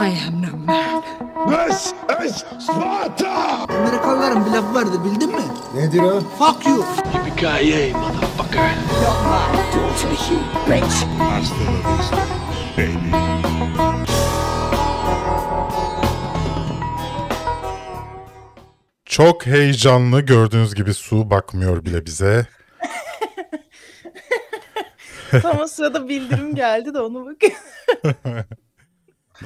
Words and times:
I 0.00 0.08
am 0.08 0.40
no 0.40 0.56
man. 0.56 1.02
This 1.48 1.92
is 2.24 2.44
Sparta! 2.58 3.66
Amerikalıların 3.68 4.46
bir 4.46 4.50
lafı 4.50 4.74
vardı 4.74 5.04
bildin 5.04 5.28
mi? 5.28 5.42
Nedir 5.74 5.98
o? 5.98 6.20
Fuck 6.20 6.66
you. 6.66 6.84
Yippee-ki-yay, 7.14 7.92
motherfucker. 7.92 8.74
Hasta 11.18 11.56
la 11.64 11.98
vista, 11.98 12.26
baby. 12.76 13.10
Çok 19.04 19.46
heyecanlı 19.46 20.20
gördüğünüz 20.20 20.74
gibi 20.74 20.94
su 20.94 21.30
bakmıyor 21.30 21.84
bile 21.84 22.06
bize. 22.06 22.46
Tam 25.42 25.60
o 25.60 25.66
sırada 25.66 26.08
bildirim 26.08 26.54
geldi 26.54 26.94
de 26.94 27.00
onu 27.00 27.26
bak. 27.26 27.36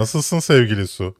Nasılsın 0.00 0.38
sevgili 0.38 0.88
su? 0.88 1.14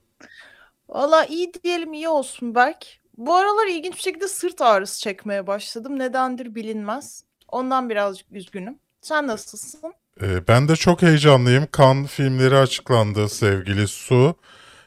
Valla 0.89 1.25
iyi 1.25 1.53
diyelim 1.65 1.93
iyi 1.93 2.09
olsun 2.09 2.55
Berk. 2.55 2.87
Bu 3.17 3.35
aralar 3.35 3.67
ilginç 3.67 3.95
bir 3.97 4.03
şekilde 4.03 4.29
sırt 4.29 4.61
ağrısı 4.61 5.01
çekmeye 5.01 5.47
başladım. 5.47 5.99
Nedendir 5.99 6.55
bilinmez. 6.55 7.25
Ondan 7.49 7.91
birazcık 7.91 8.33
üzgünüm. 8.33 8.79
Sen 9.01 9.27
nasılsın? 9.27 9.95
Ee, 10.23 10.49
ben 10.49 10.69
de 10.69 10.77
çok 10.77 11.03
heyecanlıyım. 11.03 11.67
Kan 11.73 12.05
filmleri 12.05 12.57
açıklandı 12.57 13.29
sevgili 13.29 13.89
su. 13.89 14.37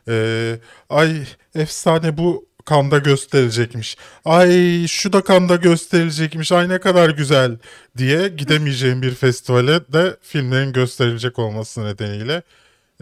Ee, 0.08 0.60
ay 0.90 1.26
efsane 1.56 2.18
bu 2.18 2.48
kanda 2.66 2.98
gösterilecekmiş. 2.98 3.98
Ay 4.26 4.86
şu 4.88 5.14
da 5.14 5.22
kanda 5.22 5.56
gösterilecekmiş. 5.56 6.52
Ay 6.52 6.70
ne 6.70 6.80
kadar 6.80 7.10
güzel 7.10 7.58
diye 7.98 8.28
gidemeyeceğim 8.28 9.02
bir 9.02 9.16
festivale 9.16 9.94
de 9.94 10.18
filmlerin 10.22 10.74
gösterilecek 10.74 11.40
olması 11.40 11.86
nedeniyle 11.86 12.44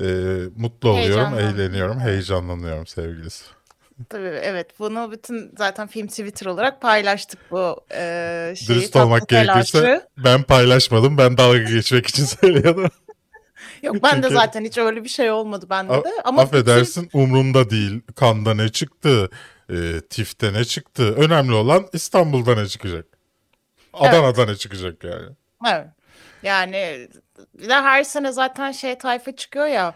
e, 0.02 0.06
mutlu 0.56 0.90
oluyorum, 0.90 1.40
eğleniyorum, 1.40 2.00
heyecanlanıyorum 2.00 2.88
sevgili 2.88 3.30
su. 3.30 3.46
Tabii 4.10 4.40
evet 4.42 4.80
bunu 4.80 5.12
bütün 5.12 5.52
zaten 5.58 5.88
film 5.88 6.08
Twitter 6.08 6.46
olarak 6.46 6.82
paylaştık 6.82 7.40
bu 7.52 7.86
e, 7.92 8.54
şeyi. 8.58 8.68
Dürüst 8.68 8.96
olmak 8.96 9.28
gerekirse 9.28 10.08
ben 10.18 10.44
paylaşmadım. 10.44 11.18
Ben 11.18 11.38
dalga 11.38 11.58
geçmek 11.58 12.08
için 12.08 12.26
söylüyorum. 12.42 12.90
Yok 13.84 13.96
ben 14.04 14.24
de 14.24 14.30
zaten 14.30 14.66
hiç 14.66 14.78
öyle 14.78 15.04
bir 15.04 15.10
şey 15.10 15.32
olmadı 15.32 15.66
bende 15.70 15.94
de. 15.94 16.12
Ama 16.24 16.42
Affedersin 16.42 17.10
umrumda 17.14 17.70
değil. 17.70 18.02
Kanda 18.16 18.54
ne 18.54 18.70
çıktı? 18.70 19.30
E, 19.70 20.02
TİF'te 20.10 20.54
ne 20.54 20.66
çıktı? 20.66 21.16
Önemli 21.16 21.54
olan 21.54 21.88
İstanbul'da 21.94 22.56
ne 22.56 22.68
çıkacak? 22.68 23.06
Adana'da 23.94 24.46
ne 24.46 24.56
çıkacak 24.56 25.04
yani? 25.04 25.30
Evet. 25.68 25.88
Yani 26.44 27.08
bir 27.54 27.70
de 27.70 27.74
her 27.74 28.04
sene 28.04 28.32
zaten 28.32 28.72
şey 28.72 28.98
tayfa 28.98 29.36
çıkıyor 29.36 29.66
ya. 29.66 29.96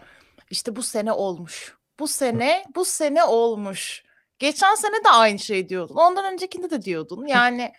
İşte 0.50 0.76
bu 0.76 0.82
sene 0.82 1.12
olmuş. 1.12 1.74
Bu 2.00 2.08
sene, 2.08 2.64
bu 2.74 2.84
sene 2.84 3.24
olmuş. 3.24 4.02
Geçen 4.38 4.74
sene 4.74 5.04
de 5.04 5.08
aynı 5.08 5.38
şey 5.38 5.68
diyordun. 5.68 5.94
Ondan 5.94 6.32
öncekinde 6.32 6.70
de 6.70 6.82
diyordun. 6.82 7.26
Yani 7.26 7.72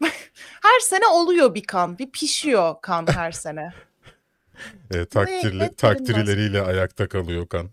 her 0.62 0.80
sene 0.80 1.06
oluyor 1.06 1.54
bir 1.54 1.62
kan. 1.62 1.98
Bir 1.98 2.10
pişiyor 2.10 2.74
kan 2.82 3.06
her 3.14 3.32
sene. 3.32 3.72
E, 4.90 5.04
takdirli, 5.04 5.58
ne 5.58 5.74
takdirleriyle 5.74 6.62
ayakta 6.62 7.08
kalıyor 7.08 7.48
kan. 7.48 7.70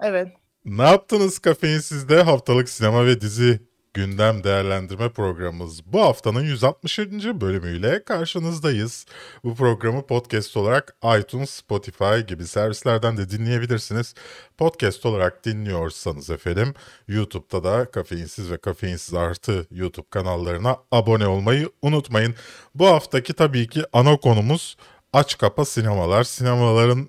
Evet. 0.00 0.28
Ne 0.64 0.82
yaptınız 0.82 1.38
kafeinsizde 1.38 2.22
haftalık 2.22 2.68
sinema 2.68 3.06
ve 3.06 3.20
dizi 3.20 3.69
gündem 3.94 4.44
değerlendirme 4.44 5.08
programımız. 5.08 5.92
Bu 5.92 6.00
haftanın 6.00 6.44
160. 6.44 6.98
bölümüyle 7.24 8.04
karşınızdayız. 8.04 9.06
Bu 9.44 9.54
programı 9.54 10.06
podcast 10.06 10.56
olarak 10.56 10.96
iTunes, 11.18 11.50
Spotify 11.50 12.18
gibi 12.28 12.46
servislerden 12.46 13.16
de 13.16 13.30
dinleyebilirsiniz. 13.30 14.14
Podcast 14.58 15.06
olarak 15.06 15.44
dinliyorsanız 15.44 16.30
efendim 16.30 16.74
YouTube'da 17.08 17.64
da 17.64 17.90
kafeinsiz 17.90 18.50
ve 18.50 18.56
kafeinsiz 18.56 19.14
artı 19.14 19.66
YouTube 19.70 20.08
kanallarına 20.10 20.76
abone 20.92 21.26
olmayı 21.26 21.70
unutmayın. 21.82 22.34
Bu 22.74 22.86
haftaki 22.86 23.32
tabii 23.32 23.68
ki 23.68 23.82
ana 23.92 24.16
konumuz 24.16 24.76
aç 25.12 25.38
kapa 25.38 25.64
sinemalar. 25.64 26.24
Sinemaların 26.24 27.08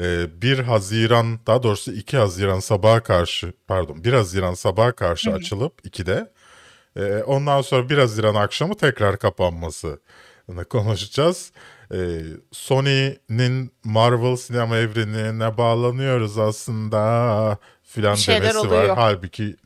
1 0.00 0.58
Haziran 0.58 1.38
daha 1.46 1.62
doğrusu 1.62 1.92
2 1.92 2.16
Haziran 2.16 2.60
sabaha 2.60 3.02
karşı 3.02 3.52
pardon 3.66 4.04
1 4.04 4.12
Haziran 4.12 4.54
sabaha 4.54 4.92
karşı 4.92 5.32
açılıp 5.32 5.86
2'de 5.86 6.32
ee, 6.96 7.22
ondan 7.26 7.62
sonra 7.62 7.88
1 7.88 7.98
Haziran 7.98 8.34
akşamı 8.34 8.74
tekrar 8.76 9.18
kapanması 9.18 10.00
konuşacağız. 10.70 11.52
Ee, 11.94 12.22
Sony'nin 12.52 13.72
Marvel 13.84 14.36
sinema 14.36 14.76
evrenine 14.76 15.58
bağlanıyoruz 15.58 16.38
aslında 16.38 17.58
filan 17.82 18.16
demesi 18.28 18.58
var. 18.58 18.64
oluyor. 18.64 18.96
Halbuki 18.96 19.56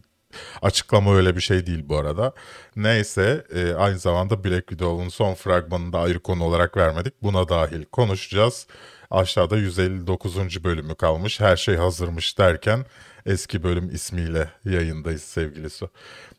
açıklama 0.62 1.16
öyle 1.16 1.37
bir 1.37 1.41
şey 1.41 1.66
değil 1.66 1.84
bu 1.88 1.97
arada. 1.98 2.32
Neyse 2.76 3.44
e, 3.54 3.72
aynı 3.75 3.98
zamanda 3.98 4.44
Black 4.44 4.69
Widow'un 4.69 5.08
son 5.08 5.34
fragmanını 5.34 5.93
da 5.93 6.00
ayrı 6.00 6.20
konu 6.20 6.44
olarak 6.44 6.76
vermedik. 6.76 7.22
Buna 7.22 7.48
dahil 7.48 7.84
konuşacağız. 7.84 8.66
Aşağıda 9.11 9.56
159. 9.56 10.65
bölümü 10.65 10.94
kalmış. 10.94 11.41
Her 11.41 11.56
şey 11.56 11.77
hazırmış 11.77 12.39
derken 12.39 12.84
eski 13.27 13.62
bölüm 13.62 13.91
ismiyle 13.94 14.50
yayındayız 14.65 15.22
sevgili 15.22 15.71
Su. 15.71 15.91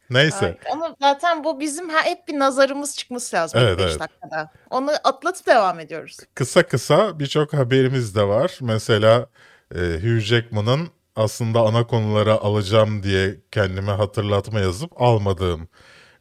Neyse. 0.10 0.46
Ay, 0.46 0.72
Ama 0.74 0.96
zaten 1.02 1.44
bu 1.44 1.60
bizim 1.60 1.90
ha- 1.90 2.04
hep 2.06 2.28
bir 2.28 2.40
nazarımız 2.40 2.98
çıkması 2.98 3.36
lazım 3.36 3.60
Evet, 3.64 3.78
5 3.80 3.86
evet. 3.86 4.00
dakikada. 4.00 4.52
Onu 4.70 4.92
atlatıp 5.04 5.48
devam 5.48 5.80
ediyoruz. 5.80 6.18
Kısa 6.36 6.64
kısa 6.64 7.20
birçok 7.20 7.54
haberimiz 7.54 8.16
de 8.16 8.24
var. 8.24 8.58
Mesela 8.62 9.28
e, 9.76 9.80
Hugh 9.80 10.20
Jackman'ın 10.20 10.88
aslında 11.16 11.60
ana 11.60 11.88
konulara 11.88 12.34
alacağım 12.34 13.04
diye 13.04 13.36
kendime 13.52 13.92
hatırlatma 13.92 14.60
yazıp 14.60 15.02
almadığım 15.02 15.68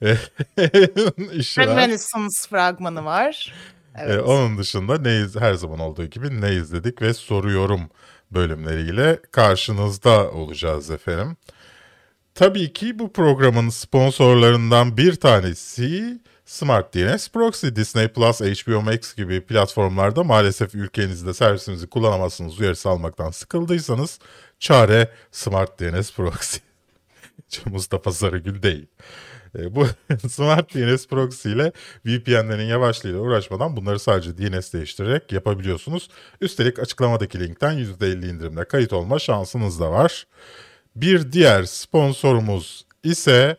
e, 0.03 0.17
işler. 1.33 1.67
Reminiscence 1.67 2.35
fragmanı 2.51 3.05
var. 3.05 3.55
E, 3.99 4.03
Evet. 4.03 4.25
onun 4.25 4.59
dışında 4.59 4.99
ne 4.99 5.17
iz- 5.21 5.37
her 5.37 5.55
zaman 5.55 5.79
olduğu 5.81 6.05
gibi 6.07 6.41
ne 6.41 6.55
izledik 6.55 7.03
ve 7.03 7.15
soruyorum 7.15 7.81
bölümleriyle 8.31 9.21
karşınızda 9.33 10.31
olacağız 10.31 10.91
efendim. 10.91 11.37
Tabii 12.35 12.73
ki 12.73 12.99
bu 12.99 13.13
programın 13.13 13.69
sponsorlarından 13.69 14.97
bir 14.97 15.15
tanesi 15.17 16.19
Smart 16.47 16.95
DNS 16.95 17.29
Proxy, 17.29 17.69
Disney 17.77 18.09
Plus, 18.09 18.41
HBO 18.41 18.83
Max 18.83 19.15
gibi 19.15 19.41
platformlarda 19.41 20.25
maalesef 20.25 20.75
ülkenizde 20.75 21.35
servisimizi 21.35 21.87
kullanamazsınız 21.87 22.61
uyarısı 22.61 22.89
almaktan 22.89 23.31
sıkıldıysanız 23.31 24.19
çare 24.59 25.11
Smart 25.33 25.81
DNS 25.81 26.13
Proxy. 26.13 26.59
Mustafa 27.67 28.13
Sarıgül 28.13 28.63
değil. 28.63 28.87
E, 29.59 29.75
bu 29.75 29.87
Smart 30.29 30.75
DNS 30.75 31.07
Proxy 31.07 31.53
ile 31.53 31.73
VPN'lerin 32.07 32.67
yavaşlığıyla 32.67 33.21
uğraşmadan 33.21 33.77
bunları 33.77 33.99
sadece 33.99 34.39
DNS 34.39 34.73
değiştirerek 34.73 35.33
yapabiliyorsunuz. 35.33 36.09
Üstelik 36.41 36.79
açıklamadaki 36.79 37.41
linkten 37.41 37.79
%50 37.79 38.31
indirimle 38.31 38.65
kayıt 38.65 38.93
olma 38.93 39.19
şansınız 39.19 39.81
da 39.81 39.91
var. 39.91 40.27
Bir 40.97 41.33
diğer 41.33 41.65
sponsorumuz 41.65 42.87
ise 43.05 43.57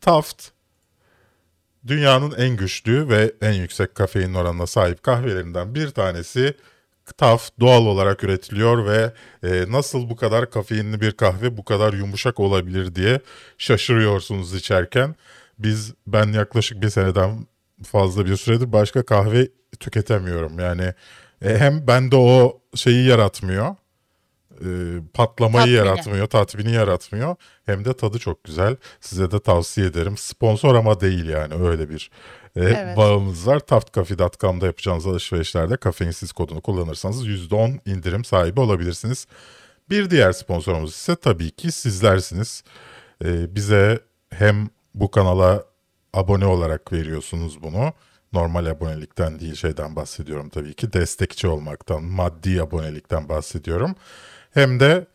Taft. 0.00 0.48
Dünyanın 1.86 2.34
en 2.38 2.56
güçlü 2.56 3.08
ve 3.08 3.32
en 3.42 3.52
yüksek 3.52 3.94
kafein 3.94 4.34
oranına 4.34 4.66
sahip 4.66 5.02
kahvelerinden 5.02 5.74
bir 5.74 5.90
tanesi. 5.90 6.54
Taft 7.16 7.60
doğal 7.60 7.86
olarak 7.86 8.24
üretiliyor 8.24 8.86
ve 8.86 9.12
e, 9.42 9.72
nasıl 9.72 10.10
bu 10.10 10.16
kadar 10.16 10.50
kafeinli 10.50 11.00
bir 11.00 11.12
kahve 11.12 11.56
bu 11.56 11.64
kadar 11.64 11.92
yumuşak 11.92 12.40
olabilir 12.40 12.94
diye 12.94 13.20
şaşırıyorsunuz 13.58 14.54
içerken. 14.54 15.14
Biz 15.62 15.94
ben 16.06 16.32
yaklaşık 16.32 16.82
bir 16.82 16.90
seneden 16.90 17.46
fazla 17.84 18.26
bir 18.26 18.36
süredir 18.36 18.72
başka 18.72 19.02
kahve 19.04 19.48
tüketemiyorum. 19.80 20.58
Yani 20.58 20.94
e, 21.44 21.58
hem 21.58 21.86
bende 21.86 22.16
o 22.16 22.60
şeyi 22.74 23.06
yaratmıyor. 23.08 23.76
e, 24.64 24.68
patlamayı 25.14 25.64
Tatmini. 25.64 25.76
yaratmıyor, 25.76 26.26
tatmini 26.26 26.72
yaratmıyor. 26.72 27.36
Hem 27.66 27.84
de 27.84 27.92
tadı 27.92 28.18
çok 28.18 28.44
güzel. 28.44 28.76
Size 29.00 29.30
de 29.30 29.40
tavsiye 29.40 29.86
ederim. 29.86 30.16
Sponsor 30.16 30.74
ama 30.74 31.00
değil 31.00 31.28
yani 31.28 31.54
öyle 31.68 31.90
bir 31.90 32.10
e, 32.56 32.60
Evet. 32.60 32.96
bağımız 32.96 33.46
var. 33.46 33.58
Taftcafe.com'da 33.60 34.66
yapacağınız 34.66 35.06
alışverişlerde 35.06 35.76
kafeinsiz 35.76 36.32
kodunu 36.32 36.60
kullanırsanız 36.60 37.26
%10 37.26 37.78
indirim 37.90 38.24
sahibi 38.24 38.60
olabilirsiniz. 38.60 39.26
Bir 39.90 40.10
diğer 40.10 40.32
sponsorumuz 40.32 40.90
ise 40.90 41.16
tabii 41.16 41.50
ki 41.50 41.72
sizlersiniz. 41.72 42.64
E, 43.24 43.54
bize 43.54 44.00
hem 44.30 44.68
bu 44.94 45.10
kanala 45.10 45.64
abone 46.14 46.46
olarak 46.46 46.92
veriyorsunuz 46.92 47.62
bunu. 47.62 47.92
Normal 48.32 48.66
abonelikten 48.66 49.40
değil 49.40 49.54
şeyden 49.54 49.96
bahsediyorum 49.96 50.48
tabii 50.48 50.74
ki. 50.74 50.92
Destekçi 50.92 51.48
olmaktan, 51.48 52.02
maddi 52.02 52.62
abonelikten 52.62 53.28
bahsediyorum. 53.28 53.94
Hem 54.50 54.80
de 54.80 55.06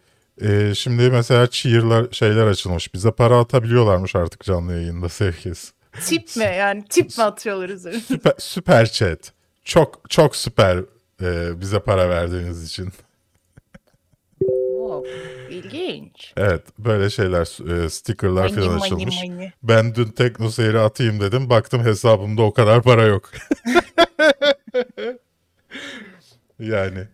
e, 0.42 0.76
şimdi 0.76 1.10
mesela 1.10 1.48
cheer'lar 1.50 2.08
şeyler 2.12 2.48
açılmış. 2.48 2.94
Bize 2.94 3.12
para 3.12 3.40
atabiliyorlarmış 3.40 4.16
artık 4.16 4.44
canlı 4.44 4.74
yayında 4.74 5.10
sevgilisi. 5.10 5.72
Tip 6.06 6.36
mi 6.36 6.44
yani 6.44 6.86
tip 6.90 7.18
mi 7.18 7.24
atıyorlar 7.24 7.70
üzerine? 7.70 8.00
Süper, 8.00 8.34
süper 8.38 8.92
chat. 8.92 9.34
Çok 9.64 10.02
çok 10.10 10.36
süper 10.36 10.78
e, 11.22 11.62
bize 11.62 11.80
para 11.80 12.10
verdiğiniz 12.10 12.64
için. 12.64 12.90
Wow. 14.40 15.10
İlginç. 15.56 16.34
Evet 16.38 16.62
böyle 16.80 17.10
şeyler 17.10 17.84
e, 17.86 17.90
stickerlar 17.90 18.50
Mani, 18.50 18.56
falan 18.56 18.70
mani, 18.72 18.84
açılmış. 18.84 19.16
mani. 19.28 19.54
Ben 19.64 19.96
dün 19.96 20.06
tekno 20.08 20.50
seyri 20.50 20.80
atayım 20.80 21.20
dedim. 21.20 21.50
Baktım 21.50 21.84
hesabımda 21.86 22.42
o 22.42 22.54
kadar 22.54 22.82
para 22.84 23.04
yok. 23.04 23.32
yani 26.60 27.08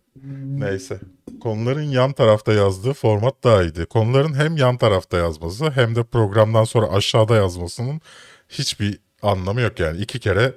neyse. 0.46 1.00
Konuların 1.42 1.82
yan 1.84 2.12
tarafta 2.14 2.54
yazdığı 2.54 2.94
format 2.94 3.44
daha 3.44 3.64
iyiydi. 3.64 3.86
Konuların 3.86 4.34
hem 4.34 4.58
yan 4.58 4.78
tarafta 4.78 5.18
yazması 5.18 5.72
hem 5.72 5.96
de 5.96 6.04
programdan 6.04 6.64
sonra 6.64 6.88
aşağıda 6.90 7.36
yazmasının 7.36 8.02
hiçbir 8.50 9.00
anlamı 9.22 9.62
yok 9.62 9.80
yani. 9.80 10.02
iki 10.02 10.20
kere 10.20 10.54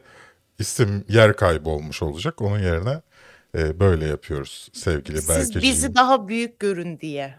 isim 0.59 1.05
yer 1.09 1.37
kaybı 1.37 1.69
olmuş 1.71 2.03
olacak. 2.03 2.43
Onun 2.43 2.59
yerine 2.59 3.01
e, 3.59 3.81
böyle 3.81 4.07
yapıyoruz 4.07 4.69
sevgili 4.73 5.17
Siz 5.19 5.29
Berkeciğim. 5.29 5.63
bizi 5.63 5.95
daha 5.95 6.29
büyük 6.29 6.59
görün 6.59 6.99
diye. 7.01 7.35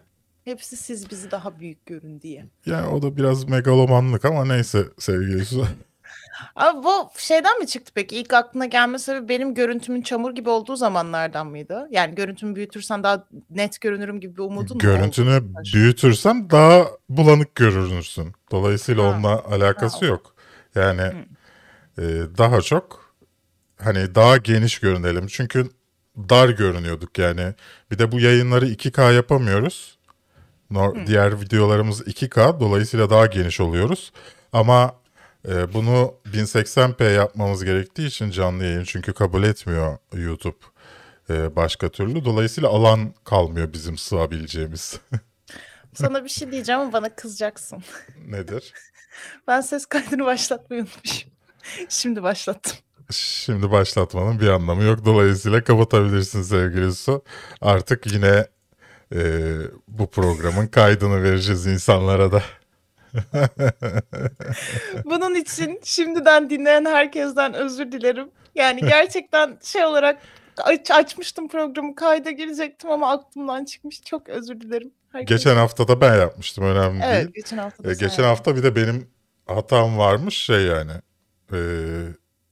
Hepsi 0.45 0.77
siz 0.77 1.09
bizi 1.12 1.31
daha 1.31 1.59
büyük 1.59 1.86
görün 1.86 2.21
diye. 2.21 2.45
Yani 2.65 2.88
o 2.88 3.01
da 3.01 3.18
biraz 3.18 3.50
megalomanlık 3.50 4.25
ama 4.25 4.45
neyse 4.45 4.86
sevgili. 5.00 5.44
Abi 6.56 6.77
bu 6.83 7.09
şeyden 7.18 7.59
mi 7.59 7.68
çıktı 7.68 7.92
peki? 7.95 8.15
İlk 8.15 8.33
aklına 8.33 8.65
gelme 8.65 9.00
sebebi 9.00 9.30
benim 9.30 9.53
görüntümün 9.53 10.01
çamur 10.01 10.36
gibi 10.36 10.50
olduğu 10.50 10.75
zamanlardan 10.75 11.47
mıydı? 11.47 11.88
Yani 11.92 12.15
görüntümü 12.15 12.56
büyütürsem 12.56 13.03
daha 13.03 13.27
net 13.50 13.81
görünürüm 13.81 14.19
gibi 14.19 14.38
bir 14.38 14.42
umudun 14.42 14.77
mu 14.77 14.81
Görüntünü 14.81 15.44
büyütürsem 15.74 16.50
daha 16.50 16.86
bulanık 17.09 17.56
görünürsün. 17.56 18.33
Dolayısıyla 18.51 19.03
Ha. 19.03 19.09
onunla 19.09 19.44
alakası 19.44 20.00
Ha, 20.00 20.06
yok. 20.06 20.36
Yani 20.75 21.01
e, 21.98 22.03
daha 22.38 22.62
çok 22.62 23.15
hani 23.81 24.15
daha 24.15 24.38
geniş 24.38 24.80
görünelim. 24.80 25.27
Çünkü 25.27 25.69
dar 26.18 26.50
görünüyorduk 26.50 27.18
yani. 27.18 27.53
Bir 27.91 28.00
de 28.00 28.12
bu 28.12 28.19
yayınları 28.19 28.68
2K 28.68 29.13
yapamıyoruz. 29.13 29.94
Nor- 30.71 31.07
Diğer 31.07 31.41
videolarımız 31.41 32.01
2K 32.01 32.59
dolayısıyla 32.59 33.09
daha 33.09 33.25
geniş 33.25 33.59
oluyoruz. 33.62 34.12
Ama 34.53 34.95
e, 35.47 35.73
bunu 35.73 36.13
1080p 36.33 37.13
yapmamız 37.13 37.63
gerektiği 37.65 38.07
için 38.07 38.31
canlı 38.31 38.63
yayın 38.63 38.83
çünkü 38.83 39.13
kabul 39.13 39.44
etmiyor 39.44 39.97
YouTube 40.13 40.57
e, 41.29 41.56
başka 41.56 41.89
türlü. 41.89 42.25
Dolayısıyla 42.25 42.69
alan 42.69 43.13
kalmıyor 43.23 43.73
bizim 43.73 43.97
sığabileceğimiz. 43.97 45.00
Sana 45.94 46.23
bir 46.23 46.29
şey 46.29 46.51
diyeceğim 46.51 46.81
ama 46.81 46.94
bana 46.94 47.15
kızacaksın. 47.15 47.83
Nedir? 48.27 48.73
Ben 49.47 49.62
ses 49.62 49.85
kaydını 49.85 50.25
başlatmayı 50.25 50.81
unutmuşum. 50.81 51.29
Şimdi 51.89 52.23
başlattım. 52.23 52.73
Şimdi 53.12 53.71
başlatmanın 53.71 54.39
bir 54.39 54.47
anlamı 54.47 54.83
yok. 54.83 55.06
Dolayısıyla 55.06 55.63
kapatabilirsin 55.63 56.41
sevgili 56.41 56.95
Su. 56.95 57.23
Artık 57.62 58.12
yine 58.13 58.47
e, 59.15 59.21
bu 59.88 60.09
programın 60.09 60.67
kaydını 60.67 61.23
vereceğiz 61.23 61.67
insanlara 61.67 62.31
da. 62.31 62.44
Bunun 65.06 65.35
için 65.35 65.79
şimdiden 65.83 66.50
dinleyen 66.50 66.85
herkesten 66.85 67.53
özür 67.53 67.91
dilerim. 67.91 68.29
Yani 68.56 68.81
gerçekten 68.81 69.57
şey 69.63 69.85
olarak 69.85 70.21
aç, 70.63 70.91
açmıştım 70.91 71.47
programı 71.47 71.95
kayda 71.95 72.31
girecektim 72.31 72.91
ama 72.91 73.12
aklımdan 73.12 73.65
çıkmış. 73.65 74.01
Çok 74.03 74.29
özür 74.29 74.62
dilerim. 74.62 74.91
Herkes. 75.12 75.38
Geçen 75.38 75.56
hafta 75.56 75.88
da 75.88 76.01
ben 76.01 76.15
yapmıştım 76.19 76.63
önemli 76.63 77.03
Evet 77.06 77.23
değil. 77.23 77.33
geçen 77.35 77.57
hafta 77.57 77.83
da 77.83 77.91
E, 77.91 77.95
sen 77.95 78.07
geçen 78.09 78.23
hafta 78.23 78.56
bir 78.56 78.63
de 78.63 78.75
benim 78.75 79.09
hatam 79.47 79.97
varmış 79.97 80.38
şey 80.38 80.62
yani. 80.65 80.91
e, 81.53 81.57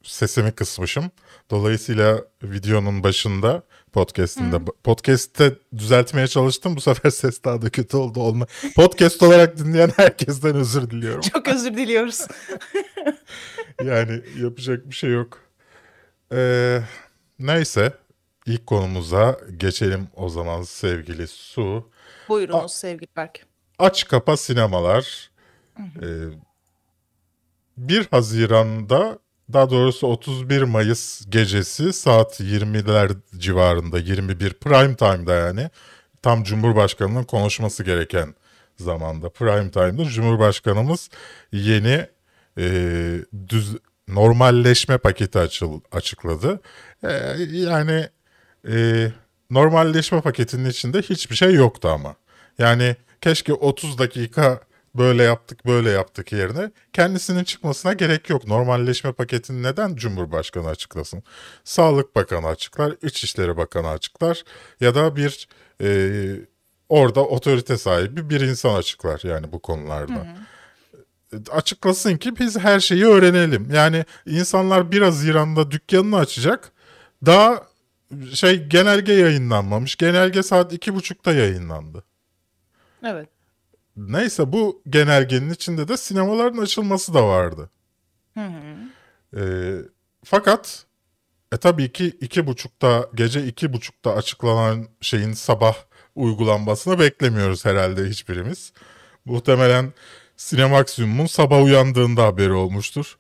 sesimi 0.03 0.51
kısmışım. 0.51 1.11
Dolayısıyla 1.53 2.25
videonun 2.43 3.03
başında 3.03 3.63
podcast'inde 3.91 4.65
podcast'te 4.83 5.55
düzeltmeye 5.77 6.27
çalıştım. 6.27 6.75
Bu 6.75 6.81
sefer 6.81 7.09
ses 7.09 7.43
daha 7.43 7.61
da 7.61 7.69
kötü 7.69 7.97
oldu. 7.97 8.19
Olma. 8.19 8.45
Podcast 8.75 9.23
olarak 9.23 9.57
dinleyen 9.57 9.91
herkesten 9.95 10.55
özür 10.55 10.89
diliyorum. 10.89 11.21
Çok 11.21 11.47
özür 11.47 11.77
diliyoruz. 11.77 12.27
Yani 13.83 14.21
yapacak 14.41 14.89
bir 14.89 14.95
şey 14.95 15.11
yok. 15.11 15.39
Ee, 16.31 16.79
neyse 17.39 17.93
ilk 18.45 18.67
konumuza 18.67 19.39
geçelim 19.57 20.07
o 20.15 20.29
zaman 20.29 20.63
sevgili 20.63 21.27
Su. 21.27 21.91
Buyurunuz 22.29 22.71
sevgili 22.71 23.09
Berk. 23.15 23.45
Aç 23.79 24.07
kapa 24.07 24.37
sinemalar. 24.37 25.31
Ee, 25.79 26.05
1 27.77 28.07
Haziran'da 28.11 29.19
daha 29.53 29.69
doğrusu 29.69 30.07
31 30.07 30.61
Mayıs 30.61 31.21
gecesi 31.29 31.93
saat 31.93 32.39
20'ler 32.39 33.15
civarında 33.37 33.99
21 33.99 34.53
prime 34.53 34.95
time'da 34.95 35.33
yani 35.33 35.69
tam 36.21 36.43
Cumhurbaşkanı'nın 36.43 37.23
konuşması 37.23 37.83
gereken 37.83 38.33
zamanda 38.77 39.29
prime 39.29 39.71
time'da 39.71 40.05
Cumhurbaşkanımız 40.05 41.09
yeni 41.51 42.07
e, 42.57 42.65
düz 43.49 43.75
normalleşme 44.07 44.97
paketi 44.97 45.39
açıl, 45.39 45.81
açıkladı. 45.91 46.61
E, 47.03 47.11
yani 47.51 48.07
e, 48.67 49.07
normalleşme 49.51 50.21
paketinin 50.21 50.69
içinde 50.69 51.01
hiçbir 51.01 51.35
şey 51.35 51.53
yoktu 51.53 51.87
ama. 51.87 52.15
Yani 52.57 52.95
keşke 53.21 53.53
30 53.53 53.97
dakika 53.97 54.59
böyle 54.95 55.23
yaptık 55.23 55.65
böyle 55.65 55.89
yaptık 55.89 56.31
yerine 56.31 56.71
kendisinin 56.93 57.43
çıkmasına 57.43 57.93
gerek 57.93 58.29
yok. 58.29 58.47
Normalleşme 58.47 59.11
paketini 59.11 59.63
neden 59.63 59.95
Cumhurbaşkanı 59.95 60.67
açıklasın? 60.67 61.23
Sağlık 61.63 62.15
Bakanı 62.15 62.47
açıklar, 62.47 62.95
İçişleri 63.01 63.57
Bakanı 63.57 63.89
açıklar 63.89 64.43
ya 64.79 64.95
da 64.95 65.15
bir 65.15 65.47
e, 65.81 65.87
orada 66.89 67.25
otorite 67.25 67.77
sahibi 67.77 68.29
bir 68.29 68.41
insan 68.41 68.75
açıklar 68.75 69.21
yani 69.23 69.51
bu 69.51 69.59
konularda. 69.59 70.27
Açıklasın 71.51 72.17
ki 72.17 72.39
biz 72.39 72.59
her 72.59 72.79
şeyi 72.79 73.05
öğrenelim. 73.05 73.69
Yani 73.73 74.05
insanlar 74.25 74.91
1 74.91 75.01
Haziran'da 75.01 75.71
dükkanını 75.71 76.17
açacak. 76.17 76.71
Daha 77.25 77.63
şey 78.33 78.63
genelge 78.67 79.13
yayınlanmamış. 79.13 79.95
Genelge 79.95 80.43
saat 80.43 80.73
iki 80.73 80.95
buçukta 80.95 81.33
yayınlandı. 81.33 82.03
Evet. 83.03 83.32
Neyse 83.97 84.51
bu 84.51 84.81
genelgenin 84.89 85.49
içinde 85.49 85.87
de 85.87 85.97
sinemaların 85.97 86.57
açılması 86.57 87.13
da 87.13 87.27
vardı. 87.27 87.69
Hı 88.33 88.45
hı. 88.45 88.75
Ee, 89.37 89.75
fakat 90.23 90.85
e 91.51 91.57
tabii 91.57 91.91
ki 91.91 92.05
iki 92.21 92.47
buçukta 92.47 93.09
gece 93.15 93.45
iki 93.45 93.73
buçukta 93.73 94.13
açıklanan 94.13 94.87
şeyin 95.01 95.33
sabah 95.33 95.75
uygulanmasını 96.15 96.99
beklemiyoruz 96.99 97.65
herhalde 97.65 98.05
hiçbirimiz. 98.05 98.73
Muhtemelen 99.25 99.93
Sinemaksimum'un 100.37 101.25
sabah 101.25 101.63
uyandığında 101.63 102.23
haberi 102.23 102.51
olmuştur. 102.51 103.17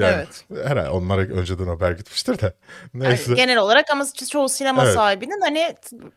Yani 0.00 0.12
Evet. 0.14 0.44
herhalde 0.68 0.90
onlara 0.90 1.20
önceden 1.20 1.66
haber 1.66 1.92
gitmiştir 1.92 2.38
de. 2.38 2.54
Yani 2.94 3.04
Neyse. 3.04 3.34
genel 3.34 3.58
olarak 3.58 3.90
ama 3.90 4.04
çoğu 4.30 4.48
sinema 4.48 4.84
Evet. 4.84 4.94
sahibinin 4.94 5.40
hani 5.40 5.74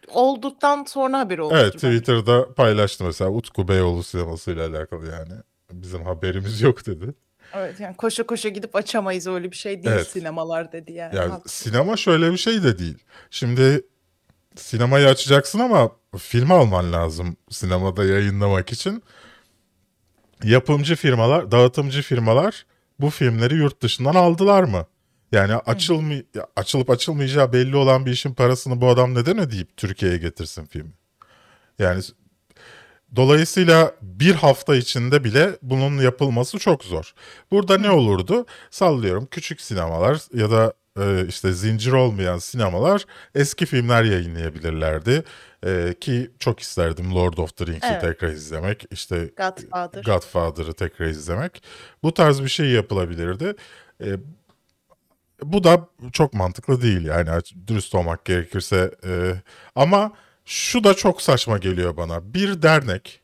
olduktan 0.08 0.84
sonra 0.84 1.20
haberi 1.20 1.42
olmuştur. 1.42 1.64
Evet. 1.64 1.74
Twitter'da 1.74 2.54
paylaştı 2.54 3.04
mesela 3.04 3.30
Utku 3.32 3.68
Beyoğlu 3.68 4.04
sinemasıyla 4.04 4.68
alakalı 4.70 5.06
yani. 5.06 5.34
Bizim 5.72 6.06
haberimiz 6.06 6.62
yok 6.62 6.86
dedi. 6.86 7.14
Evet 7.54 7.80
yani 7.80 7.96
koşa 7.96 8.24
koşa 8.24 8.50
gidip 8.50 8.76
açamayız 8.76 9.28
öyle 9.28 9.52
bir 9.52 9.56
şey 9.56 9.84
değil 9.84 9.96
Evet. 9.96 10.08
sinemalar 10.08 10.72
dedi 10.72 10.92
yani. 10.94 11.16
Yani 11.16 11.32
Haklı. 11.32 11.50
sinema 11.50 11.98
şöyle 11.98 12.32
bir 12.32 12.38
şey 12.38 12.64
de 12.64 12.80
değil. 12.80 12.98
Şimdi 13.32 13.82
sinemayı 14.56 15.08
açacaksın 15.08 15.60
ama 15.60 15.92
film 16.18 16.52
alman 16.52 16.94
lazım 16.94 17.38
sinemada 17.50 18.06
yayınlamak 18.06 18.72
için. 18.72 19.04
Yapımcı 20.44 20.96
firmalar, 20.96 21.52
dağıtımcı 21.52 22.02
firmalar 22.02 22.66
bu 23.00 23.10
filmleri 23.10 23.56
yurt 23.56 23.82
dışından 23.82 24.16
aldılar 24.16 24.64
mı? 24.64 24.86
Yani 25.32 25.56
açılmay 25.56 26.24
açılıp 26.56 26.90
açılmayacağı 26.90 27.54
belli 27.54 27.76
olan 27.76 28.06
bir 28.06 28.12
işin 28.12 28.34
parasını 28.34 28.82
bu 28.82 28.90
adam 28.90 29.16
neden 29.16 29.40
ödeyip 29.40 29.78
Türkiye'ye 29.78 30.18
getirsin 30.18 30.66
filmi? 30.66 30.92
Yani 31.80 32.02
Dolayısıyla 33.16 33.96
bir 34.02 34.36
hafta 34.36 34.76
içinde 34.76 35.24
bile 35.24 35.58
bunun 35.62 36.02
yapılması 36.02 36.58
çok 36.60 36.84
zor. 36.84 37.14
Burada 37.52 37.78
ne 37.78 37.92
olurdu? 37.92 38.46
Sallıyorum 38.72 39.28
küçük 39.32 39.62
sinemalar 39.62 40.22
ya 40.34 40.52
da 40.52 40.74
e, 41.00 41.28
işte 41.28 41.54
zincir 41.54 41.92
olmayan 41.92 42.38
sinemalar 42.38 43.06
eski 43.36 43.66
filmler 43.66 44.04
yayınlayabilirlerdi. 44.04 45.24
E, 45.66 45.96
ki 46.02 46.32
çok 46.40 46.60
isterdim 46.60 47.16
Lord 47.16 47.38
of 47.38 47.58
the 47.58 47.66
Rings'i 47.66 47.88
Evet. 47.92 48.02
tekrar 48.02 48.30
izlemek. 48.30 48.86
İşte 48.92 49.30
Godfather. 49.38 50.04
Godfather'ı 50.04 50.74
tekrar 50.74 51.06
izlemek. 51.06 51.64
Bu 52.04 52.14
tarz 52.14 52.44
bir 52.44 52.50
şey 52.50 52.70
yapılabilirdi. 52.70 53.56
E, 54.04 54.16
bu 55.44 55.64
da 55.64 55.88
çok 56.14 56.34
mantıklı 56.34 56.82
değil 56.82 57.06
yani 57.06 57.30
dürüst 57.68 57.96
olmak 57.96 58.26
gerekirse. 58.26 58.92
E, 59.06 59.34
ama 59.76 60.12
şu 60.46 60.84
da 60.84 60.94
çok 60.94 61.22
saçma 61.22 61.58
geliyor 61.58 61.98
bana. 61.98 62.34
Bir 62.34 62.62
dernek, 62.62 63.22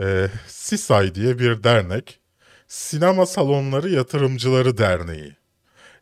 e, 0.00 0.28
SİSAY 0.46 1.14
diye 1.14 1.38
bir 1.38 1.62
dernek, 1.62 2.20
Sinema 2.68 3.26
Salonları 3.26 3.90
Yatırımcıları 3.90 4.78
Derneği. 4.78 5.36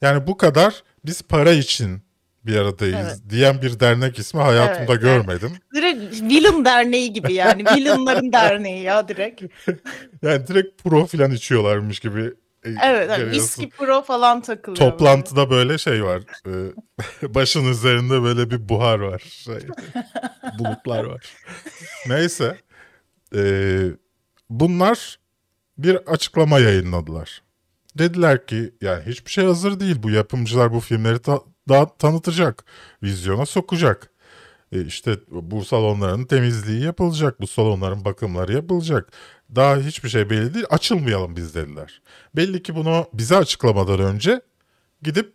Yani 0.01 0.27
bu 0.27 0.37
kadar 0.37 0.83
biz 1.05 1.23
para 1.23 1.53
için 1.53 2.04
bir 2.47 2.57
aradayız 2.57 2.97
Evet. 3.01 3.19
diyen 3.31 3.63
bir 3.63 3.81
dernek 3.81 4.19
ismi 4.19 4.41
hayatımda 4.41 4.93
Evet, 4.93 5.03
görmedim. 5.03 5.51
Direkt 5.75 6.23
Villain 6.23 6.65
Derneği 6.65 7.13
gibi 7.13 7.33
yani. 7.35 7.65
Villainların 7.77 8.33
derneği 8.33 8.83
ya 8.83 9.09
direkt. 9.09 9.43
Yani 10.23 10.47
direkt 10.47 10.83
pro 10.85 11.07
filan 11.07 11.31
içiyorlarmış 11.31 12.01
gibi. 12.01 12.21
e, 12.65 12.71
Evet. 12.85 13.09
Görüyorsun. 13.17 13.33
viski 13.33 13.69
pro 13.71 14.03
falan 14.03 14.41
takılıyor. 14.43 14.81
böyle. 14.81 14.91
Toplantıda 14.91 15.51
böyle 15.51 15.79
şey 15.79 16.05
var. 16.05 16.23
e, 16.47 16.53
başın 17.35 17.65
üzerinde 17.65 18.23
böyle 18.23 18.51
bir 18.51 18.69
buhar 18.69 18.99
var. 18.99 19.19
Şey, 19.19 19.55
bulutlar 20.59 21.05
var. 21.05 21.25
Neyse. 22.09 22.57
e, 23.37 23.43
bunlar 24.51 25.19
bir 25.79 25.97
açıklama 25.97 26.59
yayınladılar. 26.59 27.43
Dediler 27.99 28.47
ki 28.47 28.75
yani 28.81 29.03
hiçbir 29.07 29.31
şey 29.31 29.45
hazır 29.45 29.81
değil. 29.81 29.97
Bu 30.03 30.11
yapımcılar 30.11 30.73
bu 30.73 30.81
filmleri 30.81 31.19
ta- 31.19 31.43
daha 31.69 31.97
tanıtacak. 31.97 32.65
Vizyona 33.03 33.47
sokacak. 33.47 34.11
E, 34.73 34.85
işte 34.85 35.17
bu 35.31 35.65
salonların 35.65 36.25
temizliği 36.25 36.85
yapılacak. 36.85 37.41
Bu 37.41 37.47
salonların 37.47 38.05
bakımları 38.05 38.53
yapılacak. 38.53 39.13
Daha 39.55 39.77
hiçbir 39.77 40.09
şey 40.09 40.31
belli 40.31 40.55
değil. 40.55 40.67
Açılmayalım 40.71 41.37
biz 41.37 41.55
dediler. 41.55 42.03
Belli 42.37 42.63
ki 42.63 42.75
bunu 42.75 43.07
bize 43.13 43.37
açıklamadan 43.37 44.01
önce 44.01 44.41
gidip 45.03 45.33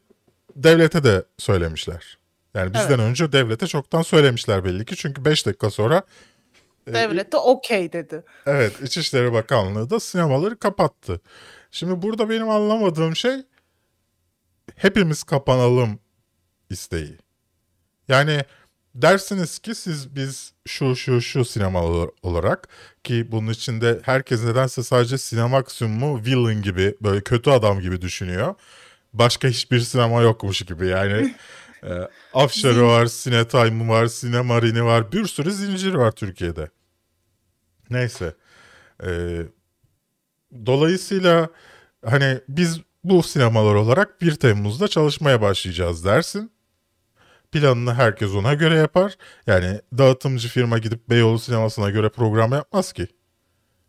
devlete 0.55 1.03
de 1.03 1.23
söylemişler. 1.37 2.17
Yani 2.53 2.73
bizden 2.73 2.87
Evet. 2.87 2.99
önce 2.99 3.31
devlete 3.31 3.67
çoktan 3.67 4.01
söylemişler 4.01 4.63
belli 4.63 4.85
ki. 4.85 4.95
Çünkü 4.95 5.25
5 5.25 5.45
dakika 5.45 5.69
sonra 5.69 6.03
e, 6.87 6.93
Devlet 6.93 7.31
de 7.31 7.37
okey 7.37 7.93
dedi. 7.93 8.23
Evet, 8.45 8.81
İçişleri 8.81 9.33
Bakanlığı 9.33 9.89
da 9.89 9.99
sinemaları 9.99 10.59
kapattı. 10.59 11.21
Şimdi 11.71 12.01
burada 12.01 12.29
benim 12.29 12.49
anlamadığım 12.49 13.15
şey 13.15 13.35
hepimiz 14.75 15.23
kapanalım 15.23 15.99
isteği. 16.69 17.17
Yani 18.07 18.43
dersiniz 18.95 19.59
ki 19.59 19.75
siz 19.75 20.15
biz 20.15 20.53
şu 20.67 20.95
şu 20.95 21.21
şu 21.21 21.45
sinema 21.45 21.83
ol- 21.83 22.11
olarak 22.23 22.67
ki 23.03 23.31
bunun 23.31 23.51
içinde 23.51 23.99
herkes 24.03 24.43
nedense 24.43 24.83
sadece 24.83 25.17
Sinemaksimum'u 25.17 26.25
villain 26.25 26.61
gibi 26.61 26.95
böyle 27.01 27.21
kötü 27.21 27.49
adam 27.49 27.79
gibi 27.79 28.01
düşünüyor. 28.01 28.55
Başka 29.13 29.47
hiçbir 29.47 29.79
sinema 29.79 30.21
yokmuş 30.21 30.61
gibi 30.61 30.87
yani. 30.87 31.35
e, 31.83 31.89
Afşar'ı 32.33 32.87
var, 32.87 33.05
Sinetime'ı 33.05 33.89
var, 33.89 34.07
Sinemarin'i 34.07 34.83
var. 34.83 35.11
Bir 35.11 35.25
sürü 35.25 35.51
zincir 35.51 35.93
var 35.93 36.11
Türkiye'de. 36.11 36.69
Neyse. 37.89 38.35
Ee, 39.03 39.41
dolayısıyla 40.65 41.49
hani 42.05 42.39
biz 42.49 42.81
bu 43.03 43.23
sinemalar 43.23 43.75
olarak 43.75 44.21
1 44.21 44.35
Temmuz'da 44.35 44.87
çalışmaya 44.87 45.41
başlayacağız 45.41 46.05
dersin. 46.05 46.51
Planını 47.51 47.93
herkes 47.93 48.35
ona 48.35 48.53
göre 48.53 48.75
yapar. 48.75 49.17
Yani 49.47 49.81
dağıtımcı 49.97 50.47
firma 50.47 50.77
gidip 50.77 51.09
Beyoğlu 51.09 51.39
sinemasına 51.39 51.89
göre 51.89 52.09
program 52.09 52.51
yapmaz 52.51 52.93
ki. 52.93 53.07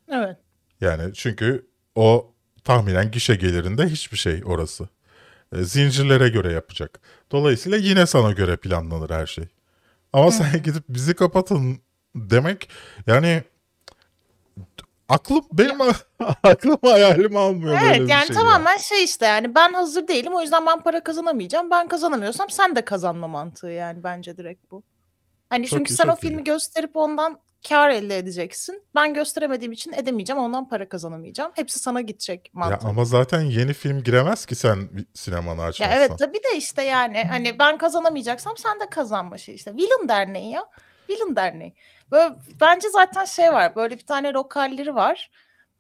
Evet. 0.09 0.37
Yani 0.81 1.15
çünkü 1.15 1.67
o 1.95 2.35
tahminen 2.65 3.11
gişe 3.11 3.35
gelirinde 3.35 3.87
hiçbir 3.87 4.17
şey 4.17 4.43
orası. 4.45 4.89
E, 5.57 5.65
zincirlere 5.65 6.29
göre 6.29 6.53
yapacak. 6.53 7.01
Dolayısıyla 7.33 7.79
yine 7.79 8.07
sana 8.07 8.33
göre 8.33 8.57
planlanır 8.57 9.11
her 9.11 9.27
şey. 9.27 9.45
Ama 10.13 10.31
sen 10.31 10.63
gidip 10.63 10.85
bizi 10.89 11.15
kapatın 11.15 11.79
demek 12.15 12.69
yani 13.07 13.43
aklım 15.11 15.45
benim 15.53 15.79
aklım 16.43 16.79
hayalim 16.83 17.37
almıyor 17.37 17.81
böyle 17.81 17.87
Evet 17.97 18.01
bir 18.01 18.09
yani 18.09 18.27
şey 18.27 18.37
tamamen 18.37 18.77
şey 18.77 19.05
işte 19.05 19.27
yani 19.27 19.55
ben 19.55 19.73
hazır 19.73 20.09
değilim 20.09 20.33
o 20.35 20.41
yüzden 20.41 20.67
ben 20.67 20.81
para 20.83 21.05
kazanamayacağım. 21.05 21.71
Ben 21.71 21.89
kazanamıyorsam 21.89 22.51
sen 22.51 22.77
de 22.77 22.85
kazanma 22.85 23.29
mantığı 23.29 23.69
yani 23.71 24.05
bence 24.05 24.37
direkt 24.37 24.71
bu. 24.71 24.83
Hani 25.51 25.67
Çok 25.67 25.79
çünkü 25.79 25.93
iyi, 25.93 25.97
sen 25.97 26.05
o 26.09 26.11
çok 26.11 26.25
iyi. 26.25 26.29
filmi 26.29 26.45
gösterip 26.45 26.97
ondan 26.97 27.39
kar 27.69 27.91
elde 27.91 28.19
edeceksin. 28.19 28.83
Ben 28.95 29.15
gösteremediğim 29.15 29.73
için 29.73 29.93
edemeyeceğim 29.93 30.43
ondan 30.43 30.69
para 30.69 30.89
kazanamayacağım. 30.89 31.53
Hepsi 31.55 31.79
sana 31.79 32.01
gidecek 32.01 32.45
Ya 32.47 32.51
mantığı. 32.55 32.89
ama 32.89 33.05
zaten 33.05 33.41
yeni 33.41 33.73
film 33.73 34.03
giremez 34.03 34.47
ki 34.47 34.55
sen 34.55 34.89
bir 34.97 35.07
sinemanı 35.15 35.61
Ya 35.61 35.67
açmazsan. 35.67 35.97
evet 35.99 36.13
tabii 36.19 36.39
de 36.39 36.57
işte 36.57 36.83
yani 36.83 37.25
hani 37.25 37.59
ben 37.59 37.79
kazanamayacaksam 37.79 38.57
sen 38.57 38.81
de 38.81 38.91
kazanma 38.91 39.39
şey 39.39 39.55
işte. 39.55 39.73
Villain 39.75 40.09
Derneği 40.09 40.51
ya. 40.53 40.65
Villain 41.09 41.37
Derneği. 41.37 41.75
Böyle 42.13 42.35
bence 42.61 42.89
zaten 42.89 43.25
şey 43.25 43.53
var. 43.53 43.77
Böyle 43.77 43.99
bir 43.99 44.07
tane 44.07 44.33
lokalleri 44.33 44.95
var. 44.95 45.31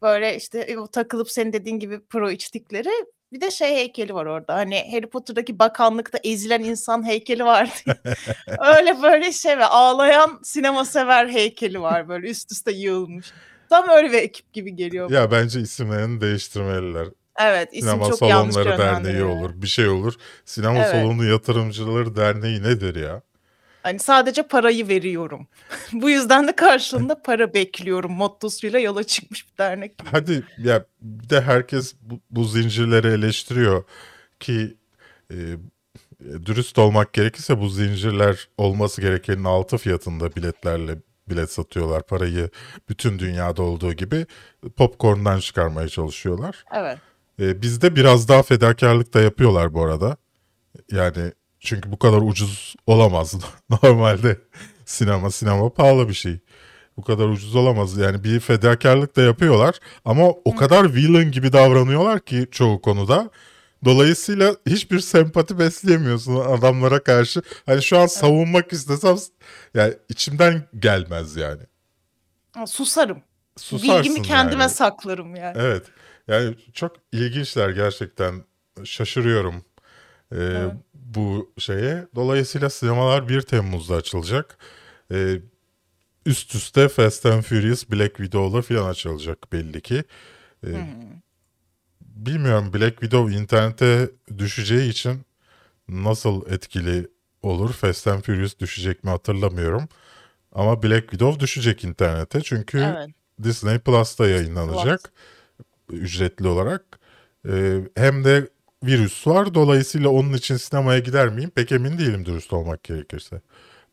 Böyle 0.03 0.37
işte 0.37 0.59
e, 0.59 0.77
takılıp 0.93 1.31
senin 1.31 1.53
dediğin 1.53 1.79
gibi 1.79 2.01
pro 2.01 2.31
içtikleri. 2.31 2.91
Bir 3.33 3.41
de 3.41 3.51
şey 3.51 3.75
heykeli 3.75 4.15
var 4.15 4.27
orada. 4.27 4.55
Hani 4.55 4.91
Harry 4.93 5.07
Potter'daki 5.07 5.59
bakanlıkta 5.59 6.19
ezilen 6.25 6.63
insan 6.63 7.07
heykeli 7.07 7.45
var 7.45 7.83
diye. 7.87 7.97
öyle 8.77 9.03
böyle 9.03 9.33
şey 9.33 9.59
ve 9.59 9.65
ağlayan 9.65 10.41
sinema 10.43 10.85
sever 10.85 11.29
heykeli 11.29 11.81
var 11.81 12.09
böyle 12.09 12.31
üst 12.31 12.53
üste 12.53 12.73
yığılmış. 12.73 13.33
Tam 13.71 13.89
öyle 13.89 14.13
bir 14.13 14.19
ekip 14.19 14.53
gibi 14.53 14.77
geliyor. 14.77 15.11
Ya 15.11 15.31
bence 15.31 15.61
isimlerini 15.61 16.21
değiştirmeliler. 16.21 17.09
evet 17.41 17.69
isim 17.73 17.89
Sinema 17.89 18.11
çok 18.11 18.23
yanlış 18.29 18.55
Salonları 18.55 18.79
Derneği 18.79 18.89
yönlendiriyor. 18.89 19.29
olur, 19.29 19.63
bir 19.63 19.67
şey 19.67 19.89
olur. 19.89 20.15
Sinema 20.45 20.79
Evet. 20.79 20.91
Salonu 20.91 21.25
Yatırımcıları 21.25 22.17
Derneği 22.17 22.63
nedir 22.63 22.95
ya? 22.95 23.23
Hani 23.83 23.99
sadece 23.99 24.43
parayı 24.43 24.89
veriyorum. 24.89 25.47
Bu 25.93 26.11
yüzden 26.11 26.49
de 26.49 26.57
karşılığında 26.57 27.23
para 27.23 27.55
bekliyorum 27.55 28.13
mottosuyla 28.13 28.79
yola 28.79 29.05
çıkmış 29.05 29.53
bir 29.53 29.59
dernek. 29.59 29.99
gibi. 29.99 30.09
Hadi 30.11 30.43
ya 30.59 30.85
bir 31.01 31.31
de 31.31 31.41
herkes 31.41 31.95
bu, 32.03 32.21
bu 32.31 32.45
zincirleri 32.45 33.07
eleştiriyor 33.07 33.85
ki 34.41 34.77
e, 35.31 35.37
dürüst 36.47 36.79
olmak 36.79 37.13
gerekirse 37.13 37.61
bu 37.61 37.69
zincirler 37.69 38.49
olması 38.59 39.01
gerekenin 39.01 39.45
altı 39.45 39.79
fiyatında 39.79 40.37
biletlerle 40.37 40.99
bilet 41.29 41.53
satıyorlar. 41.53 42.07
Parayı 42.07 42.51
bütün 42.89 43.19
dünyada 43.19 43.63
olduğu 43.63 43.93
gibi 43.93 44.27
popcorn'dan 44.77 45.41
çıkarmaya 45.41 45.89
çalışıyorlar. 45.89 46.65
Evet. 46.75 46.99
E, 47.41 47.63
bizde 47.63 47.97
biraz 47.97 48.29
daha 48.29 48.43
fedakarlık 48.43 49.15
da 49.15 49.21
yapıyorlar 49.21 49.75
bu 49.75 49.85
arada. 49.85 50.17
Yani 50.91 51.33
çünkü 51.61 51.93
bu 51.93 51.99
kadar 51.99 52.19
ucuz 52.19 52.75
olamaz. 52.87 53.35
Normalde 53.83 54.38
sinema 54.85 55.31
sinema 55.31 55.73
pahalı 55.73 56.09
bir 56.09 56.14
şey. 56.14 56.38
Bu 56.97 57.02
kadar 57.02 57.29
ucuz 57.29 57.57
olamaz. 57.57 57.97
Yani 57.97 58.25
bir 58.25 58.40
fedakarlık 58.40 59.17
da 59.17 59.23
yapıyorlar 59.23 59.79
ama 60.05 60.29
o 60.29 60.57
kadar 60.57 60.95
villain 60.95 61.31
gibi 61.31 61.52
davranıyorlar 61.52 62.21
ki 62.21 62.49
çoğu 62.50 62.81
konuda. 62.81 63.31
Dolayısıyla 63.85 64.57
hiçbir 64.67 65.00
sempati 65.00 65.59
besleyemiyorsun 65.59 66.37
adamlara 66.37 67.02
karşı. 67.02 67.43
Hani 67.67 67.83
şu 67.83 67.99
an 67.99 68.07
savunmak 68.07 68.73
istesem 68.73 69.17
yani 69.75 69.95
içimden 70.09 70.62
gelmez 70.79 71.37
yani. 71.37 71.62
Susarım. 72.67 73.23
Susarsın 73.57 74.05
Bilgimi 74.05 74.23
kendime 74.23 74.62
yani. 74.62 74.71
saklarım 74.73 75.37
yani. 75.37 75.57
Evet. 75.61 75.87
Yani 76.29 76.55
çok 76.73 76.93
ilginçler 77.12 77.71
gerçekten. 77.71 78.45
Şaşırıyorum 78.85 79.64
e, 80.33 80.37
Evet. 80.37 80.73
Bu 81.14 81.52
şeye. 81.59 82.07
Dolayısıyla 82.14 82.71
sinemalar 82.71 83.29
1 83.29 83.40
Temmuz'da 83.43 83.95
açılacak. 83.95 84.59
E, 85.12 85.37
üst 86.26 86.55
üste 86.55 86.88
Fast 86.88 87.26
and 87.26 87.43
Furious, 87.43 87.90
Black 87.90 88.17
Widow'la 88.17 88.62
filan 88.62 88.88
açılacak 88.88 89.52
belli 89.52 89.81
ki. 89.81 90.05
E, 90.67 90.71
Bilmiyorum 92.00 92.73
Black 92.75 93.00
Widow 93.00 93.35
internete 93.37 94.11
düşeceği 94.38 94.90
için 94.90 95.21
nasıl 95.88 96.47
etkili 96.52 97.09
olur? 97.43 97.73
Fast 97.73 98.07
and 98.09 98.23
Furious 98.23 98.59
düşecek 98.59 99.05
mi 99.05 99.11
hatırlamıyorum. 99.11 99.88
Ama 100.52 100.83
Black 100.83 101.02
Widow 101.11 101.40
düşecek 101.40 101.85
internete 101.85 102.40
çünkü 102.40 102.79
Evet. 102.79 103.09
Disney 103.43 103.79
Plus'ta 103.79 104.29
yayınlanacak 104.29 105.12
ücretli 105.90 106.47
olarak. 106.49 107.00
Ee, 107.49 107.81
hem 107.97 108.25
de 108.25 108.49
virüs 108.85 109.27
var. 109.27 109.55
Dolayısıyla 109.55 110.09
onun 110.09 110.33
için 110.33 110.57
sinemaya 110.57 110.99
gider 110.99 111.29
miyim? 111.29 111.51
Pek 111.51 111.73
emin 111.73 111.99
değilim 111.99 112.25
dürüst 112.27 112.53
olmak 112.53 112.85
gerekirse. 112.85 113.41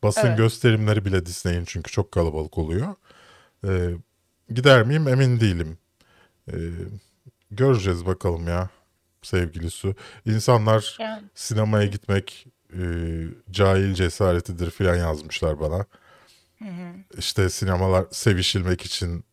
Basın 0.04 0.28
Evet. 0.28 0.38
gösterimleri 0.38 1.06
bile 1.06 1.26
Disney'in 1.26 1.66
çünkü 1.66 1.92
çok 1.92 2.12
kalabalık 2.12 2.58
oluyor. 2.58 2.96
Ee, 3.68 3.90
gider 4.50 4.84
miyim? 4.84 5.08
Emin 5.08 5.40
değilim. 5.40 5.78
Ee, 6.52 6.56
göreceğiz 7.52 8.06
bakalım 8.06 8.48
ya 8.48 8.70
sevgili 9.22 9.70
Su. 9.70 9.96
İnsanlar 10.26 10.98
Yani 11.00 11.24
sinemaya 11.36 11.86
gitmek 11.86 12.48
e, 12.74 12.82
cahil 13.52 13.94
cesaretidir 13.94 14.72
filan 14.72 14.96
yazmışlar 14.96 15.60
bana. 15.60 15.86
İşte 17.18 17.50
sinemalar 17.50 18.06
sevişilmek 18.12 18.82
için 18.82 19.24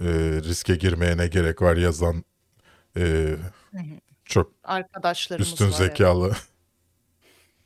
e, 0.00 0.06
riske 0.44 0.74
girmeye 0.76 1.16
ne 1.16 1.26
gerek 1.26 1.62
var 1.62 1.76
yazan 1.76 2.24
e, 2.96 3.36
çok 4.28 4.52
arkadaşlarımız 4.64 5.48
üstün 5.48 5.64
var. 5.64 5.74
evet. 5.80 5.90
zekalı. 5.90 6.32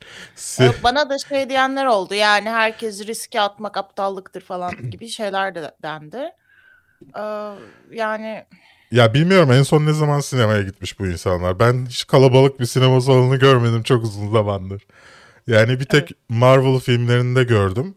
Yok, 0.61 0.75
bana 0.85 1.11
da 1.11 1.19
şey 1.19 1.49
diyenler 1.49 1.87
oldu. 1.87 2.15
Yani 2.15 2.51
herkes 2.51 3.07
riske 3.07 3.41
atmak 3.41 3.77
aptallıktır 3.77 4.41
falan 4.41 4.73
gibi 4.91 5.09
şeyler 5.09 5.55
de 5.55 5.75
dendi. 5.83 6.31
Ee, 7.17 7.53
yani 7.91 8.45
ya 8.91 9.15
bilmiyorum 9.15 9.53
en 9.53 9.63
son 9.63 9.87
ne 9.87 9.93
zaman 9.93 10.21
sinemaya 10.21 10.63
gitmiş 10.63 10.99
bu 10.99 11.07
insanlar. 11.07 11.59
Ben 11.59 11.87
hiç 11.87 12.07
kalabalık 12.07 12.61
bir 12.61 12.67
sinema 12.67 13.01
salonu 13.01 13.39
görmedim 13.39 13.83
çok 13.83 14.05
uzun 14.05 14.33
zamandır. 14.33 14.87
Yani 15.47 15.81
bir 15.81 15.85
tek 15.85 16.11
Marvel 16.29 16.79
filmlerinde 16.79 17.45
gördüm. 17.45 17.95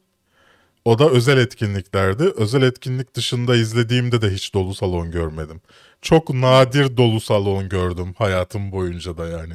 O 0.86 1.00
da 1.00 1.10
özel 1.10 1.38
etkinliklerdi. 1.38 2.24
Özel 2.24 2.62
etkinlik 2.62 3.16
dışında 3.16 3.56
izlediğimde 3.56 4.22
de 4.22 4.30
hiç 4.30 4.54
dolu 4.54 4.74
salon 4.76 5.12
görmedim. 5.12 5.62
Çok 6.02 6.30
nadir 6.34 6.98
dolu 6.98 7.22
salon 7.22 7.70
gördüm 7.70 8.14
hayatım 8.18 8.72
boyunca 8.72 9.18
da 9.18 9.26
yani. 9.28 9.54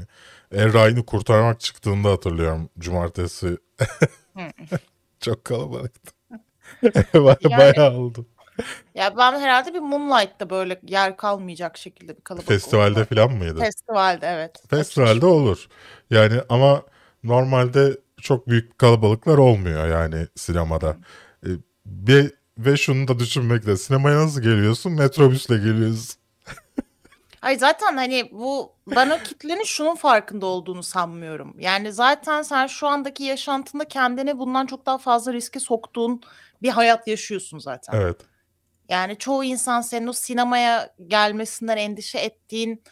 Erray'ını 0.54 1.06
kurtarmak 1.06 1.60
çıktığında 1.60 2.10
hatırlıyorum 2.10 2.68
cumartesi. 2.78 3.58
Çok 5.20 5.44
kalabalıktı. 5.44 6.12
Baya 7.14 7.36
Yani- 7.50 7.58
bayağı 7.58 7.96
oldu. 7.96 8.26
Ya 8.94 9.16
ben 9.16 9.40
herhalde 9.40 9.74
bir 9.74 9.78
Moonlight'ta 9.78 10.50
böyle 10.50 10.80
yer 10.88 11.16
kalmayacak 11.16 11.78
şekilde 11.78 12.16
bir 12.16 12.20
kalabalık 12.20 12.48
Festivalde 12.48 13.00
oldu. 13.00 13.08
falan 13.14 13.32
mıydı? 13.32 13.60
Festivalde 13.60 14.26
evet. 14.26 14.62
Festivalde 14.70 15.26
olur. 15.26 15.66
Yani 16.10 16.40
ama 16.48 16.82
normalde 17.24 17.96
çok 18.22 18.48
büyük 18.48 18.78
kalabalıklar 18.78 19.38
olmuyor 19.38 19.88
yani 19.88 20.26
sinemada. 20.36 20.96
E, 21.46 21.48
bir, 21.86 22.32
ve 22.58 22.76
şunu 22.76 23.08
da 23.08 23.18
düşünmekte. 23.18 23.76
Sinemaya 23.76 24.20
nasıl 24.20 24.42
geliyorsun? 24.42 24.92
Metrobüsle 24.92 25.56
geliyorsun. 25.56 26.20
Ay 27.42 27.58
zaten 27.58 27.96
hani 27.96 28.28
bu 28.32 28.72
ben 28.86 29.10
o 29.10 29.18
kitlenin 29.18 29.64
şunun 29.64 29.94
farkında 29.94 30.46
olduğunu 30.46 30.82
sanmıyorum. 30.82 31.56
Yani 31.58 31.92
zaten 31.92 32.42
sen 32.42 32.66
şu 32.66 32.86
andaki 32.86 33.24
yaşantında 33.24 33.84
kendini 33.84 34.38
bundan 34.38 34.66
çok 34.66 34.86
daha 34.86 34.98
fazla 34.98 35.32
riske 35.32 35.60
soktuğun 35.60 36.20
bir 36.62 36.68
hayat 36.68 37.08
yaşıyorsun 37.08 37.58
zaten. 37.58 38.00
Evet. 38.00 38.16
Yani 38.88 39.18
çoğu 39.18 39.44
insan 39.44 39.80
senin 39.80 40.06
o 40.06 40.12
sinemaya 40.12 40.94
gelmesinden 41.06 41.76
endişe 41.76 42.18
ettiğin 42.18 42.82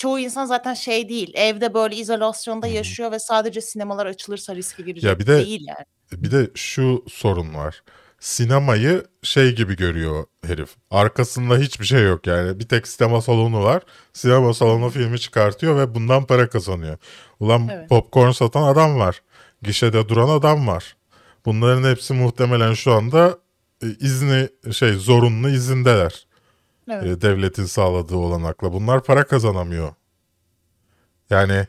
çoğu 0.00 0.18
insan 0.18 0.44
zaten 0.46 0.74
şey 0.74 1.08
değil. 1.08 1.30
Evde 1.34 1.74
böyle 1.74 1.96
izolasyonda 1.96 2.66
Hı 2.66 2.70
hı. 2.70 2.74
yaşıyor 2.74 3.12
ve 3.12 3.18
sadece 3.18 3.60
sinemalar 3.60 4.06
açılırsa 4.06 4.54
riske 4.54 4.82
girecek 4.82 5.04
Ya 5.10 5.18
bir 5.18 5.26
de- 5.26 5.46
değil 5.46 5.66
yani. 5.68 5.84
Bir 6.24 6.30
de 6.30 6.50
şu 6.54 7.04
sorun 7.08 7.54
var. 7.54 7.82
Sinemayı 8.20 9.04
şey 9.22 9.54
gibi 9.54 9.76
görüyor 9.76 10.24
herif. 10.46 10.68
Arkasında 10.90 11.56
hiçbir 11.58 11.84
şey 11.86 12.02
yok 12.02 12.26
yani. 12.26 12.60
Bir 12.60 12.68
tek 12.68 12.88
sinema 12.88 13.22
salonu 13.22 13.62
var. 13.64 13.82
Sinema 14.12 14.54
salonu 14.54 14.90
filmi 14.90 15.18
çıkartıyor 15.20 15.76
ve 15.76 15.94
bundan 15.94 16.24
para 16.26 16.48
kazanıyor. 16.48 16.96
Ulan 17.40 17.68
Evet. 17.72 17.88
popcorn 17.88 18.30
satan 18.30 18.62
adam 18.62 18.98
var. 18.98 19.22
Gişede 19.62 20.08
duran 20.08 20.28
adam 20.28 20.66
var. 20.66 20.96
Bunların 21.46 21.90
hepsi 21.90 22.12
muhtemelen 22.14 22.74
şu 22.74 22.92
anda 22.92 23.38
e, 23.82 23.86
izni 24.00 24.48
şey 24.72 24.92
zorunlu 24.92 25.48
izindeler. 25.50 26.26
Evet. 26.90 27.06
E, 27.06 27.20
devletin 27.20 27.64
sağladığı 27.64 28.16
olanakla. 28.16 28.72
Bunlar 28.72 29.02
para 29.04 29.24
kazanamıyor. 29.24 29.94
Yani 31.30 31.66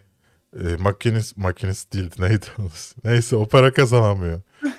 e, 0.60 0.76
makinist 0.80 1.38
makinist 1.38 1.94
değildi 1.94 2.16
neydi? 2.20 2.46
Neyse 3.04 3.36
o 3.36 3.48
para 3.48 3.74
kazanamıyor. 3.74 4.42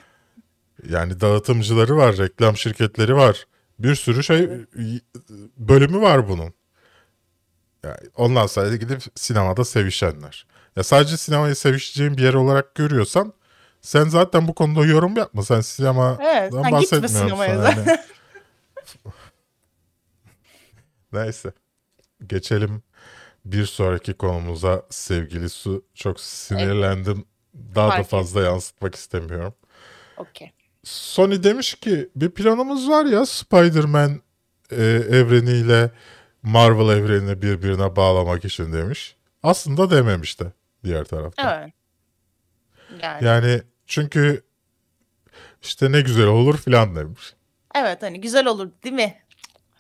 Yani 0.91 1.21
dağıtımcıları 1.21 1.97
var, 1.97 2.17
reklam 2.19 2.57
şirketleri 2.57 3.17
var. 3.17 3.47
Bir 3.79 3.95
sürü 3.95 4.23
şey 4.25 4.51
bölümü 5.57 6.01
var 6.01 6.29
bunun. 6.29 6.55
Yani 7.85 7.97
ondan 8.17 8.47
sonra 8.47 8.77
gidip 8.77 9.03
sinemada 9.15 9.65
sevişenler. 9.65 10.47
Ya 10.77 10.83
sadece 10.83 11.17
sinemayı 11.17 11.55
sevişeceğin 11.55 12.17
bir 12.17 12.23
yer 12.23 12.35
olarak 12.35 12.75
görüyorsan 12.75 13.33
sen 13.81 14.05
zaten 14.05 14.49
bu 14.49 14.55
konuda 14.55 14.87
yorum 14.87 15.17
yapma. 15.17 15.43
Sen 15.43 15.61
sinemadan 15.61 16.19
Evet, 16.21 16.53
sen 16.53 16.63
gitme 16.63 16.73
bahsetmiyorsun. 16.73 17.19
sinemaya 17.19 17.55
yani. 17.55 17.99
Neyse. 21.13 21.53
Geçelim 22.27 22.83
bir 23.45 23.67
sonraki 23.67 24.15
konumuza 24.15 24.87
sevgili 24.91 25.49
Su. 25.49 25.85
Çok 25.95 26.21
sinirlendim. 26.21 27.25
Daha 27.75 27.89
da 27.89 27.93
Fark 27.93 28.09
fazla 28.09 28.43
yansıtmak 28.43 28.95
istemiyorum. 28.95 29.55
Okey. 30.17 30.53
Sony 30.85 31.43
demiş 31.43 31.75
ki 31.75 32.09
bir 32.17 32.31
planımız 32.31 32.89
var 32.89 33.05
ya 33.05 33.27
Spider-Man 33.27 34.21
e, 34.71 34.83
evreniyle 35.11 35.91
Marvel 36.43 36.97
evrenini 36.97 37.43
birbirine 37.43 37.97
bağlamak 37.97 38.45
için 38.45 38.73
demiş. 38.73 39.17
Aslında 39.43 39.91
dememiş 39.91 40.41
de 40.41 40.45
diğer 40.85 41.05
taraftan. 41.05 41.59
Evet. 41.59 41.73
Yani, 43.03 43.25
Yani 43.25 43.63
çünkü 43.87 44.43
işte 45.63 45.93
ne 45.93 46.01
güzel 46.01 46.27
olur 46.27 46.59
filan 46.59 46.97
demiş. 46.97 47.35
evet 47.75 48.03
hani 48.03 48.21
güzel 48.21 48.47
olur 48.47 48.71
değil 48.85 48.95
mi? 48.95 49.23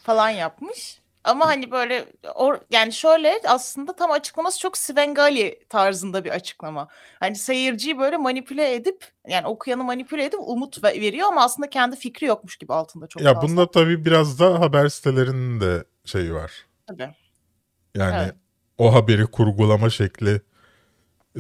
Falan 0.03 0.29
yapmış. 0.31 1.01
Ama 1.25 1.47
hani 1.47 1.71
böyle 1.71 2.07
or, 2.35 2.59
yani 2.71 2.93
şöyle 2.93 3.41
aslında 3.47 3.97
tam 3.97 4.11
açıklaması 4.11 4.59
çok 4.59 4.79
Svengali 4.79 5.59
tarzında 5.69 6.25
bir 6.25 6.31
açıklama. 6.31 6.89
Hani 7.21 7.37
seyirciyi 7.37 7.99
böyle 7.99 8.17
manipüle 8.17 8.75
edip 8.75 9.05
yani 9.29 9.47
okuyanı 9.47 9.85
manipüle 9.85 10.25
edip 10.25 10.41
umut 10.41 10.85
ve- 10.85 11.01
veriyor 11.01 11.29
ama 11.29 11.43
aslında 11.45 11.71
kendi 11.71 11.97
fikri 11.97 12.27
yokmuş 12.27 12.57
gibi 12.57 12.75
altında 12.75 13.07
çok 13.07 13.23
Ya 13.23 13.35
fazla. 13.35 13.49
bunda 13.49 13.71
tabii 13.71 14.05
biraz 14.05 14.39
da 14.39 14.61
haber 14.61 14.89
sitelerinin 14.89 15.61
de 15.61 15.85
şeyi 16.05 16.35
var. 16.35 16.53
Tabii. 16.87 17.11
Yani 17.97 18.23
Evet. 18.23 18.35
o 18.79 18.95
haberi 18.95 19.27
kurgulama 19.27 19.91
şekli 19.91 20.41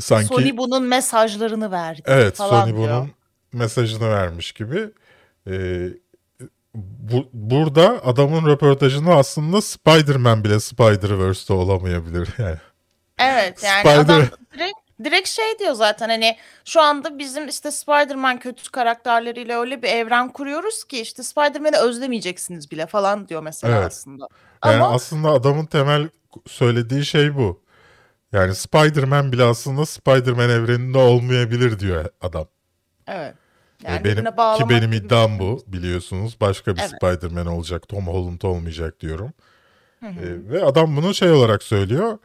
sanki 0.00 0.26
Sony 0.26 0.56
bunun 0.56 0.82
mesajlarını 0.82 1.70
verdi 1.70 2.02
evet 2.06 2.36
falan 2.36 2.64
Sony 2.66 2.76
diyor. 2.76 2.90
bunun 2.96 3.10
mesajını 3.52 4.10
vermiş 4.10 4.52
gibi. 4.52 4.90
Ee, 5.50 5.88
bu, 6.74 7.28
burada 7.32 8.04
adamın 8.04 8.46
röportajını 8.50 9.14
aslında 9.14 9.62
Spider-Man 9.62 10.44
bile 10.44 10.60
Spider-Verse'de 10.60 11.52
olamayabilir 11.52 12.28
yani. 12.38 12.56
Evet 13.18 13.62
yani 13.64 13.82
Spider- 13.84 13.98
adam 14.00 14.22
direkt, 14.54 14.76
direkt 15.04 15.28
şey 15.28 15.58
diyor 15.58 15.72
zaten 15.74 16.08
hani 16.08 16.36
şu 16.64 16.80
anda 16.82 17.18
bizim 17.18 17.48
işte 17.48 17.70
Spider-Man 17.70 18.38
kötü 18.38 18.70
karakterleriyle 18.70 19.56
öyle 19.56 19.82
bir 19.82 19.88
evren 19.88 20.28
kuruyoruz 20.32 20.84
ki 20.84 21.00
işte 21.00 21.22
Spider-Man'i 21.22 21.76
özlemeyeceksiniz 21.76 22.70
bile 22.70 22.86
falan 22.86 23.28
diyor 23.28 23.42
mesela 23.42 23.76
Evet. 23.76 23.86
aslında. 23.86 24.28
Yani 24.64 24.74
Ama 24.76 24.94
aslında 24.94 25.28
adamın 25.30 25.66
temel 25.66 26.08
söylediği 26.46 27.04
şey 27.04 27.36
bu. 27.36 27.62
Yani 28.32 28.54
Spider-Man 28.54 29.32
bile 29.32 29.44
aslında 29.44 29.86
Spider-Man 29.86 30.50
evreninde 30.50 30.98
olmayabilir 30.98 31.78
diyor 31.78 32.04
adam. 32.20 32.46
evet. 33.06 33.34
Yani 33.84 34.04
benim 34.04 34.24
ki 34.24 34.68
benim 34.68 34.92
iddiam 34.92 35.30
şey. 35.30 35.38
bu 35.38 35.62
biliyorsunuz. 35.66 36.36
Başka 36.40 36.76
bir 36.76 36.80
Evet. 36.80 36.90
Spider-Man 36.90 37.46
olacak. 37.46 37.88
Tom 37.88 38.06
Holland 38.06 38.42
olmayacak 38.42 39.00
diyorum. 39.00 39.32
Hı 40.00 40.06
hı. 40.06 40.20
E, 40.20 40.50
ve 40.50 40.64
adam 40.64 40.96
bunu 40.96 41.14
şey 41.14 41.30
olarak 41.30 41.62
söylüyor. 41.62 42.18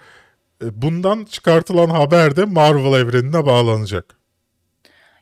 E, 0.63 0.81
bundan 0.81 1.25
çıkartılan 1.25 1.89
haber 1.89 2.35
de 2.35 2.45
Marvel 2.45 2.99
evrenine 2.99 3.45
bağlanacak. 3.45 4.17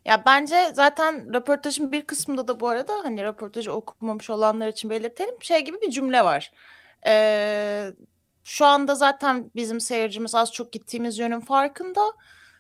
Ya 0.06 0.24
bence 0.26 0.72
zaten 0.74 1.34
röportajın 1.34 1.92
bir 1.92 2.02
kısmında 2.02 2.48
da 2.48 2.60
bu 2.60 2.70
arada 2.70 2.94
hani 3.04 3.24
röportajı 3.24 3.72
okumamış 3.72 4.30
olanlar 4.30 4.68
için 4.68 4.90
belirtelim 4.90 5.36
şey 5.42 5.66
gibi 5.66 5.82
bir 5.82 5.92
cümle 5.92 6.26
var. 6.26 6.52
Ee, 7.08 7.92
şu 8.44 8.66
anda 8.66 8.96
zaten 8.96 9.52
bizim 9.56 9.80
seyircimiz 9.80 10.36
az 10.36 10.54
çok 10.54 10.72
gittiğimiz 10.72 11.20
yönün 11.20 11.40
farkında. 11.40 12.02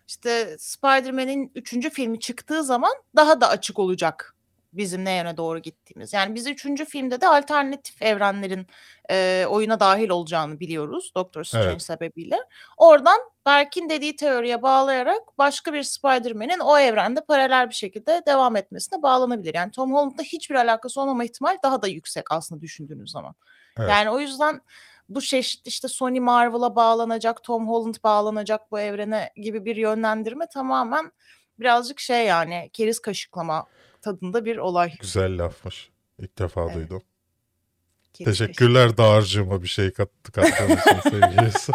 İşte 0.07 0.55
Spider-Man'in 0.59 1.51
üçüncü 1.55 1.89
filmi 1.89 2.19
çıktığı 2.19 2.63
zaman 2.63 2.93
daha 3.15 3.41
da 3.41 3.49
açık 3.49 3.79
olacak 3.79 4.35
bizim 4.73 5.05
ne 5.05 5.11
yöne 5.11 5.37
doğru 5.37 5.59
gittiğimiz. 5.59 6.13
Yani 6.13 6.35
biz 6.35 6.47
üçüncü 6.47 6.85
filmde 6.85 7.21
de 7.21 7.27
alternatif 7.27 8.01
evrenlerin 8.01 8.67
e, 9.11 9.45
oyuna 9.49 9.79
dahil 9.79 10.09
olacağını 10.09 10.59
biliyoruz 10.59 11.11
Doctor 11.15 11.43
Strange 11.43 11.67
Evet. 11.67 11.81
sebebiyle. 11.81 12.37
Oradan 12.77 13.19
Berk'in 13.45 13.89
dediği 13.89 14.15
teoriye 14.15 14.61
bağlayarak 14.61 15.37
başka 15.37 15.73
bir 15.73 15.83
Spider-Man'in 15.83 16.59
o 16.59 16.77
evrende 16.77 17.21
paralel 17.21 17.69
bir 17.69 17.75
şekilde 17.75 18.21
devam 18.27 18.55
etmesine 18.55 19.01
bağlanabilir. 19.01 19.53
Yani 19.53 19.71
Tom 19.71 19.93
Holland'la 19.93 20.23
hiçbir 20.23 20.55
alakası 20.55 21.01
olmama 21.01 21.23
ihtimal 21.23 21.57
daha 21.63 21.81
da 21.81 21.87
yüksek 21.87 22.31
aslında 22.31 22.61
düşündüğünüz 22.61 23.11
zaman. 23.11 23.35
Evet. 23.79 23.89
Yani 23.89 24.09
o 24.09 24.19
yüzden 24.19 24.61
bu 25.09 25.21
çeşit 25.21 25.67
işte 25.67 25.87
Sony 25.87 26.19
Marvel'a 26.19 26.75
bağlanacak, 26.75 27.43
Tom 27.43 27.67
Holland 27.69 27.95
bağlanacak 28.03 28.71
bu 28.71 28.79
evrene 28.79 29.29
gibi 29.35 29.65
bir 29.65 29.75
yönlendirme 29.75 30.47
tamamen 30.47 31.11
birazcık 31.59 31.99
şey 31.99 32.25
yani 32.25 32.69
keriz 32.73 32.99
kaşıklama 32.99 33.65
tadında 34.01 34.45
bir 34.45 34.57
olay. 34.57 34.93
Güzel 34.99 35.43
lafmış. 35.43 35.89
İlk 36.19 36.37
defa 36.39 36.63
Evet. 36.63 36.75
duydum. 36.75 37.03
Keriz 38.13 38.37
Teşekkürler 38.37 38.97
dağarcığıma 38.97 39.63
bir 39.63 39.67
şey 39.67 39.91
kattı 39.91 40.31
kattığın 40.31 40.77
için 40.77 41.09
sevgili 41.09 41.51
Su. 41.51 41.71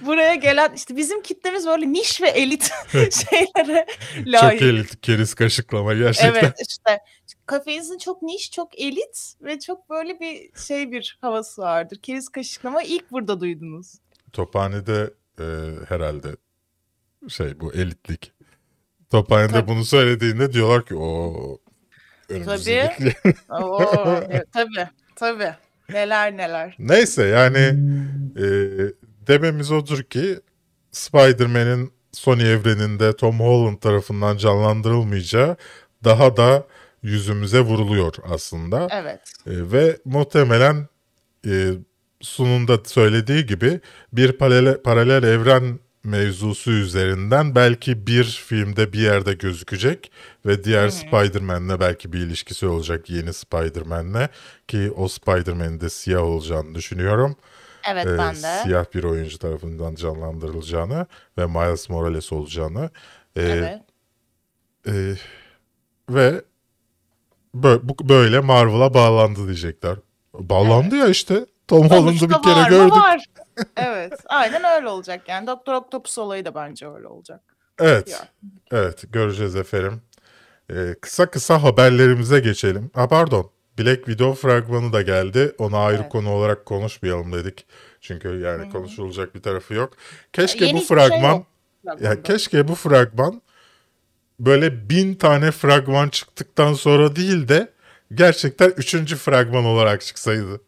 Buraya 0.00 0.34
gelen 0.34 0.72
işte 0.74 0.96
bizim 0.96 1.22
kitlemiz 1.22 1.66
böyle 1.66 1.92
niş 1.92 2.22
ve 2.22 2.28
elit 2.28 2.70
şeylere 2.92 3.86
layık. 4.26 4.60
Çok 4.60 4.68
elit 4.68 5.00
keriz 5.00 5.34
kaşıklama 5.34 5.94
gerçekten. 5.94 6.40
Evet 6.40 6.54
işte 6.68 6.98
kafeinizin 7.46 7.98
çok 7.98 8.22
niş, 8.22 8.50
çok 8.50 8.80
elit 8.80 9.34
ve 9.40 9.60
çok 9.60 9.90
böyle 9.90 10.20
bir 10.20 10.50
şey 10.66 10.92
bir 10.92 11.18
havası 11.20 11.62
vardır. 11.62 11.98
Keriz 12.02 12.28
kaşıklama 12.28 12.82
ilk 12.82 13.10
burada 13.10 13.40
duydunuz. 13.40 13.94
Tophane'de 14.32 15.10
e, 15.40 15.44
herhalde 15.88 16.28
şey 17.28 17.60
bu 17.60 17.72
elitlik. 17.72 18.32
Tophane'de 19.10 19.52
Tabii. 19.52 19.68
bunu 19.68 19.84
söylediğinde 19.84 20.52
diyorlar 20.52 20.86
ki 20.86 20.94
o 20.94 21.58
önümüzdeki 22.28 23.14
Oo, 23.50 23.82
evet, 24.30 24.52
tabii 24.52 24.88
tabii. 25.16 25.54
Neler 25.88 26.36
neler. 26.36 26.76
Neyse 26.78 27.24
yani 27.24 27.58
e, 28.36 28.46
dememiz 29.28 29.70
odur 29.70 30.02
ki 30.02 30.40
Spider-Man'in 30.92 31.92
Sony 32.12 32.52
evreninde 32.52 33.16
Tom 33.16 33.40
Holland 33.40 33.78
tarafından 33.78 34.36
canlandırılmayacağı 34.36 35.56
daha 36.04 36.36
da 36.36 36.66
yüzümüze 37.02 37.60
vuruluyor 37.60 38.14
aslında. 38.28 38.88
Evet. 38.90 39.20
E, 39.46 39.72
ve 39.72 39.96
muhtemelen 40.04 40.88
e, 41.46 41.72
sunumda 42.20 42.78
söylediği 42.84 43.46
gibi 43.46 43.80
bir 44.12 44.32
paralel, 44.32 44.82
paralel 44.82 45.22
evren 45.22 45.78
mevzusu 46.04 46.70
üzerinden 46.70 47.54
belki 47.54 48.06
bir 48.06 48.24
filmde 48.24 48.92
bir 48.92 48.98
yerde 48.98 49.32
gözükecek 49.32 50.10
ve 50.46 50.64
diğer 50.64 50.88
Spider-Man'le 50.88 51.80
belki 51.80 52.12
bir 52.12 52.18
ilişkisi 52.18 52.66
olacak 52.66 53.10
yeni 53.10 53.32
Spider-Man'le 53.32 54.28
ki 54.68 54.90
o 54.96 55.08
Spider-Man'in 55.08 55.80
de 55.80 55.90
siyah 55.90 56.22
olacağını 56.22 56.74
düşünüyorum. 56.74 57.36
Evet 57.88 58.06
Ee, 58.06 58.18
ben 58.18 58.34
de. 58.34 58.62
Siyah 58.62 58.84
bir 58.94 59.04
oyuncu 59.04 59.38
tarafından 59.38 59.94
canlandırılacağını 59.94 61.06
ve 61.38 61.46
Miles 61.46 61.88
Morales 61.88 62.32
olacağını. 62.32 62.90
Ee, 63.36 63.42
Evet. 63.42 63.82
e, 64.88 65.14
ve 66.10 66.42
böyle 68.02 68.40
Marvel'a 68.40 68.94
bağlandı 68.94 69.46
diyecekler. 69.46 69.96
Bağlandı 70.34 70.96
ya 70.96 71.08
işte. 71.08 71.46
Tom 71.68 71.90
Holland'ı 71.90 72.28
bir 72.28 72.42
kere 72.42 72.54
var 72.54 72.70
gördük. 72.70 72.92
Var. 72.92 73.24
evet. 73.76 74.12
Aynen 74.26 74.64
öyle 74.64 74.88
olacak 74.88 75.28
yani. 75.28 75.46
Doktor 75.46 75.74
Octopus 75.74 76.18
olayı 76.18 76.44
da 76.44 76.54
bence 76.54 76.88
öyle 76.88 77.06
olacak. 77.06 77.40
Evet. 77.80 78.08
Ya. 78.08 78.28
Evet 78.70 79.04
göreceğiz 79.12 79.56
efendim. 79.56 80.02
Ee, 80.70 80.94
kısa 81.00 81.30
kısa 81.30 81.62
haberlerimize 81.62 82.40
geçelim. 82.40 82.90
Ha 82.94 83.08
pardon. 83.08 83.50
Black 83.78 83.96
Widow 84.06 84.48
fragmanı 84.48 84.92
da 84.92 85.02
geldi. 85.02 85.52
Onu 85.58 85.76
ayrı 85.76 86.00
Evet. 86.02 86.12
konu 86.12 86.30
olarak 86.30 86.66
konuşmayalım 86.66 87.32
dedik. 87.32 87.66
Çünkü 88.00 88.28
yani 88.28 88.70
konuşulacak 88.72 89.34
bir 89.34 89.42
tarafı 89.42 89.74
yok. 89.74 89.92
Keşke 90.32 90.64
Yeni 90.64 90.74
bu 90.74 90.78
şey 90.78 90.86
fragman 90.88 91.32
yok 91.34 91.46
ya 92.00 92.22
keşke 92.22 92.68
bu 92.68 92.74
fragman 92.74 93.42
böyle 94.40 94.90
bin 94.90 95.14
tane 95.14 95.50
fragman 95.50 96.08
çıktıktan 96.08 96.74
sonra 96.74 97.16
değil 97.16 97.48
de 97.48 97.72
gerçekten 98.14 98.70
üçüncü 98.76 99.16
fragman 99.16 99.64
olarak 99.64 100.00
çıksaydı. 100.00 100.60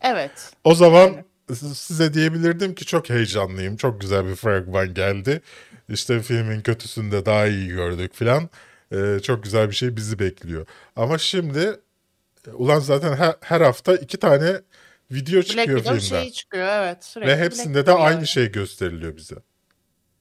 Evet. 0.00 0.52
O 0.64 0.74
zaman 0.74 1.10
s- 1.52 1.74
size 1.74 2.14
diyebilirdim 2.14 2.74
ki 2.74 2.84
çok 2.86 3.10
heyecanlıyım. 3.10 3.76
Çok 3.76 4.00
güzel 4.00 4.26
bir 4.26 4.34
fragman 4.34 4.94
geldi. 4.94 5.40
İşte 5.88 6.20
filmin 6.22 6.60
kötüsünü 6.60 7.12
de 7.12 7.26
daha 7.26 7.46
iyi 7.46 7.68
gördük 7.68 8.14
filan. 8.14 8.48
Ee, 8.92 9.18
çok 9.22 9.42
güzel 9.44 9.70
bir 9.70 9.74
şey 9.74 9.96
bizi 9.96 10.18
bekliyor. 10.18 10.66
Ama 10.96 11.18
şimdi 11.18 11.80
ulan 12.52 12.78
zaten 12.80 13.16
her, 13.16 13.34
her 13.40 13.60
hafta 13.60 13.96
iki 13.96 14.16
tane 14.16 14.60
video 15.10 15.34
Black 15.34 15.46
çıkıyor 15.48 15.78
Widow 15.78 16.00
filmden. 16.00 16.20
şeyi 16.20 16.32
çıkıyor 16.32 16.68
evet. 16.68 17.04
Sürekli 17.04 17.28
Ve 17.30 17.32
Black 17.32 17.44
hepsinde 17.44 17.74
de 17.74 17.78
Widow 17.78 18.02
aynı 18.04 18.26
şey 18.26 18.52
gösteriliyor 18.52 19.16
bize. 19.16 19.34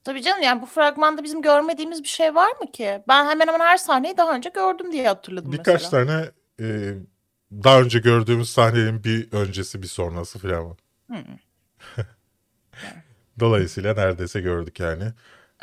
Tabii 0.03 0.21
canım 0.21 0.41
yani 0.43 0.61
bu 0.61 0.65
fragmanda 0.65 1.23
bizim 1.23 1.41
görmediğimiz 1.41 2.03
bir 2.03 2.07
şey 2.07 2.35
var 2.35 2.51
mı 2.61 2.71
ki? 2.71 3.03
Ben 3.07 3.25
hemen 3.25 3.47
hemen 3.47 3.59
her 3.59 3.77
sahneyi 3.77 4.17
daha 4.17 4.35
önce 4.35 4.49
gördüm 4.49 4.91
diye 4.91 5.07
hatırladım 5.07 5.51
Birkaç 5.51 5.83
mesela. 5.83 6.05
tane 6.05 6.29
e, 6.59 6.93
daha 7.51 7.81
önce 7.81 7.99
gördüğümüz 7.99 8.49
sahnenin 8.49 9.03
bir 9.03 9.31
öncesi 9.31 9.81
bir 9.81 9.87
sonrası 9.87 10.39
filan 10.39 10.69
var. 10.69 10.77
Hı. 11.11 11.17
Dolayısıyla 13.39 13.93
neredeyse 13.93 14.41
gördük 14.41 14.79
yani. 14.79 15.03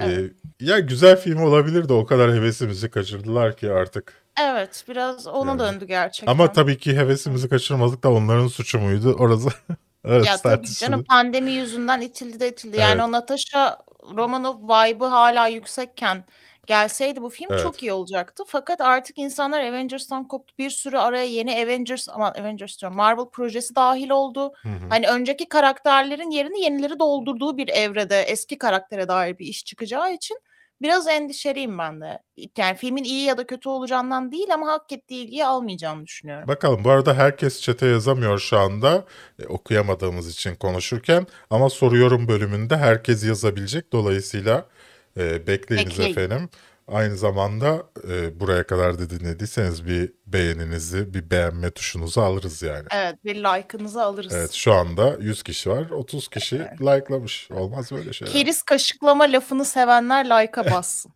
E, 0.00 0.30
ya 0.60 0.78
güzel 0.78 1.16
film 1.16 1.42
olabilir 1.42 1.88
de 1.88 1.92
o 1.92 2.06
kadar 2.06 2.32
hevesimizi 2.34 2.90
kaçırdılar 2.90 3.56
ki 3.56 3.72
artık. 3.72 4.23
Evet 4.40 4.84
biraz 4.88 5.26
ona 5.26 5.50
Yani. 5.50 5.58
döndü 5.58 5.86
gerçekten. 5.86 6.32
Ama 6.32 6.52
tabii 6.52 6.78
ki 6.78 6.96
hevesimizi 6.96 7.48
kaçırmadık 7.48 8.02
da 8.04 8.12
onların 8.12 8.46
suçu 8.48 8.78
muydu? 8.78 9.16
Orası, 9.18 9.48
orası 10.04 10.26
Ya 10.26 10.36
tabii 10.36 10.42
tartışılır. 10.42 10.78
canım 10.90 11.04
pandemi 11.04 11.50
yüzünden 11.52 12.00
itildi 12.00 12.40
de 12.40 12.48
itildi. 12.48 12.76
Yani 12.80 12.92
Evet. 12.94 13.02
o 13.04 13.12
Natasha 13.12 13.78
Romanoff 14.16 14.56
vibe'ı 14.62 15.08
hala 15.08 15.46
yüksekken 15.48 16.24
gelseydi 16.66 17.22
bu 17.22 17.30
film 17.30 17.48
Evet. 17.52 17.62
çok 17.62 17.82
iyi 17.82 17.92
olacaktı. 17.92 18.44
Fakat 18.46 18.80
artık 18.80 19.18
insanlar 19.18 19.60
Avengers'tan 19.60 20.28
koptu. 20.28 20.54
Bir 20.58 20.70
sürü 20.70 20.96
araya 20.96 21.24
yeni 21.24 21.62
Avengers 21.64 22.08
ama 22.08 22.28
Avengers 22.28 22.80
diyorum 22.80 22.96
Marvel 22.96 23.24
projesi 23.32 23.74
dahil 23.76 24.10
oldu. 24.10 24.52
Hı 24.62 24.68
hı. 24.68 24.88
Hani 24.88 25.08
önceki 25.08 25.48
karakterlerin 25.48 26.30
yerini 26.30 26.60
yenileri 26.60 26.98
doldurduğu 26.98 27.56
bir 27.56 27.68
evrede 27.68 28.22
eski 28.22 28.58
karaktere 28.58 29.08
dair 29.08 29.38
bir 29.38 29.46
iş 29.46 29.64
çıkacağı 29.64 30.12
için 30.14 30.38
biraz 30.82 31.08
endişeliyim 31.08 31.78
ben 31.78 32.00
de. 32.00 32.18
Yani 32.58 32.76
filmin 32.76 33.04
iyi 33.04 33.24
ya 33.24 33.38
da 33.38 33.46
kötü 33.46 33.68
olacağından 33.68 34.32
değil 34.32 34.54
ama 34.54 34.66
hak 34.66 34.92
ettiği 34.92 35.24
ilgiyi 35.24 35.46
almayacağını 35.46 36.06
düşünüyorum. 36.06 36.48
Bakalım 36.48 36.84
bu 36.84 36.90
arada 36.90 37.14
herkes 37.14 37.60
çete 37.60 37.86
yazamıyor 37.86 38.38
şu 38.38 38.58
anda 38.58 39.04
e, 39.42 39.46
okuyamadığımız 39.46 40.30
için 40.30 40.54
konuşurken 40.54 41.26
ama 41.50 41.70
soruyorum 41.70 42.28
bölümünde 42.28 42.76
herkes 42.76 43.24
yazabilecek 43.24 43.92
dolayısıyla 43.92 44.68
e, 45.16 45.46
bekleyiniz 45.46 45.98
Bekleyin. 45.98 46.10
efendim. 46.10 46.48
Aynı 46.88 47.16
zamanda 47.16 47.82
e, 48.08 48.40
buraya 48.40 48.66
kadar 48.66 48.98
da 48.98 49.10
dinlediyseniz 49.10 49.86
bir 49.86 50.12
beğeninizi 50.26 51.14
bir 51.14 51.30
beğenme 51.30 51.70
tuşunuzu 51.70 52.20
alırız 52.20 52.62
yani. 52.62 52.86
Evet 52.92 53.24
bir 53.24 53.34
like'ınızı 53.34 54.02
alırız. 54.02 54.32
Evet 54.34 54.52
şu 54.52 54.72
anda 54.72 55.16
100 55.20 55.42
kişi 55.42 55.70
var 55.70 55.90
30 55.90 56.28
kişi 56.28 56.56
likelamış 56.58 57.50
olmaz 57.50 57.92
böyle 57.92 58.12
şeyler. 58.12 58.32
Keriz 58.32 58.62
kaşıklama 58.62 59.24
lafını 59.24 59.64
sevenler 59.64 60.24
like'a 60.24 60.64
bassın. 60.72 61.12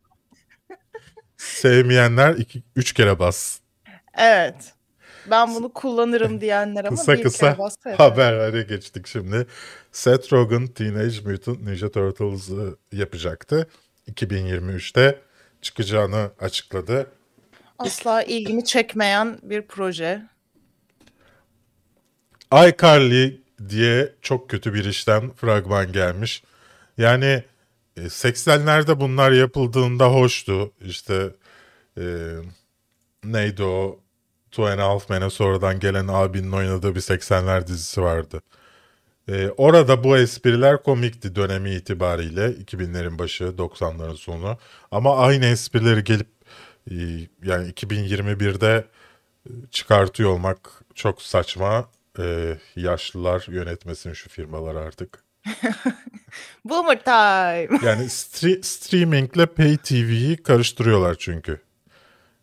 Sevmeyenler 1.36 2.36
3 2.76 2.92
kere 2.92 3.18
bas. 3.18 3.58
evet. 4.18 4.74
Ben 5.30 5.54
bunu 5.54 5.72
kullanırım 5.72 6.40
diyenler 6.40 6.84
ama 6.84 6.96
Kısa 6.96 7.12
bir 7.12 7.22
kısa 7.22 7.56
kere 7.84 7.94
haberlere 7.94 8.62
geçtik 8.62 9.06
şimdi. 9.06 9.46
Seth 9.92 10.32
Rogen 10.32 10.66
Teenage 10.66 11.20
Mutant 11.24 11.60
Ninja 11.62 11.90
Turtles'ı 11.90 12.76
yapacaktı. 12.92 13.68
2023'te 14.08 15.18
çıkacağını 15.62 16.30
açıkladı. 16.40 17.10
Asla 17.78 18.22
ilgimi 18.22 18.64
çekmeyen 18.64 19.38
bir 19.42 19.62
proje. 19.62 20.22
iCarly 22.52 23.40
diye 23.68 24.14
çok 24.22 24.50
kötü 24.50 24.74
bir 24.74 24.84
işten 24.84 25.32
fragman 25.32 25.92
gelmiş. 25.92 26.42
Yani 26.98 27.44
e, 27.96 28.00
80'lerde 28.00 29.00
bunlar 29.00 29.32
yapıldığında 29.32 30.12
hoştu. 30.12 30.72
İşte 30.80 31.30
e, 31.98 32.04
neydi 33.24 33.62
o 33.62 34.00
Two 34.50 34.66
and 34.66 34.78
a 34.78 34.88
Half 34.88 35.10
Men'e 35.10 35.30
sonradan 35.30 35.80
gelen 35.80 36.08
abinin 36.08 36.52
oynadığı 36.52 36.94
bir 36.94 37.00
80'ler 37.00 37.66
dizisi 37.66 38.02
vardı. 38.02 38.42
E, 39.28 39.48
orada 39.56 40.04
bu 40.04 40.16
espriler 40.16 40.82
komikti 40.82 41.34
dönemi 41.34 41.70
itibariyle 41.74 42.46
2000'lerin 42.52 43.18
başı 43.18 43.44
90'ların 43.44 44.16
sonu. 44.16 44.58
Ama 44.90 45.16
aynı 45.18 45.46
esprileri 45.46 46.04
gelip 46.04 46.28
e, 46.90 46.94
yani 47.44 47.70
2021'de 47.70 48.84
e, 49.46 49.50
çıkartıyor 49.70 50.30
olmak 50.30 50.70
çok 50.94 51.22
saçma. 51.22 51.88
E, 52.18 52.56
yaşlılar 52.76 53.44
yönetmesin 53.48 54.12
şu 54.12 54.28
firmaları 54.28 54.78
artık. 54.78 55.24
Boomer 56.64 57.04
time. 57.04 57.78
Yani 57.88 58.04
stre- 58.04 58.62
streamingle 58.62 59.46
pay 59.46 59.76
TV'yi 59.76 60.36
karıştırıyorlar 60.36 61.14
çünkü. 61.18 61.60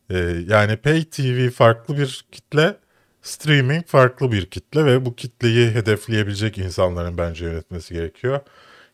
Ee, 0.10 0.18
yani 0.48 0.78
pay 0.78 1.06
TV 1.06 1.50
farklı 1.50 1.98
bir 1.98 2.26
kitle, 2.32 2.78
streaming 3.26 3.86
farklı 3.88 4.32
bir 4.32 4.46
kitle 4.46 4.86
ve 4.86 5.06
bu 5.06 5.16
kitleyi 5.16 5.72
hedefleyebilecek 5.72 6.58
insanların 6.58 7.18
bence 7.18 7.46
yönetmesi 7.46 7.94
gerekiyor. 7.94 8.40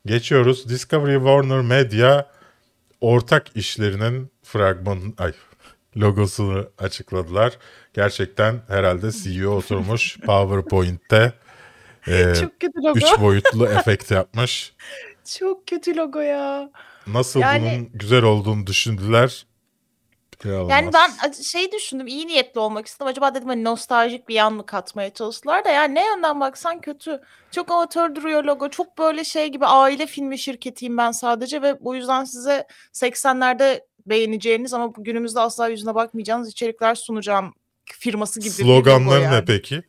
Geçiyoruz. 0.06 0.70
Discovery 0.70 1.16
Warner 1.16 1.62
Media 1.62 2.26
ortak 3.02 3.48
işlerinin 3.56 4.32
fragman 4.44 5.14
ay 5.18 5.34
logosunu 5.98 6.70
açıkladılar. 6.78 7.58
Gerçekten 7.94 8.62
herhalde 8.68 9.12
CEO 9.12 9.52
oturmuş 9.58 10.20
PowerPoint'te 10.20 11.34
e, 12.08 12.36
Çok 12.36 12.60
kötü 12.60 12.80
logo. 12.84 12.98
üç 13.00 13.20
boyutlu 13.20 13.68
efekt 13.68 14.12
yapmış. 14.12 14.74
Çok 15.40 15.68
kötü 15.68 15.96
logo 15.98 16.20
ya. 16.20 16.72
Nasıl 17.08 17.40
Yani- 17.40 17.62
bunun 17.64 17.90
güzel 17.94 18.24
olduğunu 18.24 18.68
düşündüler. 18.68 19.46
İnanılmaz. 20.50 20.72
Yani 20.72 20.92
ben 21.24 21.32
şey 21.32 21.72
düşündüm 21.72 22.08
iyi 22.08 22.28
niyetli 22.28 22.60
olmak 22.60 22.88
istedim. 22.88 23.08
Acaba 23.08 23.36
dedim 23.36 23.48
hani 23.48 23.64
nostaljik 23.64 24.30
bir 24.30 24.36
yan 24.36 24.54
mı 24.54 24.66
katmaya 24.66 25.14
çalıştılar 25.14 25.66
da 25.66 25.70
yani 25.70 25.96
ne 25.96 26.08
yönden 26.08 26.40
baksan 26.40 26.82
kötü. 26.82 27.22
Çok 27.52 27.72
amatör 27.72 28.16
duruyor 28.16 28.44
logo. 28.44 28.70
Çok 28.70 28.98
böyle 28.98 29.24
şey 29.24 29.48
gibi 29.48 29.66
aile 29.66 30.08
filmi 30.08 30.40
şirketiyim 30.40 30.98
ben 30.98 31.12
sadece 31.12 31.62
ve 31.62 31.84
bu 31.84 31.96
yüzden 31.96 32.24
size 32.24 32.68
80'lerde 32.94 33.82
beğeneceğiniz 34.06 34.74
ama 34.74 34.94
günümüzde 34.98 35.40
asla 35.40 35.68
yüzüne 35.68 35.96
bakmayacağınız 35.96 36.50
içerikler 36.50 36.96
sunacağım 36.96 37.54
firması 37.86 38.40
gibi 38.40 38.50
Sloganları 38.50 39.22
yani. 39.22 39.36
ne 39.36 39.46
peki? 39.46 39.84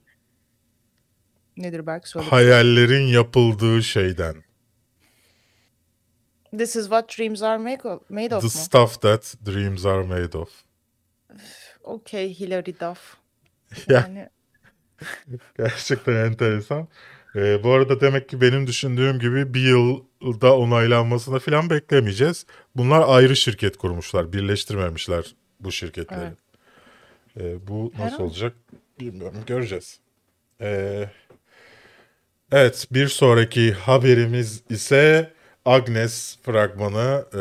Nedir 1.56 1.86
belki 1.86 2.08
söyle. 2.08 2.26
Hayallerin 2.26 3.06
yapıldığı 3.06 3.82
şeyden. 3.82 4.34
This 6.58 6.76
is 6.76 6.82
what 6.84 7.18
dreams 7.18 7.42
are 7.42 7.58
made 7.58 7.80
of, 7.88 8.10
made 8.10 8.34
of 8.36 8.40
The 8.42 8.46
mu? 8.58 8.64
stuff 8.64 9.00
that 9.00 9.34
dreams 9.46 9.86
are 9.86 10.04
made 10.04 10.38
of. 10.38 10.48
Okay 11.84 12.34
Hilary 12.34 12.74
Duff. 12.80 13.16
Ya. 13.88 14.00
Yani 14.00 14.28
Gerçekten 15.58 16.12
enteresan. 16.14 16.88
Ee, 17.36 17.64
bu 17.64 17.70
arada 17.72 18.00
demek 18.00 18.28
ki 18.28 18.40
benim 18.40 18.66
düşündüğüm 18.66 19.18
gibi 19.18 19.54
bir 19.54 19.60
yılda 19.60 20.56
onaylanmasına 20.56 21.38
falan 21.38 21.70
beklemeyeceğiz. 21.70 22.46
Bunlar 22.76 23.04
ayrı 23.08 23.36
şirket 23.36 23.76
kurmuşlar. 23.76 24.32
Birleştirmemişler 24.32 25.34
bu 25.60 25.72
şirketleri. 25.72 26.20
Evet. 26.26 26.38
Ee, 27.40 27.68
bu 27.68 27.84
nasıl 27.92 28.04
Herhalde. 28.04 28.22
olacak 28.22 28.56
bilmiyorum. 29.00 29.38
Göreceğiz. 29.46 29.98
Ee, 30.60 31.08
evet 32.52 32.86
bir 32.90 33.08
sonraki 33.08 33.72
haberimiz 33.72 34.62
ise 34.70 35.32
Agnes 35.64 36.38
fragmanı 36.42 37.27
e, 37.35 37.40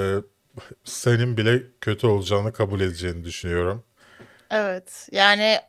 senin 0.83 1.37
bile 1.37 1.63
kötü 1.81 2.07
olacağını 2.07 2.53
kabul 2.53 2.81
edeceğini 2.81 3.23
düşünüyorum. 3.25 3.83
Evet. 4.51 5.09
Yani 5.11 5.59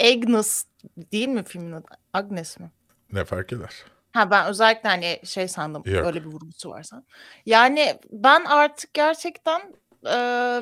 Agnes 0.00 0.64
değil 1.12 1.28
mi 1.28 1.44
filmin 1.44 1.72
adı? 1.72 1.86
Agnes 2.12 2.60
mi? 2.60 2.70
Ne 3.12 3.24
fark 3.24 3.52
eder? 3.52 3.70
Ha 4.12 4.30
ben 4.30 4.46
özellikle 4.46 4.88
hani 4.88 5.20
şey 5.24 5.48
sandım. 5.48 5.82
Yok. 5.86 6.06
Öyle 6.06 6.20
bir 6.20 6.26
vurgusu 6.28 6.70
varsa. 6.70 7.02
Yani 7.46 7.98
ben 8.12 8.44
artık 8.44 8.94
gerçekten 8.94 9.60
e, 10.06 10.10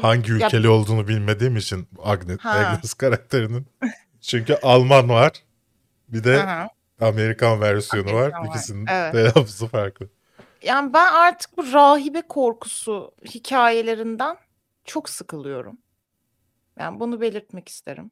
Hangi 0.03 0.31
ya- 0.33 0.37
ülkeli 0.37 0.69
olduğunu 0.69 1.09
bilmediğim 1.09 1.57
için 1.57 1.89
Agnes, 2.03 2.39
Ha. 2.39 2.51
Agnes 2.51 2.95
karakterinin. 2.95 3.67
Çünkü 4.21 4.55
Alman 4.63 5.09
var. 5.09 5.33
Bir 6.09 6.25
de 6.25 6.43
Aha. 6.43 6.69
Amerikan 7.01 7.61
versiyonu 7.61 8.07
var. 8.13 8.21
Amerikan 8.21 8.43
var. 8.43 8.49
İkisinin 8.49 8.87
Evet. 8.87 9.13
telaffuzu 9.13 9.69
farklı. 9.69 10.09
Yani 10.65 10.93
ben 10.93 11.13
artık 11.13 11.57
bu 11.57 11.73
rahibe 11.73 12.23
korkusu 12.23 13.15
hikayelerinden 13.25 14.37
çok 14.85 15.09
sıkılıyorum. 15.09 15.79
Yani 16.79 17.01
bunu 17.01 17.21
belirtmek 17.21 17.69
isterim. 17.69 18.11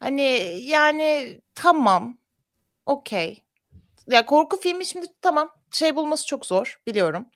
Hani 0.00 0.22
yani 0.62 1.40
tamam. 1.54 2.18
Okey. 2.86 3.42
Ya 4.06 4.26
korku 4.26 4.60
filmi 4.60 4.86
şimdi 4.86 5.06
tamam 5.22 5.50
şey 5.70 5.96
bulması 5.96 6.26
çok 6.26 6.46
zor 6.46 6.80
biliyorum. 6.86 7.26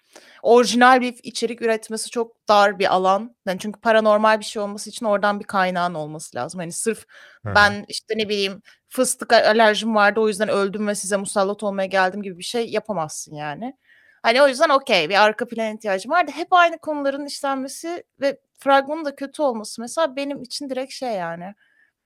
Orijinal 0.42 1.00
bir 1.00 1.14
içerik 1.22 1.62
üretmesi 1.62 2.11
çok 2.11 2.48
dar 2.48 2.78
bir 2.78 2.94
alan. 2.94 3.37
Yani 3.46 3.59
çünkü 3.59 3.80
paranormal 3.80 4.40
bir 4.40 4.44
şey 4.44 4.62
olması 4.62 4.90
için 4.90 5.07
oradan 5.07 5.40
bir 5.40 5.44
kaynağın 5.44 5.94
olması 5.94 6.37
lazım. 6.37 6.61
Hani 6.61 6.72
sırf 6.72 7.07
Hı 7.44 7.50
hı. 7.50 7.54
ben 7.54 7.85
işte 7.88 8.14
ne 8.16 8.28
bileyim 8.28 8.62
fıstık 8.88 9.33
alerjim 9.33 9.94
vardı 9.94 10.20
o 10.20 10.28
yüzden 10.28 10.48
öldüm 10.48 10.88
ve 10.88 10.94
size 10.94 11.16
musallat 11.16 11.62
olmaya 11.62 11.87
geldim 11.87 12.22
gibi 12.22 12.38
bir 12.38 12.44
şey 12.44 12.70
yapamazsın 12.70 13.35
yani. 13.35 13.76
Hani 14.25 14.43
o 14.43 14.49
yüzden 14.49 14.69
okey 14.69 15.09
bir 15.09 15.25
arka 15.25 15.49
plan 15.49 15.77
ihtiyacım 15.77 16.13
vardı. 16.13 16.31
Hep 16.35 16.49
aynı 16.51 16.79
konuların 16.79 17.27
işlenmesi 17.27 18.05
ve 18.21 18.41
fragmanın 18.59 19.05
da 19.05 19.17
kötü 19.17 19.43
olması 19.43 19.81
mesela 19.81 20.17
benim 20.17 20.43
için 20.43 20.71
direkt 20.71 20.93
şey 20.93 21.13
yani. 21.13 21.55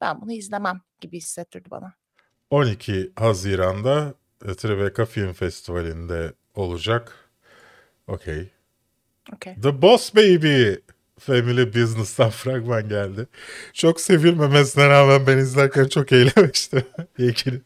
Ben 0.01 0.21
bunu 0.21 0.33
izlemem 0.33 0.81
gibi 1.01 1.17
hissettirdi 1.17 1.71
bana. 1.71 1.95
12 2.51 3.13
Haziran'da 3.17 4.15
e, 4.45 4.55
Tribeca 4.55 5.05
Film 5.05 5.33
Festivali'nde 5.33 6.33
olacak. 6.55 7.31
Okey. 8.07 8.51
Okey. 9.33 9.55
The 9.55 9.83
Boss 9.83 10.15
Baby 10.15 10.73
Family 11.19 11.75
Business'tan 11.75 12.31
fragman 12.43 12.89
geldi. 12.89 13.27
Çok 13.73 14.01
sevilmemesine 14.01 14.89
rağmen 14.89 15.27
ben 15.27 15.39
izlerken 15.39 15.85
çok 15.85 16.13
eğlenmiştim. 16.13 16.83
İlgili. 17.19 17.61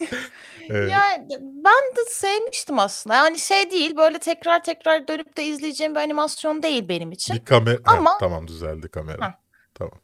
Evet. 0.68 0.92
Yani 0.92 1.26
ben 1.40 1.96
de 1.96 2.04
sevmiştim 2.08 2.78
aslında. 2.78 3.16
Yani 3.16 3.38
şey 3.38 3.70
değil 3.70 3.96
böyle 3.96 4.18
tekrar 4.18 4.64
tekrar 4.64 5.08
dönüp 5.08 5.36
de 5.36 5.44
izleyeceğim 5.44 5.94
bir 5.94 6.00
animasyon 6.00 6.62
değil 6.62 6.88
benim 6.88 7.12
için. 7.12 7.36
Bir 7.36 7.44
kamera... 7.44 7.78
Ama- 7.84 8.18
tamam 8.18 8.48
düzeldi 8.48 8.88
kamera. 8.88 9.24
Ha. 9.26 9.34
Tamam. 9.74 10.00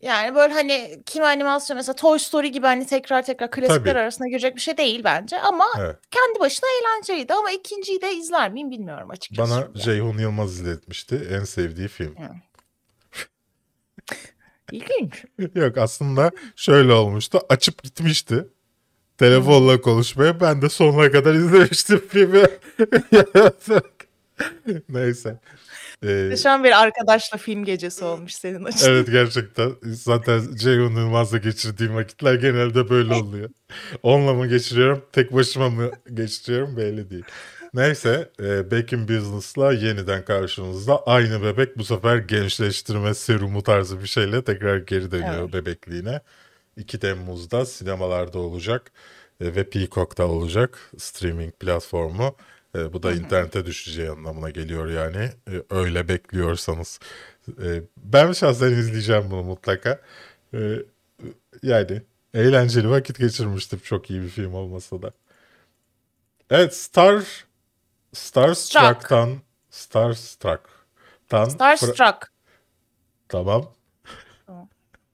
Yani 0.00 0.34
böyle 0.34 0.54
hani 0.54 1.02
kim 1.06 1.24
animasyon 1.24 1.76
mesela 1.76 1.96
Toy 1.96 2.18
Story 2.18 2.52
gibi 2.52 2.66
hani 2.66 2.86
tekrar 2.86 3.22
tekrar 3.22 3.50
klasikler 3.50 3.78
Tabii. 3.78 3.98
arasına 3.98 4.28
girecek 4.28 4.56
bir 4.56 4.60
şey 4.60 4.76
değil 4.76 5.00
bence. 5.04 5.40
Ama 5.40 5.64
Evet. 5.78 5.96
kendi 6.10 6.40
başına 6.40 6.68
eğlenceliydi 6.80 7.34
ama 7.34 7.50
ikinciyi 7.50 8.00
de 8.00 8.14
izler 8.14 8.52
miyim 8.52 8.70
bilmiyorum 8.70 9.10
açıkçası. 9.10 9.50
Bana 9.52 9.62
şimdi. 9.64 9.78
Ceyhun 9.78 10.18
Yılmaz 10.18 10.52
izletmişti. 10.52 11.28
En 11.32 11.44
sevdiği 11.44 11.88
film. 11.88 12.16
İlginç. 14.72 15.24
Yok 15.54 15.78
aslında 15.78 16.30
şöyle 16.56 16.92
olmuştu. 16.92 17.40
Açıp 17.48 17.82
gitmişti. 17.82 18.48
Telefonla 19.18 19.80
konuşmaya. 19.80 20.40
Ben 20.40 20.62
de 20.62 20.68
sonuna 20.68 21.10
kadar 21.10 21.34
izlemiştim 21.34 22.02
filmi. 22.08 22.42
Neyse. 24.88 25.40
Ee, 26.06 26.34
Şu 26.42 26.50
an 26.50 26.64
bir 26.64 26.82
arkadaşla 26.82 27.38
film 27.38 27.64
gecesi 27.64 28.04
olmuş 28.04 28.32
senin 28.32 28.64
açın. 28.64 28.90
evet 28.90 29.06
gerçekten. 29.10 29.72
Zaten 29.82 30.40
Ceyhun 30.54 30.96
Yılmaz'la 30.96 31.38
geçirdiğim 31.38 31.94
vakitler 31.94 32.34
genelde 32.34 32.90
böyle 32.90 33.14
oluyor. 33.14 33.50
Onunla 34.02 34.34
mı 34.34 34.46
geçiriyorum, 34.46 35.04
tek 35.12 35.32
başıma 35.32 35.70
mı 35.70 35.90
geçiriyorum 36.14 36.76
belli 36.76 37.10
değil. 37.10 37.24
Neyse, 37.74 38.30
e, 38.40 38.70
Back 38.70 38.92
in 38.92 39.08
Business'la 39.08 39.72
yeniden 39.72 40.24
karşınızda. 40.24 41.02
Aynı 41.06 41.42
bebek 41.42 41.78
bu 41.78 41.84
sefer 41.84 42.16
gençleştirme 42.16 43.14
serumu 43.14 43.62
tarzı 43.62 44.02
bir 44.02 44.06
şeyle 44.08 44.44
tekrar 44.44 44.76
geri 44.78 45.10
dönüyor 45.10 45.38
Evet. 45.40 45.52
bebekliğine. 45.52 46.20
2 46.78 46.98
Temmuz'da 46.98 47.66
sinemalarda 47.66 48.38
olacak 48.38 48.92
e, 49.40 49.54
ve 49.54 49.70
Peacock'ta 49.70 50.26
olacak 50.26 50.90
streaming 50.98 51.54
platformu. 51.54 52.36
E, 52.74 52.92
bu 52.92 53.02
da 53.02 53.12
internete 53.12 53.66
düşeceği 53.66 54.10
anlamına 54.10 54.50
geliyor 54.50 54.88
yani. 54.88 55.30
E, 55.50 55.62
öyle 55.70 56.08
bekliyorsanız. 56.08 57.00
E, 57.62 57.82
ben 57.96 58.32
şahsen 58.32 58.70
izleyeceğim 58.70 59.30
bunu 59.30 59.42
mutlaka. 59.42 60.00
E, 60.54 60.58
yani 61.62 62.02
eğlenceli 62.34 62.90
vakit 62.90 63.18
geçirmiştim 63.18 63.78
çok 63.78 64.10
iyi 64.10 64.22
bir 64.22 64.28
film 64.28 64.54
olmasa 64.54 65.02
da. 65.02 65.12
Evet 66.50 66.76
Star 66.76 67.24
Starstruck'tan 68.12 69.38
Starstruck'tan 69.70 71.48
Fra- 71.48 71.50
Starstruck. 71.50 72.32
Tamam. 73.28 73.72
Tamam. 74.46 74.68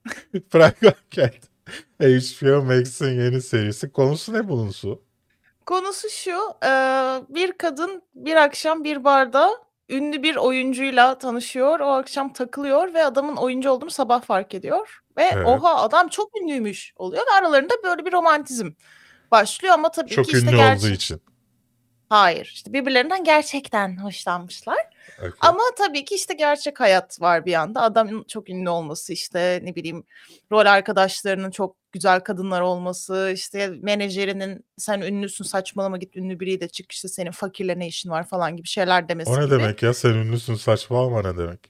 Fragman 0.50 0.94
geldi. 1.10 1.53
HBO 2.00 2.62
Max'in 2.64 3.20
yeni 3.22 3.40
serisi. 3.42 3.92
Konusu 3.92 4.32
ne 4.32 4.48
bunun 4.48 4.70
su? 4.70 5.02
Konusu 5.66 6.08
şu. 6.10 6.30
eee, 6.62 7.22
bir 7.28 7.52
kadın 7.52 8.02
bir 8.14 8.36
akşam 8.36 8.84
bir 8.84 9.04
barda 9.04 9.50
ünlü 9.88 10.22
bir 10.22 10.36
oyuncuyla 10.36 11.18
tanışıyor. 11.18 11.80
O 11.80 11.86
akşam 11.92 12.32
takılıyor 12.32 12.94
ve 12.94 13.04
adamın 13.04 13.36
oyuncu 13.36 13.70
olduğunu 13.70 13.90
sabah 13.90 14.22
fark 14.22 14.54
ediyor. 14.54 15.00
Ve 15.16 15.22
Evet. 15.32 15.46
oha 15.46 15.76
adam 15.76 16.08
çok 16.08 16.40
ünlüymüş 16.42 16.92
oluyor 16.96 17.22
ve 17.26 17.38
aralarında 17.38 17.74
böyle 17.84 18.04
bir 18.06 18.12
romantizm 18.12 18.70
başlıyor 19.30 19.74
ama 19.74 19.90
tabii 19.90 20.10
Çok 20.10 20.24
ki 20.24 20.32
işte 20.36 20.46
ünlü 20.48 20.56
gerçek... 20.56 20.84
olduğu 20.84 20.94
için. 20.94 21.22
Hayır. 22.08 22.50
işte 22.54 22.72
birbirlerinden 22.72 23.24
gerçekten 23.24 23.96
hoşlanmışlar. 23.96 24.93
Ama 25.40 25.62
tabii 25.78 26.04
ki 26.04 26.14
işte 26.14 26.34
gerçek 26.34 26.80
hayat 26.80 27.20
var 27.20 27.46
bir 27.46 27.50
yanda. 27.50 27.82
Adamın 27.82 28.24
çok 28.28 28.50
ünlü 28.50 28.68
olması 28.68 29.12
işte 29.12 29.60
ne 29.62 29.74
bileyim 29.74 30.04
rol 30.52 30.66
arkadaşlarının 30.66 31.50
çok 31.50 31.76
güzel 31.92 32.20
kadınlar 32.20 32.60
olması 32.60 33.30
işte 33.34 33.72
menajerinin 33.82 34.64
sen 34.78 35.00
ünlüsün 35.00 35.44
saçmalama 35.44 35.96
git 35.96 36.16
ünlü 36.16 36.40
biriyle 36.40 36.68
çık 36.68 36.92
işte 36.92 37.08
senin 37.08 37.30
fakirle 37.30 37.78
ne 37.78 37.86
işin 37.86 38.10
var 38.10 38.28
falan 38.28 38.56
gibi 38.56 38.68
şeyler 38.68 39.08
demesi 39.08 39.30
O 39.30 39.40
ne 39.40 39.44
gibi. 39.44 39.50
demek 39.50 39.82
ya? 39.82 39.94
Sen 39.94 40.10
ünlüsün 40.10 40.54
saçmalama 40.54 41.22
ne 41.22 41.36
demek? 41.36 41.60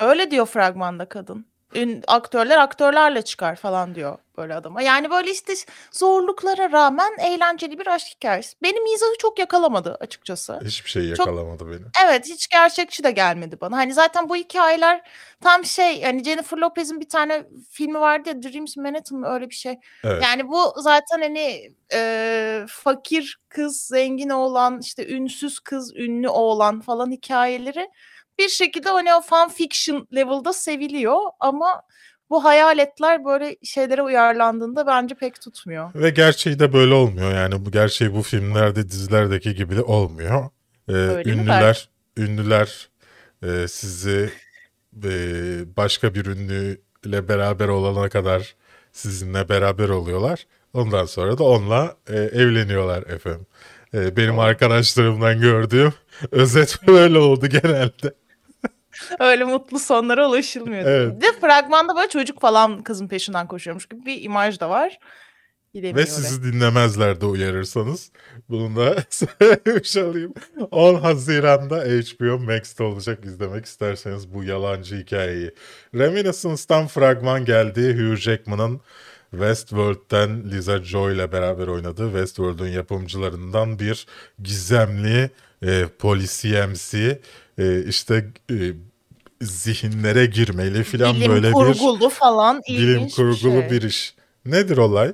Öyle 0.00 0.30
diyor 0.30 0.46
fragmanda 0.46 1.08
kadın. 1.08 1.46
Ün, 1.74 2.02
aktörler 2.06 2.58
aktörlerle 2.58 3.22
çıkar 3.22 3.56
falan 3.56 3.94
diyor 3.94 4.18
böyle 4.36 4.54
adama. 4.54 4.82
Yani 4.82 5.10
böyle 5.10 5.30
işte 5.30 5.54
zorluklara 5.92 6.72
rağmen 6.72 7.10
eğlenceli 7.18 7.78
bir 7.78 7.86
aşk 7.86 8.06
hikayesi. 8.16 8.56
Benim 8.62 8.82
mizahı 8.82 9.12
çok 9.18 9.38
yakalamadı 9.38 9.96
açıkçası. 10.00 10.60
Hiçbir 10.64 10.90
şey 10.90 11.14
Çok- 11.14 11.26
yakalamadı 11.26 11.66
beni. 11.70 11.86
Evet 12.06 12.28
hiç 12.28 12.48
gerçekçi 12.48 13.04
de 13.04 13.10
gelmedi 13.10 13.60
bana. 13.60 13.76
Hani 13.76 13.92
zaten 13.92 14.28
bu 14.28 14.36
hikayeler 14.36 15.02
tam 15.40 15.64
şey 15.64 16.02
hani 16.02 16.24
Jennifer 16.24 16.58
Lopez'in 16.58 17.00
bir 17.00 17.08
tane 17.08 17.44
filmi 17.70 18.00
vardı 18.00 18.28
ya 18.28 18.42
Dreams 18.42 18.76
Manhattan 18.76 19.18
mı 19.18 19.26
öyle 19.28 19.50
bir 19.50 19.54
şey. 19.54 19.78
Evet. 20.04 20.22
Yani 20.22 20.48
bu 20.48 20.72
zaten 20.76 21.20
hani 21.20 21.72
e, 21.92 22.64
fakir 22.68 23.40
kız 23.48 23.80
zengin 23.80 24.28
oğlan 24.30 24.80
işte 24.80 25.08
ünsüz 25.08 25.60
kız 25.60 25.96
ünlü 25.96 26.28
oğlan 26.28 26.80
falan 26.80 27.10
hikayeleri 27.10 27.88
bir 28.40 28.48
şekilde 28.48 28.88
hani 28.88 29.14
o 29.14 29.20
fan 29.20 29.48
fiction 29.48 30.08
level'da 30.14 30.52
seviliyor 30.52 31.18
ama 31.40 31.82
bu 32.30 32.44
hayaletler 32.44 33.24
böyle 33.24 33.56
şeylere 33.62 34.02
uyarlandığında 34.02 34.86
bence 34.86 35.14
pek 35.14 35.40
tutmuyor. 35.40 35.94
Ve 35.94 36.10
gerçeği 36.10 36.58
de 36.58 36.72
böyle 36.72 36.94
olmuyor. 36.94 37.34
Yani 37.34 37.64
bu 37.66 37.70
gerçeği 37.70 38.14
bu 38.14 38.22
filmlerde, 38.22 38.88
dizilerdeki 38.88 39.54
gibi 39.54 39.76
de 39.76 39.82
olmuyor. 39.82 40.50
Ee, 40.88 40.92
Öyle 40.92 41.30
ünlüler, 41.30 41.88
ünlüler 42.16 42.88
e, 43.42 43.68
sizi 43.68 44.30
e, 45.04 45.10
başka 45.76 46.14
bir 46.14 46.26
ünlüyle 46.26 47.28
beraber 47.28 47.68
olana 47.68 48.08
kadar 48.08 48.54
sizinle 48.92 49.48
beraber 49.48 49.88
oluyorlar. 49.88 50.46
Ondan 50.74 51.04
sonra 51.04 51.38
da 51.38 51.44
onunla 51.44 51.96
e, 52.08 52.16
evleniyorlar 52.16 53.02
efendim. 53.02 53.46
E, 53.94 54.16
benim 54.16 54.38
arkadaşlarımdan 54.38 55.40
gördüğüm 55.40 55.92
özet 56.30 56.86
böyle 56.86 57.18
oldu 57.18 57.46
genelde. 57.46 58.14
Öyle 59.18 59.44
mutlu 59.44 59.78
sonlara 59.78 60.28
ulaşılmıyor. 60.28 60.84
Evet. 60.84 61.16
Bir 61.16 61.20
de 61.20 61.32
fragmanda 61.40 61.96
böyle 61.96 62.08
çocuk 62.08 62.40
falan 62.40 62.82
kızın 62.82 63.08
peşinden 63.08 63.46
koşuyormuş 63.46 63.86
gibi 63.86 64.06
bir 64.06 64.22
imaj 64.22 64.60
da 64.60 64.70
var. 64.70 64.98
Gidemiyor 65.74 66.06
Ve 66.06 66.10
sizi 66.10 66.52
dinlemezler 66.52 67.20
de 67.20 67.26
uyarırsanız. 67.26 68.12
Bunu 68.48 68.76
da 68.76 68.96
söylemiş 69.10 69.96
olayım. 69.96 70.34
10 70.70 70.94
Haziran'da 70.94 71.76
HBO 71.76 72.38
Max'te 72.38 72.82
olacak 72.82 73.24
izlemek 73.24 73.64
isterseniz 73.66 74.34
bu 74.34 74.44
yalancı 74.44 74.96
hikayeyi. 74.96 75.50
Reminiscence'dan 75.94 76.86
fragman 76.86 77.44
geldi. 77.44 77.94
Hugh 77.94 78.16
Jackman'ın 78.16 78.80
Westworld'den 79.30 80.50
Lisa 80.50 80.82
Joy 80.84 81.14
ile 81.14 81.32
beraber 81.32 81.66
oynadığı 81.66 82.06
Westworld'un 82.06 82.66
yapımcılarından 82.68 83.78
bir 83.78 84.06
gizemli 84.42 85.30
e, 85.62 85.86
polisiyemsi 85.98 87.20
e, 87.58 87.84
işte 87.84 88.26
e, 88.50 88.54
zihinlere 89.42 90.26
girmeli 90.26 90.84
filan 90.84 91.14
Bilim 91.16 91.30
böyle 91.32 91.48
bir 91.48 91.52
kurgulu 91.52 92.08
falan 92.08 92.62
bilim 92.68 93.08
kurgulu 93.08 93.54
bir 93.54 93.60
şey. 93.60 93.70
bir 93.70 93.82
iş. 93.82 94.14
Nedir 94.46 94.76
olay? 94.76 95.12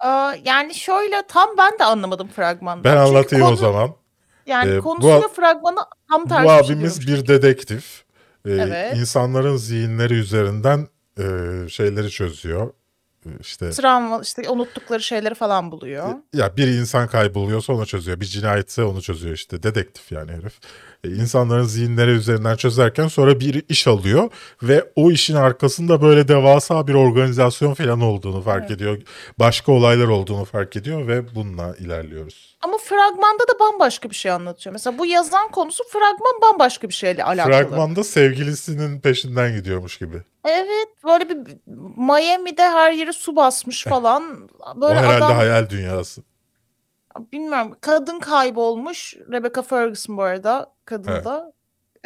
Aa, 0.00 0.34
yani 0.44 0.74
şöyle 0.74 1.22
tam 1.28 1.50
ben 1.58 1.78
de 1.78 1.84
anlamadım 1.84 2.28
fragmandan. 2.28 2.84
Ben 2.84 2.96
anlatayım 2.96 3.44
o 3.44 3.48
konu- 3.48 3.56
zaman. 3.56 3.94
Yani 4.46 4.70
Ee, 4.70 4.78
bu 4.78 4.82
konusuyla 4.82 5.18
a- 5.18 5.28
fragmanı 5.28 5.78
tam 6.10 6.28
tersi 6.28 6.44
Bu 6.44 6.50
abimiz 6.50 7.08
bir 7.08 7.26
dedektif. 7.26 8.04
Ee, 8.46 8.50
Evet. 8.50 8.96
İnsanların 8.96 9.56
zihinleri 9.56 10.14
üzerinden 10.14 10.88
e, 11.18 11.22
şeyleri 11.68 12.10
çözüyor. 12.10 12.70
İşte 13.40 13.70
Travma 13.70 14.20
işte 14.22 14.50
unuttukları 14.50 15.02
şeyleri 15.02 15.34
falan 15.34 15.72
buluyor. 15.72 16.14
ya 16.34 16.56
bir 16.56 16.68
insan 16.68 17.08
kayboluyorsa 17.08 17.72
onu 17.72 17.86
çözüyor. 17.86 18.20
Bir 18.20 18.26
cinayetse 18.26 18.82
onu 18.84 19.02
çözüyor 19.02 19.34
işte. 19.34 19.62
Dedektif 19.62 20.12
yani 20.12 20.32
herif. 20.32 20.60
Ee, 21.04 21.08
insanların 21.08 21.64
zihinleri 21.64 22.10
üzerinden 22.10 22.56
çözerken 22.56 23.08
sonra 23.08 23.40
bir 23.40 23.64
iş 23.68 23.86
alıyor 23.86 24.30
ve 24.62 24.84
o 24.96 25.10
işin 25.10 25.34
arkasında 25.34 26.02
böyle 26.02 26.28
devasa 26.28 26.86
bir 26.86 26.94
organizasyon 26.94 27.74
falan 27.74 28.00
olduğunu 28.00 28.42
fark 28.42 28.70
ediyor. 28.70 28.98
Başka 29.38 29.72
olaylar 29.72 30.08
olduğunu 30.08 30.44
fark 30.44 30.76
ediyor 30.76 31.06
ve 31.08 31.34
bununla 31.34 31.76
ilerliyoruz. 31.76 32.58
Ama 32.62 32.78
fragmanda 32.78 33.48
da 33.48 33.58
bambaşka 33.60 34.10
bir 34.10 34.14
şey 34.14 34.30
anlatıyor. 34.30 34.72
Mesela 34.72 34.98
bu 34.98 35.06
yazan 35.06 35.50
konusu 35.50 35.84
fragman 35.84 36.42
bambaşka 36.42 36.88
bir 36.88 36.94
şeyle 36.94 37.24
alakalı. 37.24 37.52
Fragmanda 37.52 38.04
sevgilisinin 38.04 39.00
peşinden 39.00 39.54
gidiyormuş 39.56 39.98
gibi. 39.98 40.22
Evet 40.44 40.88
böyle 41.04 41.28
bir 41.28 41.36
Miami'de 41.96 42.62
her 42.62 42.92
yeri 42.92 43.12
su 43.12 43.36
basmış 43.36 43.84
falan. 43.84 44.48
Böyle 44.76 44.98
o 45.00 45.02
herhalde 45.02 45.24
adam 45.24 45.36
hayal 45.36 45.70
dünyası. 45.70 46.22
Bilmiyorum 47.32 47.76
kadın 47.80 48.18
kaybolmuş. 48.18 49.16
Rebecca 49.32 49.62
Ferguson 49.62 50.16
bu 50.16 50.22
arada 50.22 50.74
kadın 50.84 51.12
Evet. 51.12 51.24
da. 51.24 51.52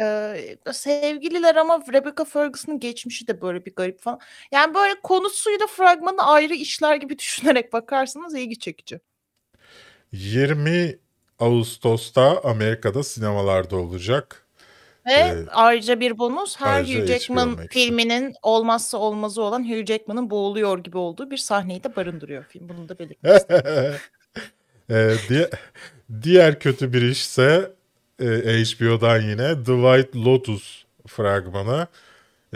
Ee, 0.00 0.56
sevgililer 0.72 1.56
ama 1.56 1.82
Rebecca 1.92 2.24
Ferguson'ın 2.24 2.80
geçmişi 2.80 3.26
de 3.26 3.40
böyle 3.40 3.64
bir 3.64 3.74
garip 3.74 4.00
falan. 4.00 4.20
Yani 4.52 4.74
böyle 4.74 5.00
konusuyla 5.02 5.66
fragmanı 5.66 6.26
ayrı 6.26 6.54
işler 6.54 6.96
gibi 6.96 7.18
düşünerek 7.18 7.72
bakarsanız 7.72 8.34
ilgi 8.34 8.58
çekici. 8.58 9.00
20 10.12 10.98
Ağustos'ta 11.38 12.40
Amerika'da 12.44 13.02
sinemalarda 13.02 13.76
olacak. 13.76 14.46
Ve 15.06 15.12
Ee, 15.12 15.46
ayrıca 15.50 16.00
bir 16.00 16.18
bonus 16.18 16.56
her 16.60 16.82
Hugh 16.84 17.06
Jackman 17.06 17.66
filminin 17.70 18.34
olmazsa 18.42 18.98
olmazı 18.98 19.42
olan 19.42 19.70
Hugh 19.70 19.86
Jackman'ın 19.86 20.30
boğuluyor 20.30 20.78
gibi 20.78 20.98
olduğu 20.98 21.30
bir 21.30 21.36
sahneyi 21.36 21.84
de 21.84 21.96
barındırıyor 21.96 22.44
film. 22.44 22.68
Bunu 22.68 22.88
da 22.88 22.98
belirtmek 22.98 23.42
Ee, 24.92 25.14
diye, 25.28 25.50
diğer 26.22 26.60
kötü 26.60 26.92
bir 26.92 27.02
işse 27.02 27.72
e, 28.20 28.24
HBO'dan 28.26 29.20
yine 29.20 29.64
The 29.64 29.72
White 29.72 30.18
Lotus 30.18 30.84
fragmanı. 31.06 31.86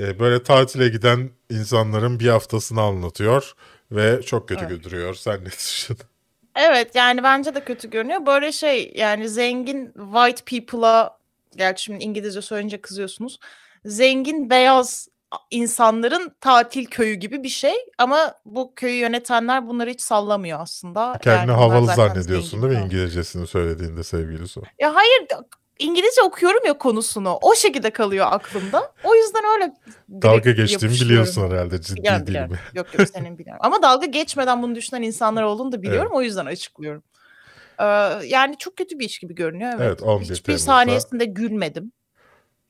Ee, 0.00 0.18
böyle 0.18 0.42
tatile 0.42 0.88
giden 0.88 1.30
insanların 1.50 2.20
bir 2.20 2.28
haftasını 2.28 2.80
anlatıyor 2.82 3.52
ve 3.92 4.22
çok 4.22 4.48
kötü 4.48 4.64
Evet. 4.64 4.84
duruyor. 4.84 5.14
Sen 5.14 5.40
ne 5.40 5.46
düşünüyorsun? 5.46 6.08
Evet 6.56 6.94
yani 6.94 7.22
bence 7.22 7.54
de 7.54 7.64
kötü 7.64 7.90
görünüyor. 7.90 8.26
Böyle 8.26 8.52
şey 8.52 8.92
yani 8.96 9.28
zengin 9.28 9.92
white 9.94 10.44
people'a 10.44 11.18
gerçi 11.56 11.84
şimdi 11.84 12.04
İngilizce 12.04 12.42
söyleyince 12.42 12.80
kızıyorsunuz. 12.80 13.38
Zengin 13.84 14.50
beyaz 14.50 15.08
insanların 15.50 16.32
tatil 16.40 16.86
köyü 16.86 17.14
gibi 17.14 17.42
bir 17.42 17.48
şey 17.48 17.74
ama 17.98 18.34
bu 18.44 18.74
köyü 18.74 18.94
yönetenler 18.94 19.68
bunları 19.68 19.90
hiç 19.90 20.00
sallamıyor 20.00 20.60
aslında. 20.60 21.18
Kendini 21.22 21.50
Yani 21.50 21.58
bunlar 21.58 21.70
havalı 21.70 21.94
zannediyorsun 21.94 22.62
değil 22.62 22.78
mi. 22.78 22.84
İngilizcesini 22.84 23.46
söylediğinde 23.46 24.02
sevgili 24.04 24.48
su? 24.48 24.62
Ya 24.78 24.94
hayır 24.94 25.26
İngilizce 25.78 26.22
okuyorum 26.22 26.66
ya 26.66 26.78
konusunu. 26.78 27.38
O 27.42 27.54
şekilde 27.54 27.90
kalıyor 27.90 28.26
aklımda. 28.30 28.92
O 29.04 29.14
yüzden 29.14 29.42
öyle 29.54 29.74
Dalga 30.22 30.50
geçtiğimi 30.50 30.94
biliyorsun 30.94 31.50
herhalde 31.50 31.80
ciddi 31.80 32.00
Biliyorum, 32.00 32.26
değil 32.26 32.38
mi? 32.38 32.58
Yok 32.74 32.98
yok 32.98 33.08
senin 33.08 33.38
biliyorum. 33.38 33.60
Ama 33.64 33.82
dalga 33.82 34.06
geçmeden 34.06 34.62
bunu 34.62 34.74
düşünen 34.74 35.02
insanlar 35.02 35.42
olduğunu 35.42 35.72
da 35.72 35.82
biliyorum. 35.82 36.12
O 36.14 36.22
yüzden 36.22 36.46
açıklıyorum. 36.46 37.02
Ee, 37.80 37.84
yani 38.26 38.58
çok 38.58 38.76
kötü 38.76 38.98
bir 38.98 39.04
iş 39.04 39.18
gibi 39.18 39.34
görünüyor. 39.34 39.70
Evet. 39.76 39.82
Evet, 39.86 40.02
11 40.02 40.24
Hiçbir 40.24 40.36
Temmuz'da. 40.42 40.64
saniyesinde 40.64 41.24
gülmedim. 41.24 41.92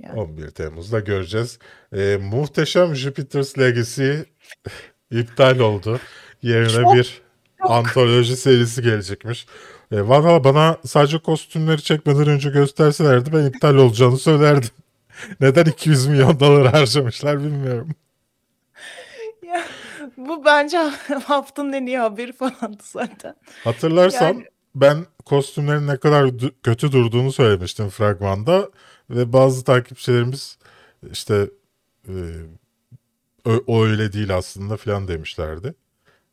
Yani. 0.00 0.20
11 0.20 0.50
Temmuz'da 0.50 1.00
göreceğiz. 1.00 1.59
Ee, 1.96 2.18
muhteşem 2.22 2.94
Jupiter's 2.94 3.59
Legacy 3.59 4.12
iptal 5.11 5.59
oldu. 5.59 6.00
Yerine 6.42 6.82
Çok, 6.82 6.94
bir 6.94 7.22
antoloji 7.61 8.37
serisi 8.37 8.82
gelecekmiş. 8.82 9.46
Ee, 9.92 10.09
valla 10.09 10.44
bana 10.44 10.76
sadece 10.87 11.18
kostümleri 11.18 11.82
çekmeden 11.82 12.28
önce 12.28 12.50
gösterselerdi 12.50 13.32
ben 13.32 13.44
iptal 13.44 13.74
olacağını 13.74 14.18
söylerdim. 14.18 14.70
Neden 15.40 15.64
200 15.64 16.06
milyon 16.06 16.40
dolar 16.40 16.66
harcamışlar 16.72 17.38
bilmiyorum. 17.42 17.88
Ya, 19.46 19.62
bu 20.16 20.44
bence 20.44 20.78
haftanın 21.24 21.72
en 21.72 21.87
iyi 21.87 21.98
haberi 21.98 22.32
falandı 22.32 22.82
zaten. 22.82 23.35
Hatırlarsan 23.64 24.26
Yani- 24.26 24.44
ben 24.74 25.06
kostümlerin 25.24 25.87
ne 25.87 25.96
kadar 25.96 26.24
du- 26.24 26.52
kötü 26.62 26.92
durduğunu 26.92 27.32
söylemiştim 27.32 27.88
fragmanda 27.88 28.70
ve 29.10 29.32
bazı 29.32 29.64
takipçilerimiz 29.64 30.58
işte 31.12 31.50
e, 32.08 32.12
o 33.66 33.84
öyle 33.84 34.12
değil 34.12 34.36
aslında 34.36 34.76
falan 34.76 35.08
demişlerdi. 35.08 35.74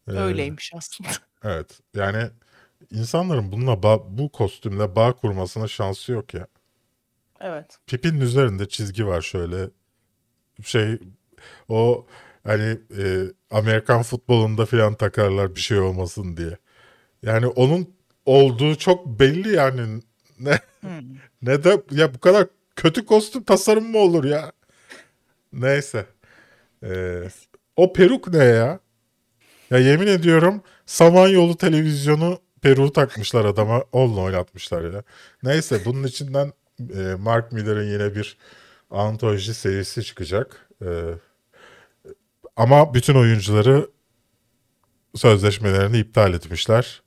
Ee, 0.07 0.11
Öyleymiş 0.11 0.71
aslında. 0.75 1.09
Evet. 1.45 1.79
Yani 1.95 2.29
insanların 2.91 3.51
bununla 3.51 3.83
bağ- 3.83 4.17
bu 4.17 4.29
kostümle 4.31 4.95
bağ 4.95 5.13
kurmasına 5.13 5.67
şansı 5.67 6.11
yok 6.11 6.33
ya. 6.33 6.47
Evet. 7.41 7.77
Pipinin 7.87 8.21
üzerinde 8.21 8.69
çizgi 8.69 9.07
var 9.07 9.21
şöyle 9.21 9.69
şey 10.63 10.99
o 11.69 12.05
hani 12.43 12.79
e, 12.99 13.25
Amerikan 13.51 14.03
futbolunda 14.03 14.65
falan 14.65 14.95
takarlar 14.95 15.55
bir 15.55 15.61
şey 15.61 15.79
olmasın 15.79 16.37
diye. 16.37 16.57
Yani 17.23 17.47
onun 17.47 17.95
olduğu 18.25 18.75
çok 18.75 19.19
belli 19.19 19.49
yani. 19.55 20.01
Ne 20.39 20.59
Hmm. 20.81 20.99
ne 21.41 21.63
de 21.63 21.83
ya 21.91 22.13
bu 22.13 22.19
kadar 22.19 22.47
kötü 22.75 23.05
kostüm 23.05 23.43
tasarım 23.43 23.91
mı 23.91 23.97
olur 23.97 24.23
ya? 24.23 24.51
Neyse. 25.53 26.05
Ee, 26.83 27.29
o 27.75 27.93
peruk 27.93 28.27
ne 28.27 28.43
ya? 28.43 28.79
Ya 29.71 29.77
yemin 29.77 30.07
ediyorum 30.07 30.61
Samanyolu 30.85 31.57
televizyonu 31.57 32.39
peruğu 32.61 32.93
takmışlar 32.93 33.45
adama. 33.45 33.83
Onunla 33.91 34.21
oynatmışlar 34.21 34.93
ya. 34.93 35.03
Neyse 35.43 35.81
bunun 35.85 36.03
içinden 36.03 36.53
e, 36.79 37.15
Mark 37.19 37.51
Miller'ın 37.51 37.91
yine 37.91 38.15
bir 38.15 38.37
antoloji 38.89 39.53
serisi 39.53 40.03
çıkacak. 40.03 40.69
E, 40.81 40.87
ama 42.55 42.93
bütün 42.93 43.15
oyuncuları 43.15 43.89
sözleşmelerini 45.15 45.97
iptal 45.97 46.33
etmişler. 46.33 47.01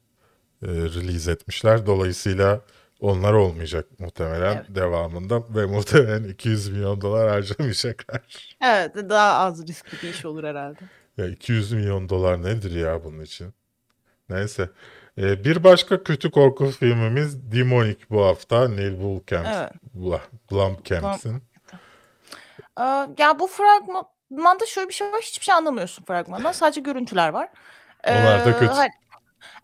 E, 0.62 0.66
release 0.68 1.32
etmişler. 1.32 1.86
Dolayısıyla 1.86 2.60
onlar 3.06 3.32
olmayacak 3.32 3.86
muhtemelen 4.00 4.56
Evet. 4.56 4.66
devamında 4.68 5.42
ve 5.56 5.66
muhtemelen 5.66 6.24
200 6.24 6.68
milyon 6.68 7.00
dolar 7.00 7.28
harcamayacaklar. 7.30 8.20
Evet 8.62 8.94
daha 8.94 9.32
az 9.38 9.68
riskli 9.68 10.02
bir 10.02 10.08
iş 10.14 10.24
olur 10.24 10.44
herhalde. 10.44 10.78
Ya 11.16 11.26
200 11.26 11.72
milyon 11.72 12.08
dolar 12.08 12.42
nedir 12.42 12.74
ya 12.74 13.04
bunun 13.04 13.20
için? 13.22 13.54
Neyse. 14.28 14.70
Ee, 15.18 15.44
bir 15.44 15.64
başka 15.64 16.02
kötü 16.02 16.30
korku 16.30 16.70
filmimiz 16.70 17.52
Demonic 17.52 17.98
bu 18.10 18.24
hafta. 18.24 18.68
Neil 18.68 19.00
Blomkamp, 19.00 19.46
Evet. 19.46 19.72
Bla-. 19.94 21.40
Aa, 22.76 23.06
ya 23.18 23.38
bu 23.38 23.46
fragmanda 23.46 24.66
şöyle 24.66 24.88
bir 24.88 24.94
şey 24.94 25.12
var. 25.12 25.20
Hiçbir 25.22 25.44
şey 25.44 25.54
anlamıyorsun 25.54 26.04
fragmandan. 26.04 26.52
Sadece 26.52 26.80
görüntüler 26.80 27.28
var. 27.28 27.48
Onlar 28.08 28.44
da 28.46 28.50
Ee, 28.50 28.52
kötü. 28.52 28.66
hani- 28.66 28.90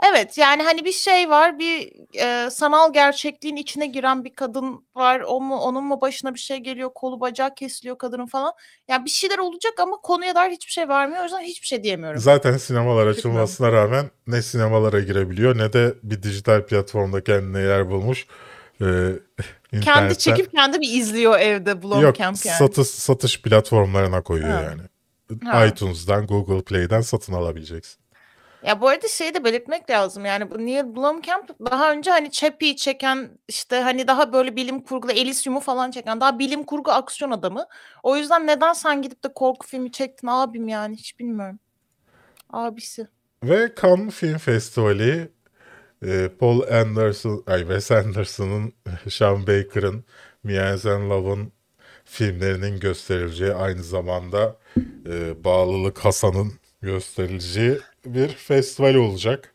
evet 0.09 0.39
yani 0.39 0.63
hani 0.63 0.85
bir 0.85 0.93
şey 0.93 1.31
var. 1.31 1.59
Bir 1.59 1.93
e, 2.15 2.51
sanal 2.51 2.93
gerçekliğin 2.93 3.57
içine 3.57 3.87
giren 3.87 4.25
bir 4.25 4.35
kadın 4.35 4.85
var. 4.95 5.21
O 5.27 5.41
mu 5.41 5.57
onun 5.57 5.85
mu 5.85 6.01
başına 6.01 6.35
bir 6.35 6.39
şey 6.39 6.57
geliyor. 6.59 6.91
Kolu 6.95 7.21
bacağı 7.21 7.55
kesiliyor 7.55 7.99
kadının 7.99 8.27
falan. 8.27 8.53
Yani 8.89 9.05
bir 9.05 9.11
şeyler 9.11 9.39
olacak 9.39 9.73
ama 9.81 9.97
konuya 9.97 10.35
dair 10.35 10.51
hiçbir 10.51 10.73
şey 10.73 10.89
vermiyor. 10.89 11.21
O 11.21 11.25
yüzden 11.25 11.41
hiçbir 11.41 11.67
şey 11.67 11.85
diyemiyorum. 11.85 12.21
Zaten 12.21 12.57
sinemalar 12.57 12.89
Bilmiyorum. 12.97 13.19
açılmasına 13.19 13.73
rağmen 13.73 14.11
ne 14.27 14.43
sinemalara 14.43 15.01
girebiliyor 15.01 15.59
ne 15.59 15.73
de 15.73 15.95
bir 16.03 16.23
dijital 16.23 16.67
platformda 16.67 17.25
kendine 17.25 17.61
yer 17.61 17.91
bulmuş. 17.91 18.27
Ee, 18.81 18.87
kendi 19.83 20.19
çekip 20.19 20.53
kendi 20.53 20.81
bir 20.81 20.93
izliyor 21.01 21.39
evde 21.41 21.83
Blomkamp 21.83 22.47
yani. 22.47 22.59
satış, 22.59 22.89
satış 22.89 23.43
platformlarına 23.43 24.23
koyuyor 24.23 24.51
Ha. 24.55 24.63
yani. 24.63 24.83
Ha. 25.45 25.67
iTunes'dan, 25.67 26.27
Google 26.27 26.63
Play'den 26.65 27.01
satın 27.01 27.33
alabileceksin. 27.33 28.02
Ya 28.63 28.81
bu 28.81 28.89
arada 28.89 29.09
şeyi 29.09 29.35
de 29.35 29.45
belirtmek 29.45 29.91
lazım 29.91 30.25
yani 30.25 30.51
bu 30.51 30.67
Neil 30.67 30.97
Blomkamp 30.97 31.49
daha 31.71 31.93
önce 31.93 32.11
hani 32.11 32.31
Chappie'yi 32.31 32.77
çeken 32.77 33.39
işte 33.49 33.81
hani 33.81 34.07
daha 34.07 34.33
böyle 34.33 34.57
bilim 34.57 34.81
kurgulu 34.81 35.13
Elysium'u 35.13 35.61
falan 35.61 35.91
çeken 35.91 36.21
daha 36.21 36.39
bilim 36.39 36.65
kurgu 36.65 36.91
aksiyon 36.91 37.31
adamı. 37.31 37.67
O 38.03 38.17
yüzden 38.17 38.47
neden 38.47 38.73
sen 38.73 39.03
gidip 39.03 39.25
de 39.25 39.29
korku 39.35 39.67
filmi 39.67 39.93
çektin 39.93 40.27
abim 40.27 40.69
yani 40.69 40.97
hiç 40.97 41.19
bilmiyorum. 41.19 41.59
Abisi. 42.51 43.09
Ve 43.45 43.73
Cannes 43.83 44.15
Film 44.15 44.39
Festivali 44.39 45.33
e, 46.03 46.29
Paul 46.39 46.61
Anderson, 46.61 47.45
ay 47.47 47.61
Wes 47.61 47.91
Anderson'ın, 47.91 48.73
Sean 49.11 49.47
Baker'ın, 49.47 50.05
Mia 50.43 50.77
Love'ın 50.85 51.53
filmlerinin 52.05 52.81
gösterileceği 52.81 53.55
aynı 53.55 53.83
zamanda 53.83 54.57
e, 55.07 55.45
Bağlılık 55.45 55.99
Hasan'ın 55.99 56.53
gösterileceği 56.83 57.79
bir 58.07 58.29
festival 58.29 58.95
olacak. 58.95 59.55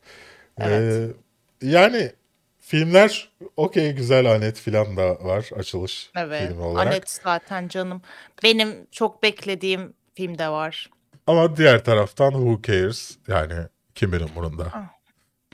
Evet. 0.60 1.14
E, 1.62 1.68
yani 1.68 2.12
filmler 2.60 3.30
okey 3.58 3.92
güzel 3.92 4.32
Anet 4.32 4.60
filan 4.60 4.98
da 4.98 5.10
var 5.26 5.50
açılış 5.56 6.10
Evet. 6.16 6.48
filmi 6.50 6.62
olarak. 6.62 6.88
Anet 6.88 7.10
zaten 7.10 7.68
canım. 7.68 8.02
Benim 8.44 8.88
çok 8.92 9.24
beklediğim 9.24 9.94
film 10.16 10.38
de 10.38 10.50
var. 10.50 10.90
Ama 11.28 11.58
diğer 11.58 11.84
taraftan 11.84 12.32
who 12.32 12.62
cares 12.64 13.18
yani 13.28 13.54
kimin 13.96 14.20
umurunda 14.20 14.68
Ah. 14.74 14.84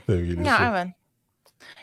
sevgilisi. 0.06 0.48
Ya 0.48 0.70
evet. 0.72 0.94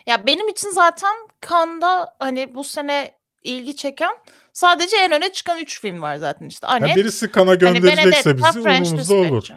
Ya 0.07 0.28
benim 0.28 0.47
için 0.49 0.70
zaten 0.70 1.16
Cannes'da 1.49 2.16
hani 2.20 2.55
bu 2.55 2.64
sene 2.64 3.12
ilgi 3.43 3.76
çeken 3.76 4.14
sadece 4.53 4.97
en 4.97 5.12
öne 5.12 5.32
çıkan 5.34 5.59
3 5.59 5.82
film 5.82 6.01
var 6.01 6.16
zaten 6.16 6.45
işte. 6.47 6.68
Anet, 6.68 6.95
birisi 6.95 7.32
kana 7.32 7.49
hani 7.51 7.59
gönderilecekse 7.59 8.30
Benedetta, 8.30 8.47
bizi 8.49 8.59
umurumuzda 8.70 9.16
olur. 9.16 9.47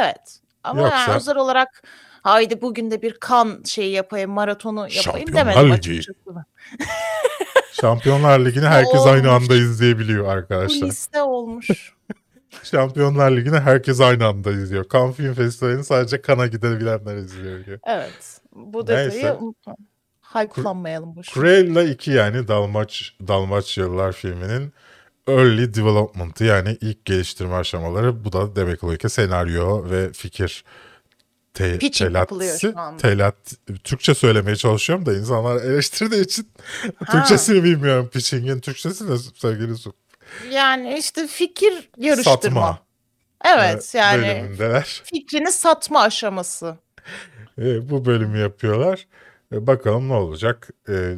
Evet. 0.00 0.40
Ama 0.66 0.80
Yoksa- 0.82 0.96
yani 0.98 1.16
özel 1.16 1.36
olarak 1.36 1.82
haydi 2.22 2.62
bugün 2.62 2.90
de 2.90 3.02
bir 3.02 3.12
kan 3.20 3.62
şeyi 3.64 3.92
yapayım, 3.92 4.30
maratonu 4.30 4.80
yapayım 4.80 5.02
Şampiyonlar 5.02 5.54
demedim 5.54 5.72
Ligi. 5.76 5.90
açıkçası. 5.92 6.18
ben. 6.36 6.44
Şampiyonlar 7.80 8.40
Ligi'ni 8.44 8.66
herkes 8.66 9.06
aynı 9.06 9.30
olmuş. 9.30 9.42
anda 9.42 9.54
izleyebiliyor 9.56 10.24
Bu 10.24 10.28
arkadaşlar. 10.30 10.86
liste 10.88 11.22
olmuş. 11.22 11.92
Şampiyonlar 12.62 13.30
Ligi'ni 13.30 13.58
herkes 13.60 14.00
aynı 14.00 14.26
anda 14.26 14.50
izliyor. 14.50 14.84
Cannes 14.92 15.16
Film 15.16 15.34
Festivali'ni 15.34 15.84
sadece 15.84 16.20
kana 16.22 16.46
gidebilenler 16.46 17.16
izliyor. 17.16 17.78
Evet. 17.86 18.40
Bu 18.52 18.86
Neyse. 18.86 19.16
detayı 19.16 19.34
unutma. 19.34 19.76
Hype'lanmayalım 20.34 21.16
boşuna. 21.16 21.34
Cruella 21.44 21.82
2 21.82 22.10
yani 22.10 22.48
Dalmaç, 22.48 23.14
Dalmaçyalılar 23.28 24.12
filminin 24.12 24.72
early 25.28 25.74
development'ı 25.74 26.44
yani 26.44 26.78
ilk 26.80 27.04
geliştirme 27.04 27.54
aşamaları. 27.54 28.24
Bu 28.24 28.32
da 28.32 28.56
demek 28.56 28.84
oluyor 28.84 28.98
ki 28.98 29.08
senaryo 29.08 29.90
ve 29.90 30.12
fikir 30.12 30.64
te, 31.54 31.78
Pitching 31.78 32.10
telatisi. 32.10 32.74
Telat, 32.98 33.36
Türkçe 33.84 34.14
söylemeye 34.14 34.56
çalışıyorum 34.56 35.06
da 35.06 35.14
insanlar 35.14 35.56
eleştirdiği 35.56 36.24
için 36.24 36.48
Türkçesini 37.10 37.64
bilmiyorum. 37.64 38.10
Pitching'in 38.12 38.60
Türkçesi 38.60 39.10
ne 39.10 39.18
sevgili 39.18 39.76
Su? 39.76 39.92
Yani 40.50 40.98
işte 40.98 41.26
fikir 41.26 41.90
yarıştırma. 41.96 42.32
Satma. 42.60 42.78
Evet 43.44 43.94
e, 43.94 43.98
yani 43.98 44.22
bölümündeler. 44.22 45.02
fikrini 45.04 45.52
satma 45.52 46.02
aşaması. 46.02 46.76
E, 47.58 47.90
bu 47.90 48.04
bölümü 48.04 48.38
yapıyorlar. 48.38 49.06
E, 49.52 49.66
bakalım 49.66 50.08
ne 50.08 50.12
olacak. 50.12 50.68
E, 50.88 51.14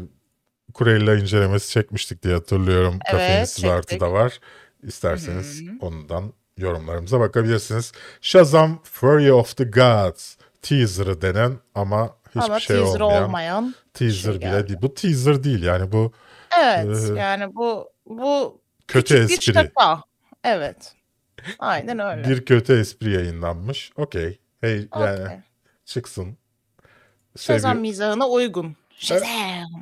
Kureyla 0.74 1.14
incelemesi 1.16 1.70
çekmiştik 1.72 2.22
diye 2.22 2.34
hatırlıyorum. 2.34 2.92
Evet, 2.94 3.10
Kafeinsiz 3.10 3.64
artı 3.64 4.00
da 4.00 4.12
var. 4.12 4.40
İsterseniz 4.82 5.62
ondan 5.80 6.32
yorumlarımıza 6.56 7.20
bakabilirsiniz. 7.20 7.92
Shazam 8.20 8.82
Fury 8.82 9.32
of 9.32 9.56
the 9.56 9.64
Gods 9.64 10.36
teaser'ı 10.62 11.22
denen 11.22 11.52
ama 11.74 12.16
hiçbir 12.28 12.40
Ama 12.40 12.60
şey 12.60 12.76
teaser 12.76 13.00
olmayan 13.00 13.24
olmayan. 13.24 13.74
teaser 13.94 14.18
şey 14.22 14.32
bile 14.32 14.38
geldi. 14.50 14.68
değil. 14.68 14.78
Bu 14.82 14.94
teaser 14.94 15.44
değil 15.44 15.62
yani 15.62 15.92
bu 15.92 16.12
Evet 16.60 17.10
Ee, 17.10 17.18
yani 17.20 17.54
bu 17.54 17.88
bu 18.06 18.60
kötü 18.88 19.14
bir 19.14 19.20
espri. 19.20 19.52
şaka. 19.54 20.02
Evet. 20.44 20.94
Aynen 21.58 21.98
öyle. 21.98 22.28
Bir 22.28 22.44
kötü 22.44 22.80
espri 22.80 23.12
yayınlanmış. 23.14 23.92
Okey. 23.96 24.38
Hey 24.60 24.88
yani 25.00 25.22
Okey. 25.24 25.36
çıksın. 25.84 26.36
Shazam 27.38 27.72
Sevgi- 27.76 27.80
mizahına 27.80 28.28
uygun. 28.28 28.76
Shazam. 28.99 29.28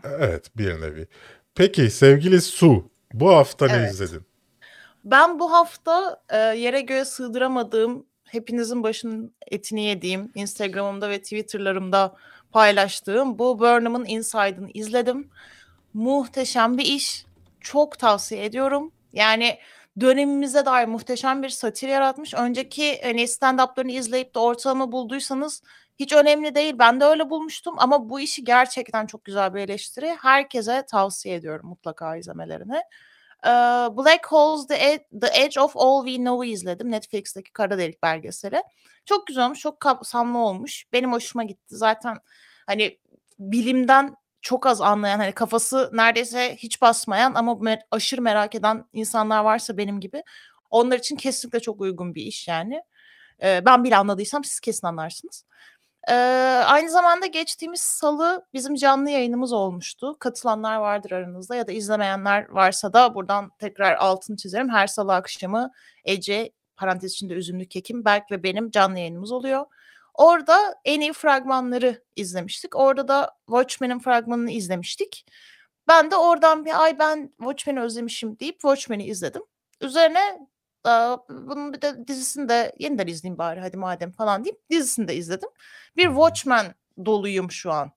Evet 0.05 0.57
bir 0.57 0.81
nevi. 0.81 1.07
Peki 1.55 1.91
sevgili 1.91 2.41
Su 2.41 2.91
bu 3.12 3.31
hafta 3.35 3.67
ne 3.67 3.73
Evet. 3.73 3.93
izledin? 3.93 4.23
Ben 5.05 5.39
bu 5.39 5.53
hafta 5.53 6.23
e, 6.31 6.37
yere 6.39 6.81
göğe 6.81 7.05
sığdıramadığım, 7.05 8.07
hepinizin 8.25 8.83
başının 8.83 9.35
etini 9.51 9.85
yediğim, 9.85 10.33
Instagram'ımda 10.35 11.11
ve 11.11 11.23
Twitter'larımda 11.23 12.17
paylaştığım 12.53 13.39
bu 13.39 13.59
Burnham'ın 13.59 14.05
Inside'ını 14.05 14.71
izledim. 14.75 15.31
Muhteşem 15.95 16.79
bir 16.79 16.85
iş. 16.85 17.27
Çok 17.61 17.99
tavsiye 17.99 18.45
ediyorum. 18.45 18.93
Yani 19.12 19.59
dönemimize 20.01 20.67
dair 20.67 20.89
muhteşem 20.89 21.43
bir 21.43 21.49
satir 21.49 21.89
yaratmış. 21.89 22.35
Önceki 22.35 23.01
hani 23.03 23.23
stand-up'larını 23.23 23.93
izleyip 23.93 24.35
de 24.35 24.39
ortalama 24.39 24.93
bulduysanız 24.93 25.62
hiç 25.99 26.12
önemli 26.12 26.55
değil. 26.55 26.74
Ben 26.78 27.01
de 27.01 27.05
öyle 27.05 27.30
bulmuştum 27.30 27.74
ama 27.78 28.09
bu 28.09 28.20
işi 28.20 28.44
gerçekten 28.44 29.07
çok 29.07 29.24
güzel 29.24 29.55
bir 29.55 29.61
eleştiri. 29.61 30.16
Herkese 30.22 30.84
tavsiye 30.90 31.34
ediyorum 31.34 31.68
mutlaka 31.68 32.16
izlemelerini. 32.16 32.82
Black 33.97 34.26
Holes, 34.26 34.66
The, 34.66 34.74
Ed- 34.74 35.20
The 35.20 35.42
Edge 35.42 35.61
of 35.61 35.76
All 35.76 36.07
We 36.07 36.16
Know'u 36.16 36.44
izledim. 36.44 36.90
Netflix'teki 36.90 37.53
kara 37.53 37.78
delik 37.78 38.03
belgeseli. 38.03 38.62
Çok 39.05 39.26
güzel 39.26 39.44
olmuş, 39.44 39.59
çok 39.59 39.80
kapsamlı 39.80 40.38
olmuş. 40.38 40.84
Benim 40.92 41.12
hoşuma 41.12 41.44
gitti. 41.44 41.76
Zaten 41.76 42.16
hani 42.66 42.99
bilimden 43.38 44.16
çok 44.40 44.66
az 44.66 44.80
anlayan, 44.80 45.18
hani 45.18 45.32
kafası 45.32 45.90
neredeyse 45.92 46.57
hiç 46.57 46.82
basmayan 46.82 47.34
ama 47.34 47.53
me- 47.53 47.82
aşırı 47.90 48.22
merak 48.22 48.55
eden 48.55 48.84
insanlar 48.92 49.44
varsa 49.44 49.76
benim 49.76 50.01
gibi 50.01 50.22
onlar 50.70 50.99
için 50.99 51.16
kesinlikle 51.16 51.61
çok 51.61 51.80
uygun 51.80 52.14
bir 52.14 52.22
iş 52.22 52.49
yani. 52.49 52.82
Ee, 53.42 53.62
ben 53.66 53.84
bile 53.84 53.97
anladıysam 53.97 54.44
siz 54.44 54.61
kesin 54.61 54.86
anlarsınız. 54.86 55.44
Ee, 56.09 56.13
aynı 56.67 56.91
zamanda 56.91 57.27
geçtiğimiz 57.27 57.81
salı 57.81 58.47
bizim 58.55 58.75
canlı 58.75 59.11
yayınımız 59.11 59.53
olmuştu. 59.53 60.17
Katılanlar 60.19 60.77
vardır 60.77 61.11
aranızda 61.11 61.57
ya 61.57 61.67
da 61.67 61.73
izlemeyenler 61.73 62.49
varsa 62.49 62.93
da 62.93 63.15
buradan 63.15 63.51
tekrar 63.59 63.95
altını 63.95 64.37
çizerim. 64.37 64.69
Her 64.69 64.87
salı 64.87 65.15
akşamı 65.15 65.71
Ece, 66.05 66.53
parantez 66.77 67.13
içinde 67.13 67.35
üzümlü 67.35 67.69
kekim, 67.69 68.05
Berk 68.05 68.31
ve 68.31 68.43
benim 68.43 68.71
canlı 68.71 68.99
yayınımız 68.99 69.33
oluyor. 69.33 69.67
Orada 70.15 70.75
en 70.85 71.01
iyi 71.01 71.13
fragmanları 71.13 72.05
izlemiştik. 72.17 72.77
Orada 72.77 73.09
da 73.09 73.31
Watchmen'in 73.47 73.99
fragmanını 73.99 74.51
izlemiştik. 74.51 75.27
Ben 75.89 76.11
de 76.11 76.17
oradan 76.17 76.65
bir 76.65 76.83
ay 76.83 76.99
ben 76.99 77.33
Watchmen'i 77.39 77.81
özlemişim 77.81 78.39
deyip 78.39 78.61
Watchmen'i 78.61 79.05
izledim. 79.05 79.43
Üzerine 79.81 80.49
"Aa, 80.87 81.18
bunun 81.28 81.72
bir 81.72 81.82
de 81.82 82.09
dizisini 82.09 82.49
de 82.49 82.72
yeniden 82.78 83.07
izleyeyim 83.07 83.39
bari 83.39 83.61
hadi 83.61 83.76
madem 83.76 84.11
falan 84.11 84.45
deyip 84.45 84.70
dizisini 84.70 85.09
de 85.09 85.14
izledim. 85.16 85.49
Bir 85.97 86.07
Watchmen 86.07 86.74
doluyum 87.05 87.51
şu 87.51 87.72
an. 87.72 87.93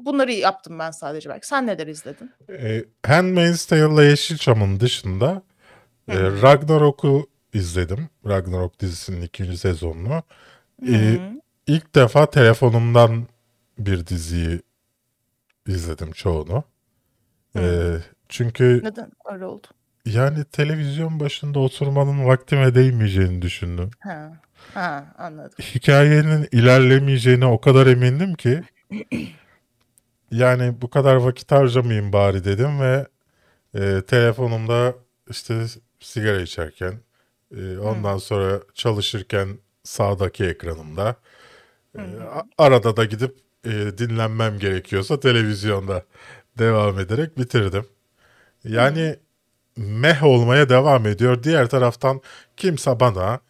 Bunları 0.00 0.32
yaptım 0.32 0.78
ben 0.78 0.90
sadece 0.90 1.30
belki. 1.30 1.46
Sen 1.46 1.66
neler 1.66 1.86
izledin? 1.86 2.30
E, 2.50 2.84
Handmaid's 3.06 3.66
Tale'la 3.66 4.04
Yeşilçam'ın 4.04 4.80
dışında 4.80 5.42
e. 6.08 6.20
Ragnarok'u 6.22 7.26
izledim. 7.52 8.08
Ragnarok 8.26 8.80
dizisinin 8.80 9.22
ikinci 9.22 9.58
sezonunu. 9.58 10.22
E, 10.88 11.18
ilk 11.66 11.94
defa 11.94 12.30
telefonumdan 12.30 13.26
bir 13.78 14.06
diziyi 14.06 14.62
izledim 15.66 16.12
çoğunu. 16.12 16.64
E, 17.56 17.96
çünkü 18.28 18.80
Neden 18.84 19.12
öyle 19.32 19.46
oldu? 19.46 19.66
Yani 20.14 20.44
televizyon 20.44 21.20
başında 21.20 21.58
oturmanın 21.58 22.26
vaktime 22.26 22.74
değmeyeceğini 22.74 23.42
düşündüm. 23.42 23.90
Ha, 24.00 24.32
ha 24.74 25.14
anladım. 25.18 25.56
hikayenin 25.60 26.48
ilerlemeyeceğine 26.52 27.46
o 27.46 27.60
kadar 27.60 27.86
emindim 27.86 28.34
ki 28.34 28.62
yani 30.30 30.82
bu 30.82 30.90
kadar 30.90 31.16
vakit 31.16 31.52
harcamayayım 31.52 32.12
bari 32.12 32.44
dedim 32.44 32.80
ve 32.80 33.06
e, 33.74 34.02
telefonumda 34.06 34.94
işte 35.30 35.64
sigara 36.00 36.40
içerken 36.40 36.94
e, 37.56 37.78
ondan 37.78 38.18
sonra 38.18 38.60
çalışırken 38.74 39.48
sağdaki 39.84 40.44
ekranımda 40.44 41.16
e, 41.98 42.02
arada 42.58 42.96
da 42.96 43.04
gidip 43.04 43.36
e, 43.64 43.70
dinlenmem 43.98 44.58
gerekiyorsa 44.58 45.20
televizyonda 45.20 46.04
devam 46.58 46.98
ederek 46.98 47.38
bitirdim. 47.38 47.86
Yani 48.64 49.16
meh 49.78 50.22
olmaya 50.22 50.68
devam 50.68 51.06
ediyor. 51.06 51.42
Diğer 51.42 51.68
taraftan 51.68 52.20
kimse 52.56 53.00
bana 53.00 53.40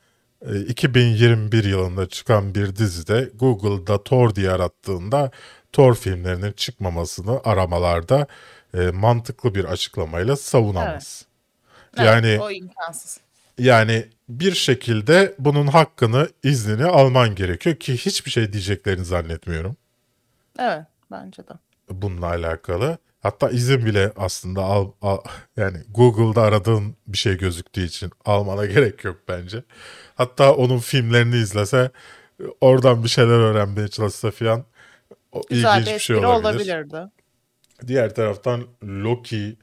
e, 0.46 0.60
2021 0.60 1.64
yılında 1.64 2.08
çıkan 2.08 2.54
bir 2.54 2.76
dizide 2.76 3.30
Google'da 3.34 4.04
Thor 4.04 4.34
diye 4.34 4.50
arattığında 4.50 5.30
Thor 5.72 5.94
filmlerinin 5.94 6.52
çıkmamasını 6.52 7.40
aramalarda 7.44 8.26
e, 8.74 8.78
mantıklı 8.78 9.54
bir 9.54 9.64
açıklamayla 9.64 10.36
savunamaz. 10.36 11.26
Evet, 11.98 12.06
Yani 12.06 12.40
o 12.42 12.50
imkansız. 12.50 13.20
Yani 13.58 14.08
bir 14.28 14.54
şekilde 14.54 15.34
bunun 15.38 15.66
hakkını, 15.66 16.28
iznini 16.42 16.84
alman 16.84 17.34
gerekiyor 17.34 17.76
ki 17.76 17.96
hiçbir 17.96 18.30
şey 18.30 18.52
diyeceklerini 18.52 19.04
zannetmiyorum 19.04 19.76
Evet 20.58 20.84
bence 21.10 21.42
de. 21.42 21.52
bununla 21.90 22.26
alakalı. 22.26 22.98
Hatta 23.22 23.50
izin 23.50 23.86
bile 23.86 24.12
aslında 24.16 24.62
al, 24.62 24.92
al- 25.02 25.22
yani 25.56 25.78
Google'da 25.90 26.42
aradığın 26.42 26.96
bir 27.06 27.18
şey 27.18 27.38
gözüktüğü 27.38 27.84
için 27.84 28.10
almana 28.24 28.66
gerek 28.74 29.04
yok 29.04 29.16
bence. 29.28 29.64
Hatta 30.14 30.54
onun 30.54 30.78
filmlerini 30.78 31.36
izlese 31.36 31.90
oradan 32.60 33.04
bir 33.04 33.08
şeyler 33.08 33.38
öğrenmeye 33.38 33.88
çalışsa 33.88 34.30
filan 34.30 34.64
ilginç 35.50 35.86
bir 35.86 35.98
şey 35.98 36.16
olabilir. 36.16 36.40
olabilirdi. 36.40 36.96
Diğer 37.86 38.14
taraftan 38.14 38.66
Loki 38.84 39.56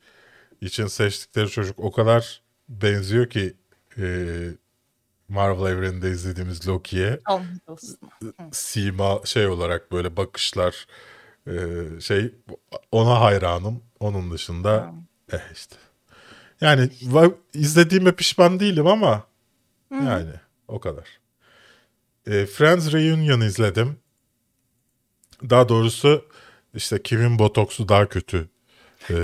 için 0.61 0.87
seçtikleri 0.87 1.49
çocuk 1.49 1.79
o 1.79 1.91
kadar 1.91 2.41
benziyor 2.69 3.29
ki 3.29 3.53
e, 3.97 4.05
Marvel 5.29 5.71
evreninde 5.71 6.09
izlediğimiz 6.11 6.67
Loki'ye 6.67 7.19
sima 8.51 9.21
şey 9.25 9.47
olarak 9.47 9.91
böyle 9.91 10.17
bakışlar 10.17 10.85
e, 11.47 11.53
şey 12.01 12.33
ona 12.91 13.21
hayranım. 13.21 13.83
Onun 13.99 14.31
dışında 14.31 14.93
eh 15.31 15.53
işte. 15.53 15.75
Yani 16.61 16.89
izlediğime 17.53 18.11
pişman 18.11 18.59
değilim 18.59 18.87
ama 18.87 19.23
yani 19.91 20.31
o 20.67 20.79
kadar. 20.79 21.07
E, 22.27 22.45
Friends 22.45 22.93
Reunion 22.93 23.41
izledim. 23.41 23.97
Daha 25.49 25.69
doğrusu 25.69 26.25
işte 26.73 27.03
kimin 27.03 27.39
botoksu 27.39 27.89
daha 27.89 28.09
kötü 28.09 28.47
e, 29.09 29.15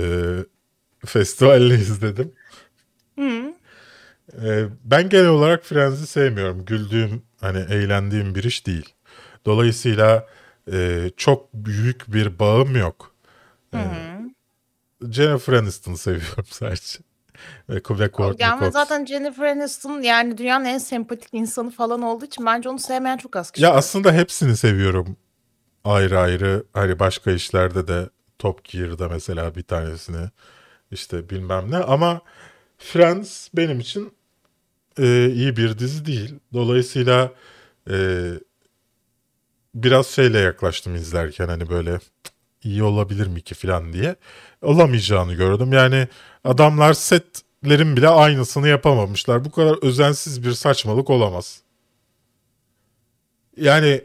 festivalini 1.06 1.74
izledim. 1.74 2.32
E, 4.42 4.64
ben 4.84 5.08
genel 5.08 5.28
olarak 5.28 5.64
Friends'i 5.64 6.06
sevmiyorum. 6.06 6.64
Güldüğüm, 6.64 7.22
hani 7.40 7.58
eğlendiğim 7.58 8.34
bir 8.34 8.44
iş 8.44 8.66
değil. 8.66 8.94
Dolayısıyla 9.46 10.26
e, 10.72 11.10
çok 11.16 11.54
büyük 11.54 12.12
bir 12.12 12.38
bağım 12.38 12.76
yok. 12.76 13.14
E, 13.74 13.78
Jennifer 15.10 15.52
Aniston'ı 15.52 15.98
seviyorum 15.98 16.44
sadece. 16.50 16.98
Ve, 17.68 17.74
ve 17.74 18.10
Courtney 18.12 18.48
Yani 18.48 18.60
Cox. 18.60 18.72
zaten 18.72 19.04
Jennifer 19.04 19.46
Aniston 19.46 20.00
yani 20.00 20.38
dünyanın 20.38 20.64
en 20.64 20.78
sempatik 20.78 21.34
insanı 21.34 21.70
falan 21.70 22.02
olduğu 22.02 22.24
için 22.24 22.46
bence 22.46 22.68
onu 22.68 22.78
sevmeyen 22.78 23.16
çok 23.16 23.36
az 23.36 23.50
kişi. 23.50 23.64
Ya 23.64 23.70
var. 23.70 23.78
aslında 23.78 24.12
hepsini 24.12 24.56
seviyorum. 24.56 25.16
Ayrı 25.84 26.18
ayrı 26.18 26.64
hani 26.72 26.98
başka 26.98 27.30
işlerde 27.30 27.88
de 27.88 28.08
Top 28.38 28.64
Gear'da 28.64 29.08
mesela 29.08 29.54
bir 29.54 29.62
tanesini 29.62 30.28
işte 30.90 31.30
bilmem 31.30 31.70
ne 31.70 31.76
ama 31.76 32.20
Friends 32.78 33.48
benim 33.54 33.80
için 33.80 34.12
e, 34.98 35.28
iyi 35.28 35.56
bir 35.56 35.78
dizi 35.78 36.06
değil. 36.06 36.34
Dolayısıyla 36.52 37.32
e, 37.90 38.28
biraz 39.74 40.06
şeyle 40.06 40.38
yaklaştım 40.38 40.94
izlerken 40.94 41.48
hani 41.48 41.68
böyle 41.70 41.92
"Cık, 42.24 42.34
iyi 42.62 42.82
olabilir 42.82 43.26
mi 43.26 43.40
ki 43.42 43.54
falan 43.54 43.92
diye. 43.92 44.16
Olamayacağını 44.62 45.34
gördüm. 45.34 45.72
Yani 45.72 46.08
adamlar 46.44 46.92
setlerin 46.92 47.96
bile 47.96 48.08
aynısını 48.08 48.68
yapamamışlar. 48.68 49.44
Bu 49.44 49.50
kadar 49.50 49.84
özensiz 49.84 50.44
bir 50.44 50.52
saçmalık 50.52 51.10
olamaz. 51.10 51.62
Yani 53.56 54.04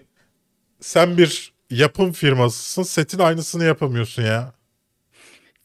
sen 0.79 1.17
bir 1.17 1.53
yapım 1.69 2.11
firmasısın 2.11 2.83
setin 2.83 3.19
aynısını 3.19 3.63
yapamıyorsun 3.63 4.23
ya. 4.23 4.53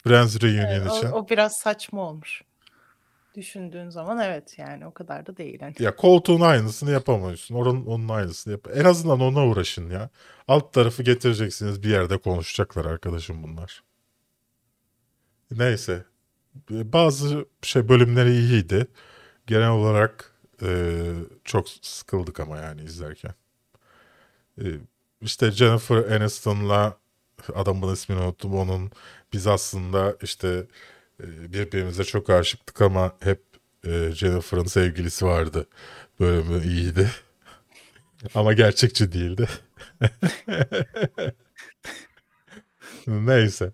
Friends 0.05 0.43
Reunion 0.43 0.87
o, 0.87 0.97
için. 0.99 1.07
o 1.13 1.29
biraz 1.29 1.53
saçma 1.57 2.01
olmuş. 2.03 2.43
Düşündüğün 3.35 3.89
zaman 3.89 4.19
evet 4.19 4.59
yani 4.59 4.87
o 4.87 4.95
kadar 4.95 5.27
da 5.27 5.37
değil. 5.37 5.61
Hani. 5.61 5.75
Ya 5.79 5.97
koltuğun 5.97 6.41
aynısını 6.41 6.91
yapamıyorsun. 6.91 7.55
Oranın 7.55 7.87
onun 7.87 8.09
aynısını 8.09 8.53
yap. 8.53 8.69
En 8.75 8.85
azından 8.85 9.21
ona 9.21 9.47
uğraşın 9.47 9.91
ya. 9.91 10.11
Alt 10.49 10.73
tarafı 10.73 11.03
getireceksiniz 11.03 11.83
bir 11.83 11.89
yerde 11.89 12.19
konuşacaklar 12.19 12.85
arkadaşım 12.85 13.43
bunlar. 13.43 13.83
Neyse. 15.51 16.05
Bazı 16.71 17.47
şey 17.63 17.89
bölümleri 17.89 18.33
iyiydi. 18.33 18.87
Genel 19.47 19.71
olarak 19.71 20.33
e, 20.63 20.99
çok 21.45 21.69
sıkıldık 21.69 22.41
ama 22.41 22.59
yani 22.59 22.83
izlerken. 22.83 23.35
E, 24.59 24.65
işte 25.21 25.51
Jennifer 25.51 25.97
Aniston'la 25.97 26.97
adamın 27.55 27.93
ismini 27.93 28.21
unuttum 28.21 28.55
onun 28.55 28.91
biz 29.33 29.47
aslında 29.47 30.17
işte 30.23 30.67
birbirimize 31.21 32.05
çok 32.05 32.31
aşıktık 32.31 32.83
ama 32.83 33.13
hep 33.21 33.43
e, 33.87 34.11
Jennifer'ın 34.13 34.65
sevgilisi 34.65 35.27
vardı. 35.27 35.67
Bölümü 36.21 36.65
iyiydi. 36.65 37.11
ama 38.35 38.53
gerçekçi 38.53 39.13
değildi. 39.13 39.49
Neyse. 43.07 43.73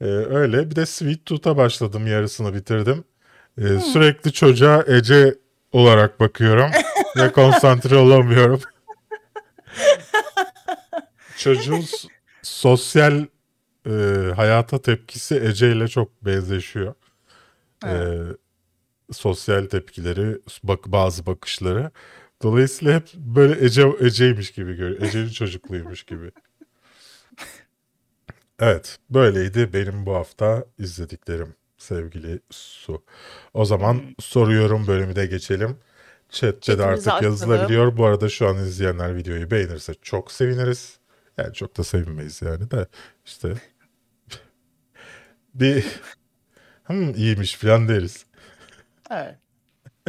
E, 0.00 0.04
öyle. 0.04 0.70
Bir 0.70 0.76
de 0.76 0.86
Sweet 0.86 1.26
Tooth'a 1.26 1.56
başladım. 1.56 2.06
Yarısını 2.06 2.54
bitirdim. 2.54 3.04
E, 3.58 3.78
sürekli 3.78 4.32
çocuğa 4.32 4.84
Ece 4.86 5.34
olarak 5.72 6.20
bakıyorum. 6.20 6.70
ve 7.16 7.32
konsantre 7.32 7.96
olamıyorum. 7.96 8.60
Çocuğun 11.36 11.84
sosyal 12.42 13.26
e, 13.86 13.90
hayata 14.36 14.82
tepkisi 14.82 15.34
Ece 15.34 15.72
ile 15.72 15.88
çok 15.88 16.24
benzeşiyor. 16.24 16.94
E, 17.86 18.18
sosyal 19.12 19.66
tepkileri, 19.66 20.38
bak 20.62 20.86
bazı 20.86 21.26
bakışları. 21.26 21.90
Dolayısıyla 22.42 22.94
hep 22.94 23.14
böyle 23.14 23.64
Ece 23.64 23.92
Ece'ymiş 24.00 24.50
gibi 24.52 24.74
görüyor. 24.76 25.02
Ece'nin 25.02 25.28
çocukluğuymuş 25.30 26.02
gibi. 26.02 26.30
Evet, 28.60 28.98
böyleydi 29.10 29.72
benim 29.72 30.06
bu 30.06 30.14
hafta 30.14 30.64
izlediklerim 30.78 31.54
sevgili 31.78 32.40
Su. 32.50 33.04
O 33.54 33.64
zaman 33.64 34.02
soruyorum 34.20 34.86
bölümü 34.86 35.16
de 35.16 35.26
geçelim. 35.26 35.76
Chat'te 36.30 36.78
de 36.78 36.84
artık 36.84 37.06
açalım. 37.06 37.24
yazılabiliyor. 37.24 37.96
Bu 37.96 38.06
arada 38.06 38.28
şu 38.28 38.48
an 38.48 38.56
izleyenler 38.56 39.16
videoyu 39.16 39.50
beğenirse 39.50 39.94
çok 40.02 40.32
seviniriz. 40.32 40.98
Yani 41.38 41.54
çok 41.54 41.78
da 41.78 41.84
sevinmeyiz 41.84 42.42
yani 42.42 42.70
de 42.70 42.86
işte 43.24 43.54
bir 45.54 45.84
hmm, 46.84 47.14
iyiymiş 47.14 47.54
falan 47.54 47.88
deriz. 47.88 48.26
Evet. 49.10 49.34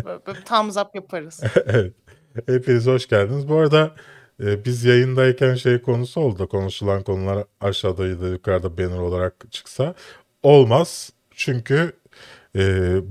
Böyle, 0.05 0.25
böyle 0.27 0.43
thumbs 0.43 0.77
up 0.77 0.95
yaparız. 0.95 1.41
evet. 1.65 1.93
Hepiniz 2.47 2.87
hoş 2.87 3.07
geldiniz. 3.07 3.49
Bu 3.49 3.55
arada 3.55 3.95
e, 4.43 4.65
biz 4.65 4.85
yayındayken 4.85 5.55
şey 5.55 5.81
konusu 5.81 6.21
oldu. 6.21 6.39
da 6.39 6.45
Konuşulan 6.45 7.03
konular 7.03 7.43
aşağıda 7.61 8.07
ya 8.07 8.21
da 8.21 8.27
yukarıda 8.27 8.77
banner 8.77 8.97
olarak 8.97 9.51
çıksa 9.51 9.95
olmaz. 10.43 11.13
Çünkü 11.31 11.93
e, 12.55 12.63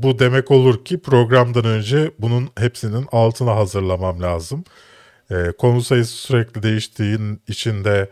bu 0.03 0.19
demek 0.19 0.51
olur 0.51 0.85
ki 0.85 1.01
programdan 1.01 1.65
önce 1.65 2.11
bunun 2.19 2.49
hepsinin 2.59 3.07
altına 3.13 3.57
hazırlamam 3.57 4.23
lazım. 4.23 4.65
E, 5.31 5.53
konu 5.59 5.83
sayısı 5.83 6.13
sürekli 6.13 6.63
değiştiğin 6.63 7.43
için 7.49 7.85
de 7.85 8.11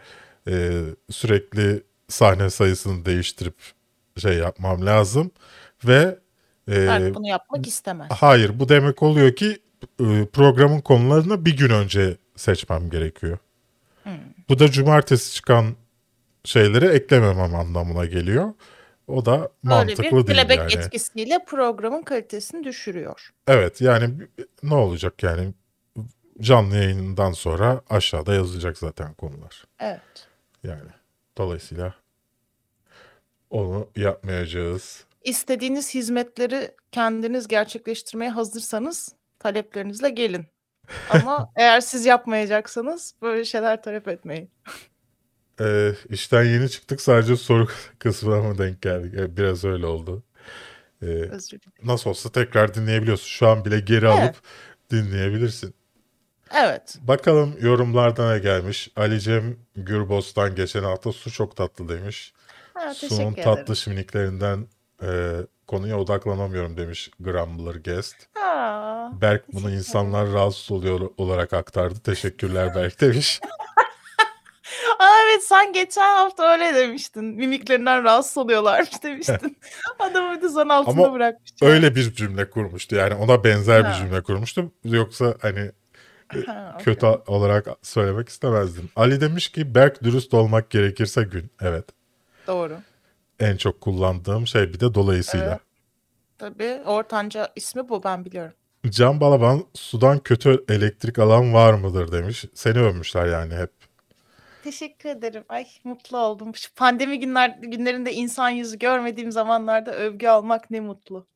e, 0.49 0.83
sürekli 1.11 1.83
sahne 2.09 2.51
sayısını 2.51 3.05
değiştirip 3.05 3.55
şey 4.17 4.35
yapmam 4.35 4.87
lazım. 4.87 5.31
Ve 5.85 6.19
e, 6.69 6.87
Berk 6.87 7.15
bunu 7.15 7.29
yapmak 7.29 7.67
istemez. 7.67 8.09
Hayır 8.11 8.61
bu 8.61 8.69
demek 8.69 9.03
oluyor 9.03 9.37
ki 9.37 9.59
e, 9.83 10.27
programın 10.27 10.81
konularını 10.81 11.45
bir 11.45 11.57
gün 11.57 11.71
önce 11.71 12.17
seçmem 12.37 12.91
gerekiyor. 12.91 13.39
Bu 14.49 14.59
da 14.59 14.71
cumartesi 14.71 15.35
çıkan 15.35 15.77
şeyleri 16.45 16.87
eklememem 16.87 17.55
anlamına 17.55 18.05
geliyor. 18.05 18.53
O 19.07 19.25
da 19.25 19.51
mantıklı 19.63 20.27
bir 20.27 20.27
değil 20.27 20.59
yani. 20.59 20.73
etkisiyle 20.73 21.39
programın 21.47 22.03
kalitesini 22.03 22.65
düşürüyor. 22.65 23.31
Evet 23.47 23.81
yani 23.81 24.15
ne 24.63 24.75
olacak 24.75 25.23
yani 25.23 25.55
canlı 26.41 26.77
yayından 26.77 27.33
sonra 27.33 27.81
aşağıda 27.91 28.35
yazacak 28.35 28.79
zaten 28.79 29.15
konular. 29.15 29.65
Evet. 29.81 30.29
Yani 30.65 30.91
dolayısıyla 31.39 31.95
onu 33.53 33.89
yapmayacağız. 33.97 35.05
İstediğiniz 35.25 35.95
hizmetleri 35.95 36.71
kendiniz 36.93 37.49
gerçekleştirmeye 37.49 38.31
hazırsanız 38.31 39.15
taleplerinizle 39.39 40.11
gelin. 40.11 40.47
Ama 41.11 41.51
eğer 41.57 41.81
siz 41.81 42.07
yapmayacaksanız 42.07 43.15
böyle 43.23 43.45
şeyler 43.45 43.83
talep 43.83 44.09
etmeyin. 44.09 44.51
Ee, 45.61 45.93
işten 46.09 46.45
yeni 46.45 46.71
çıktık 46.71 47.01
sadece 47.01 47.37
soru 47.37 47.67
kısmına 47.99 48.43
mı 48.43 48.59
denk 48.59 48.83
geldik? 48.83 49.15
Evet, 49.19 49.31
biraz 49.37 49.65
öyle 49.65 49.87
oldu. 49.87 50.23
Ee, 51.03 51.07
Özür 51.07 51.61
dilerim. 51.61 51.73
nasıl 51.85 52.11
olsa 52.11 52.33
tekrar 52.33 52.75
dinleyebiliyorsun. 52.75 53.27
Şu 53.27 53.49
an 53.49 53.65
bile 53.65 53.81
geri 53.81 54.07
Evet. 54.07 54.19
alıp 54.19 54.37
dinleyebilirsin. 54.91 55.75
Evet. 56.55 56.97
Bakalım 57.01 57.57
yorumlardan 57.61 58.35
ne 58.35 58.39
gelmiş. 58.39 58.91
Ali 58.97 59.21
Cem 59.21 59.57
Gürbos'tan 59.77 60.55
geçen 60.55 60.83
hafta 60.83 61.13
su 61.13 61.31
çok 61.33 61.57
tatlı 61.57 61.89
demiş. 61.89 62.33
Ha, 62.75 62.95
Su'nun 62.95 63.09
teşekkür 63.09 63.33
ederim. 63.43 63.57
tatlı 63.57 63.77
şimiliklerinden 63.77 64.67
e, 65.03 65.33
konuya 65.67 65.99
odaklanamıyorum 65.99 66.77
demiş 66.77 67.11
Grumbler 67.21 67.75
Guest. 67.75 68.17
Aa, 68.45 69.09
Berk 69.21 69.53
bunu 69.53 69.71
insanlar 69.71 70.33
rahatsız 70.33 70.71
oluyor 70.71 71.11
olarak 71.17 71.53
aktardı. 71.53 72.01
Teşekkürler 72.01 72.75
Berk 72.75 73.01
demiş. 73.01 73.41
Aa, 74.99 75.09
evet 75.27 75.43
sen 75.45 75.73
geçen 75.73 76.15
hafta 76.17 76.53
öyle 76.53 76.75
demiştin. 76.75 77.25
Mimiklerinden 77.25 78.05
rahatsız 78.05 78.39
oluyorlarmış 78.39 78.91
demiştin. 79.03 79.57
Adamı 79.99 80.37
bir 80.37 80.43
de 80.43 80.49
zan 80.49 80.69
altında 80.69 81.05
Ama 81.05 81.13
bırakmış. 81.13 81.51
Öyle 81.63 81.95
bir 81.95 82.15
cümle 82.15 82.51
kurmuştu. 82.51 82.97
Yani 82.97 83.15
ona 83.15 83.45
benzer 83.45 83.81
bir 83.85 83.89
Ha. 83.89 83.95
cümle 83.99 84.23
kurmuştu. 84.23 84.73
Yoksa 84.85 85.35
hani 85.43 85.73
Ha, 86.47 86.73
okey. 86.75 86.85
kötü 86.85 87.07
olarak 87.07 87.67
söylemek 87.83 88.29
istemezdim. 88.29 88.89
Ali 88.97 89.21
demiş 89.21 89.49
ki 89.49 89.75
Berk 89.75 90.03
dürüst 90.03 90.35
olmak 90.35 90.71
gerekirse 90.71 91.23
gün. 91.23 91.51
Evet. 91.61 91.85
Doğru. 92.47 92.79
En 93.41 93.57
çok 93.57 93.81
kullandığım 93.81 94.47
şey 94.47 94.73
bir 94.73 94.81
de 94.81 94.95
dolayısıyla. 94.95 95.49
Evet. 95.49 95.61
Tabii 96.39 96.81
ortanca 96.87 97.53
ismi 97.57 97.89
bu 97.89 98.05
ben 98.05 98.25
biliyorum. 98.25 98.53
Can 98.89 99.21
Balaban 99.21 99.65
sudan 99.75 100.19
kötü 100.19 100.65
elektrik 100.69 101.19
alan 101.19 101.55
var 101.55 101.75
mıdır 101.75 102.13
demiş. 102.13 102.45
Seni 102.55 102.79
övmüşler 102.79 103.27
yani 103.27 103.55
hep. 103.55 103.71
Teşekkür 104.65 105.09
ederim. 105.09 105.45
Ay 105.49 105.67
mutlu 105.85 106.19
oldum. 106.19 106.57
Şu 106.57 106.75
pandemi 106.75 107.21
günler 107.21 107.59
günlerinde 107.63 108.13
insan 108.13 108.51
yüzü 108.51 108.79
görmediğim 108.79 109.33
zamanlarda 109.33 109.93
övgü 109.95 110.27
almak 110.27 110.71
ne 110.71 110.81
mutlu. 110.81 111.27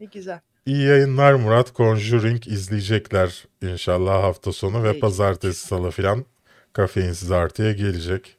Ne 0.00 0.06
güzel. 0.06 0.40
İyi 0.66 0.86
yayınlar 0.86 1.32
Murat. 1.32 1.74
Conjuring 1.74 2.46
izleyecekler 2.46 3.44
inşallah 3.62 4.22
hafta 4.22 4.52
sonu 4.52 4.82
ve 4.82 4.98
pazartesi 5.00 5.66
salı 5.66 5.90
filan 5.90 6.24
kafeinsiz 6.72 7.30
artıya 7.30 7.72
gelecek. 7.72 8.36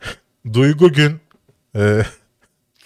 Duygu 0.52 0.92
Gün 0.92 1.20
e, 1.76 2.02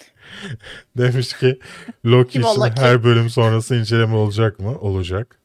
demiş 0.97 1.33
ki 1.33 1.59
Loki 2.05 2.39
için 2.39 2.61
her 2.75 3.03
bölüm 3.03 3.29
sonrası 3.29 3.75
inceleme 3.75 4.15
olacak 4.15 4.59
mı? 4.59 4.79
Olacak. 4.79 5.39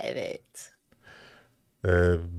Evet. 0.00 0.72
E, 1.84 1.90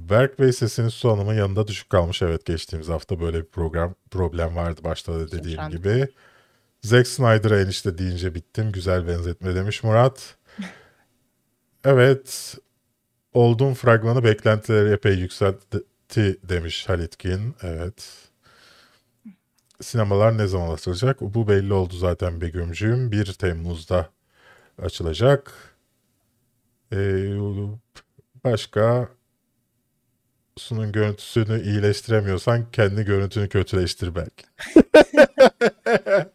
Berk 0.10 0.40
Bey 0.40 0.54
sesiniz 0.54 0.94
Su 0.94 1.12
Hanım'ın 1.12 1.34
yanında 1.34 1.68
düşük 1.68 1.90
kalmış. 1.90 2.22
Evet 2.22 2.46
geçtiğimiz 2.46 2.90
hafta 2.90 3.20
böyle 3.20 3.42
bir 3.42 3.48
program 3.48 3.96
problem 4.12 4.56
vardı 4.56 4.82
başta 4.84 5.14
da 5.14 5.32
dediğim 5.32 5.60
Efendim. 5.60 5.78
gibi. 5.78 6.08
Zack 6.82 7.08
Snyder'a 7.08 7.62
enişte 7.62 7.98
deyince 7.98 8.36
bittim. 8.36 8.72
Güzel 8.72 9.08
benzetme 9.08 9.56
demiş 9.56 9.84
Murat. 9.84 10.36
Evet. 11.88 12.58
Oldum 13.34 13.74
fragmanı 13.74 14.24
beklentileri 14.24 14.94
epey 14.94 15.16
yükseltti 15.16 15.80
demiş 16.50 16.90
Halitkin. 16.90 17.56
Evet. 17.64 18.25
Sinemalar 19.82 20.38
ne 20.38 20.48
zaman 20.48 20.74
açılacak? 20.74 21.22
Bu 21.22 21.48
belli 21.48 21.74
oldu 21.74 21.94
zaten 21.96 22.42
Begümcüğüm. 22.42 23.12
1 23.12 23.34
Temmuz'da 23.34 24.10
açılacak. 24.82 25.54
Ee, 26.94 27.38
başka 28.44 29.10
sunun 30.58 30.92
görüntüsünü 30.92 31.62
iyileştiremiyorsan 31.64 32.72
kendi 32.72 33.06
görüntünü 33.06 33.50
kötüleştir 33.50 34.16
belki. 34.16 34.46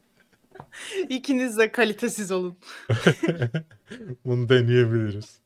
İkiniz 1.09 1.59
de 1.59 1.72
kalitesiz 1.72 2.32
olun. 2.32 2.59
Bunu 4.24 4.49
deneyebiliriz. 4.49 5.41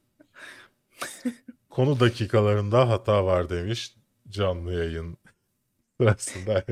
Konu 1.70 2.00
dakikalarında 2.00 2.88
hata 2.88 3.24
var 3.24 3.50
demiş 3.50 3.94
canlı 4.28 4.72
yayın 4.74 5.18
sırasında. 6.00 6.64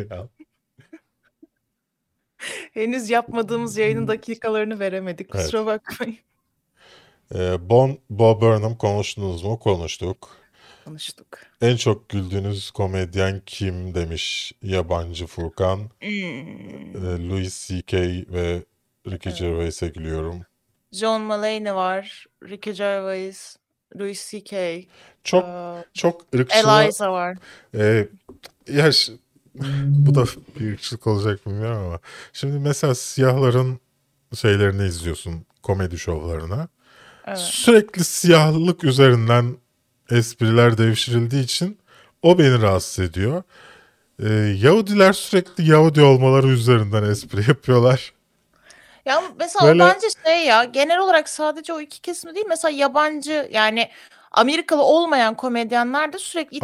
Henüz 2.74 3.10
yapmadığımız 3.10 3.76
yayının 3.76 4.08
dakikalarını 4.08 4.78
veremedik. 4.78 5.30
Kusura 5.30 5.66
bakmayın. 5.66 6.16
Ee, 7.34 7.70
Bon, 7.70 7.98
Bob 8.10 8.40
Burnham 8.42 8.76
konuştunuz 8.76 9.42
mu? 9.42 9.58
Konuştuk. 9.58 10.36
Konuştuk. 10.84 11.26
En 11.60 11.76
çok 11.76 12.08
güldüğünüz 12.08 12.70
komedyen 12.70 13.42
kim 13.46 13.94
demiş 13.94 14.52
yabancı 14.62 15.26
Furkan. 15.26 15.78
Hmm. 15.78 16.08
Ee, 16.08 17.28
Louis 17.28 17.68
C.K. 17.68 17.98
ve 18.28 18.62
Ricky 19.06 19.36
Gervais'e 19.36 19.88
gülüyorum. 19.88 20.42
John 20.92 21.22
Mulaney 21.22 21.74
var. 21.74 22.26
Ricky 22.48 22.76
Gervais. 22.76 23.56
Louis 23.98 24.30
C.K. 24.30 24.82
Çok 25.24 25.44
eee, 25.44 25.84
çok 25.94 26.34
ırkçılığa... 26.34 26.84
Eliza 26.84 27.12
var. 27.12 27.38
Ee, 27.74 28.08
ya 28.68 28.90
bu 29.84 30.14
da 30.14 30.24
bir 30.60 30.72
ırkçılık 30.72 31.06
olacak 31.06 31.46
bilmiyorum 31.46 31.82
ama. 31.86 31.98
Şimdi 32.32 32.58
mesela 32.58 32.94
siyahların 32.94 33.80
şeylerini 34.34 34.86
izliyorsun 34.86 35.46
komedi 35.62 35.98
şovlarına. 35.98 36.68
Evet. 37.26 37.38
Sürekli 37.38 38.04
siyahlık 38.04 38.84
üzerinden 38.84 39.56
espriler 40.10 40.78
devşirildiği 40.78 41.44
için 41.44 41.78
o 42.22 42.38
beni 42.38 42.62
rahatsız 42.62 43.04
ediyor. 43.04 43.42
Ee, 44.22 44.28
Yahudiler 44.58 45.12
sürekli 45.12 45.70
Yahudi 45.70 46.02
olmaları 46.02 46.46
üzerinden 46.48 47.02
espri 47.02 47.44
yapıyorlar. 47.48 48.12
Ya 49.04 49.22
mesela 49.38 49.66
Böyle- 49.66 49.78
bence 49.84 50.06
şey 50.26 50.46
ya 50.46 50.64
genel 50.64 50.98
olarak 50.98 51.28
sadece 51.28 51.72
o 51.72 51.80
iki 51.80 52.00
kesimi 52.00 52.34
değil 52.34 52.46
mesela 52.48 52.72
yabancı 52.78 53.48
yani 53.52 53.88
Amerikalı 54.32 54.82
olmayan 54.82 55.36
komedyenler 55.36 56.12
de 56.12 56.18
sürekli 56.18 56.54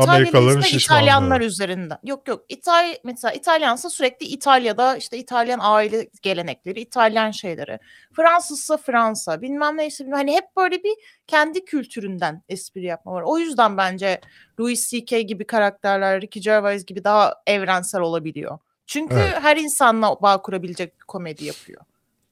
şişmanlığı. 0.62 1.00
İtalyanlar 1.02 1.40
üzerinden. 1.40 1.98
Yok 2.04 2.28
yok 2.28 2.44
İtal 2.48 2.94
mesela 3.04 3.32
İtalyansa 3.32 3.90
sürekli 3.90 4.26
İtalya'da 4.26 4.96
işte 4.96 5.18
İtalyan 5.18 5.58
aile 5.62 6.08
gelenekleri, 6.22 6.80
İtalyan 6.80 7.30
şeyleri. 7.30 7.78
Fransızsa 8.12 8.76
Fransa, 8.76 9.42
bilmem 9.42 9.76
neyse 9.76 10.04
bilmem 10.04 10.18
hani 10.18 10.36
hep 10.36 10.56
böyle 10.56 10.84
bir 10.84 10.94
kendi 11.26 11.64
kültüründen 11.64 12.42
espri 12.48 12.84
yapma 12.84 13.12
var. 13.12 13.22
O 13.26 13.38
yüzden 13.38 13.76
bence 13.76 14.20
Louis 14.60 14.90
C.K. 14.90 15.22
gibi 15.22 15.46
karakterler, 15.46 16.20
Ricky 16.20 16.42
Gervais 16.42 16.86
gibi 16.86 17.04
daha 17.04 17.34
evrensel 17.46 18.00
olabiliyor. 18.00 18.58
Çünkü 18.86 19.14
Evet. 19.14 19.38
her 19.42 19.56
insanla 19.56 20.16
bağ 20.22 20.42
kurabilecek 20.42 21.00
bir 21.00 21.04
komedi 21.04 21.44
yapıyor. 21.44 21.82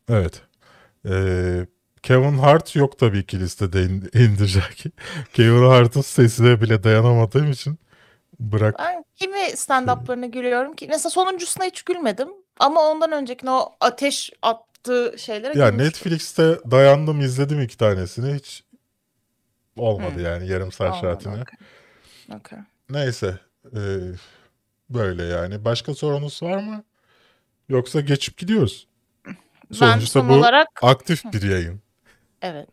Evet. 0.09 0.43
Ee, 1.09 1.66
Kevin 2.07 2.38
Hart 2.38 2.76
yok 2.76 2.98
tabii 2.98 3.26
ki 3.26 3.40
listede 3.40 3.82
in- 3.82 4.11
indirecek. 4.14 4.84
Kevin 5.32 5.68
Hart'ın 5.68 6.00
sesine 6.00 6.61
bile 6.61 6.82
dayanamadığım 6.84 7.50
için 7.50 7.78
bırak. 8.40 8.74
Ben 8.78 9.04
kimi 9.16 9.38
stand-up'larına 9.38 10.26
gülüyorum 10.26 10.76
ki 10.76 10.86
mesela 10.88 11.11
sonuncusuna 11.11 11.64
hiç 11.64 11.82
gülmedim 11.82 12.28
ama 12.59 12.80
ondan 12.90 13.12
öncekine 13.12 13.50
o 13.50 13.76
ateş 13.80 14.30
attığı 14.42 15.14
şeylere 15.18 15.59
Ya 15.59 15.68
gülmüştüm. 15.68 15.86
Netflix'te 15.86 16.59
dayandım 16.70 17.20
izledim 17.20 17.61
iki 17.61 17.76
tanesini 17.76 18.34
hiç 18.34 18.64
olmadı 19.76 20.14
Hı. 20.16 20.20
yani 20.20 20.48
yarım 20.48 20.72
saat 20.72 21.04
Olmadı, 21.04 21.22
saatine. 21.22 21.42
okey. 21.42 21.59
Okey. 22.36 22.59
Neyse 22.90 23.38
ee, 23.76 23.98
böyle 24.90 25.24
yani. 25.24 25.64
Başka 25.64 25.94
sorunuz 25.94 26.42
var 26.42 26.62
mı? 26.62 26.84
Yoksa 27.68 28.00
geçip 28.00 28.38
gidiyoruz. 28.38 28.86
Sonuçta 29.72 30.20
son 30.20 30.28
bu 30.28 30.32
olarak 30.32 30.68
aktif 30.82 31.24
bir 31.24 31.42
yayın. 31.42 31.86
Evet. 32.47 32.68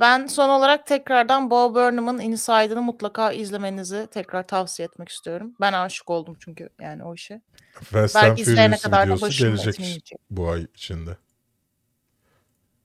Ben 0.00 0.26
son 0.26 0.48
olarak 0.48 0.86
tekrardan 0.86 1.50
Bo 1.50 1.74
Burnham'ın 1.74 2.18
Inside'ını 2.18 2.82
mutlaka 2.82 3.32
izlemenizi 3.32 4.08
tekrar 4.10 4.46
tavsiye 4.46 4.86
etmek 4.86 5.08
istiyorum. 5.08 5.54
Ben 5.60 5.72
aşık 5.72 6.10
oldum 6.10 6.36
çünkü 6.40 6.68
yani 6.80 7.04
o 7.04 7.14
işe. 7.14 7.40
Fast 7.72 8.16
and 8.16 8.24
Belki 8.24 8.42
izleyene 8.42 8.78
kadar 8.78 9.08
da 9.08 9.28
gelecek 9.28 10.12
bu 10.30 10.50
ay 10.50 10.66
içinde. 10.74 11.16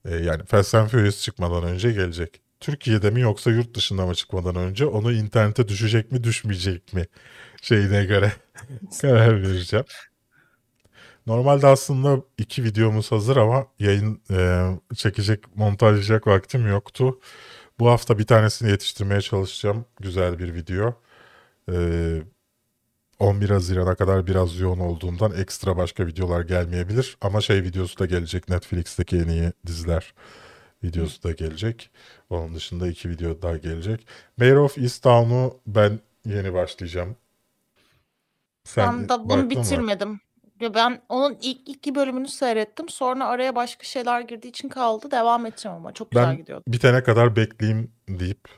Ee, 0.04 0.14
yani 0.14 0.44
Fast 0.44 0.74
and 0.74 0.88
Furious 0.88 1.22
çıkmadan 1.22 1.62
önce 1.62 1.92
gelecek. 1.92 2.40
Türkiye'de 2.60 3.10
mi 3.10 3.20
yoksa 3.20 3.50
yurt 3.50 3.74
dışında 3.74 4.06
mı 4.06 4.14
çıkmadan 4.14 4.56
önce 4.56 4.86
onu 4.86 5.12
internete 5.12 5.68
düşecek 5.68 6.12
mi 6.12 6.24
düşmeyecek 6.24 6.92
mi 6.92 7.06
şeyine 7.62 8.04
göre 8.04 8.32
karar 9.00 9.42
vereceğim. 9.42 9.84
Normalde 11.28 11.66
aslında 11.66 12.22
iki 12.38 12.64
videomuz 12.64 13.12
hazır 13.12 13.36
ama 13.36 13.66
yayın 13.78 14.20
e, 14.30 14.68
çekecek, 14.94 15.56
montajlayacak 15.56 16.26
vaktim 16.26 16.68
yoktu. 16.68 17.18
Bu 17.78 17.88
hafta 17.88 18.18
bir 18.18 18.26
tanesini 18.26 18.70
yetiştirmeye 18.70 19.20
çalışacağım. 19.20 19.84
Güzel 20.00 20.38
bir 20.38 20.54
video. 20.54 20.94
Ee, 21.72 22.22
11 23.18 23.50
Haziran'a 23.50 23.94
kadar 23.94 24.26
biraz 24.26 24.58
yoğun 24.58 24.78
olduğundan 24.78 25.32
ekstra 25.32 25.76
başka 25.76 26.06
videolar 26.06 26.40
gelmeyebilir. 26.40 27.16
Ama 27.20 27.40
şey 27.40 27.62
videosu 27.62 27.98
da 27.98 28.06
gelecek. 28.06 28.48
Netflix'teki 28.48 29.16
en 29.16 29.28
iyi 29.28 29.52
diziler 29.66 30.14
videosu 30.84 31.22
da 31.22 31.32
gelecek. 31.32 31.90
Onun 32.30 32.54
dışında 32.54 32.88
iki 32.88 33.10
video 33.10 33.42
daha 33.42 33.56
gelecek. 33.56 34.06
Mayor 34.36 34.56
of 34.56 34.78
Easttown'u 34.78 35.60
ben 35.66 36.00
yeni 36.24 36.54
başlayacağım. 36.54 37.16
ben 38.76 39.08
da 39.08 39.28
baktın 39.28 39.64
bunu 39.98 40.08
mı? 40.08 40.18
Ya 40.60 40.74
Ben 40.74 41.00
onun 41.08 41.38
ilk 41.42 41.68
iki 41.68 41.94
bölümünü 41.94 42.28
seyrettim. 42.28 42.88
Sonra 42.88 43.26
araya 43.26 43.54
başka 43.56 43.84
şeyler 43.84 44.20
girdiği 44.20 44.48
için 44.48 44.68
kaldı. 44.68 45.10
Devam 45.10 45.46
edeceğim 45.46 45.76
ama 45.76 45.92
çok 45.92 46.10
güzel 46.10 46.26
Ben 46.26 46.36
gidiyordu. 46.36 46.64
bitene 46.68 47.02
kadar 47.02 47.36
bekleyeyim 47.36 47.92
deyip 48.08 48.48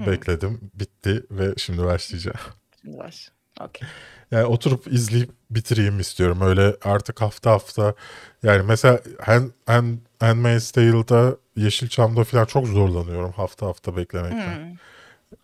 Hı. 0.00 0.06
bekledim. 0.06 0.70
Bitti 0.74 1.22
ve 1.30 1.54
şimdi 1.56 1.84
başlayacağım. 1.84 2.38
Şimdi 2.82 2.98
baş. 2.98 3.30
Okey. 3.60 3.88
Yani 4.30 4.44
oturup 4.44 4.86
izleyip 4.86 5.30
bitireyim 5.50 6.00
istiyorum. 6.00 6.38
Öyle 6.40 6.76
artık 6.84 7.20
hafta 7.20 7.50
hafta 7.50 7.94
yani 8.42 8.62
mesela 8.62 9.00
Hand, 9.20 9.50
Hand, 9.66 9.98
Handmaid's 10.20 10.70
Tale'da 10.70 11.36
Yeşilçam'da 11.56 12.24
falan 12.24 12.44
çok 12.44 12.66
zorlanıyorum 12.66 13.32
hafta 13.32 13.66
hafta 13.66 13.96
beklemekten. 13.96 14.56
Hmm. 14.70 14.76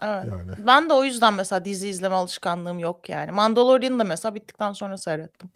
Evet. 0.02 0.24
Yani 0.30 0.50
Ben 0.66 0.88
de 0.88 0.92
o 0.92 1.04
yüzden 1.04 1.34
mesela 1.34 1.64
dizi 1.64 1.88
izleme 1.88 2.14
alışkanlığım 2.14 2.78
yok 2.78 3.08
yani. 3.08 3.30
Mandalorian'ı 3.30 3.98
da 3.98 4.04
mesela 4.04 4.34
bittikten 4.34 4.72
sonra 4.72 4.96
seyrettim. 4.96 5.50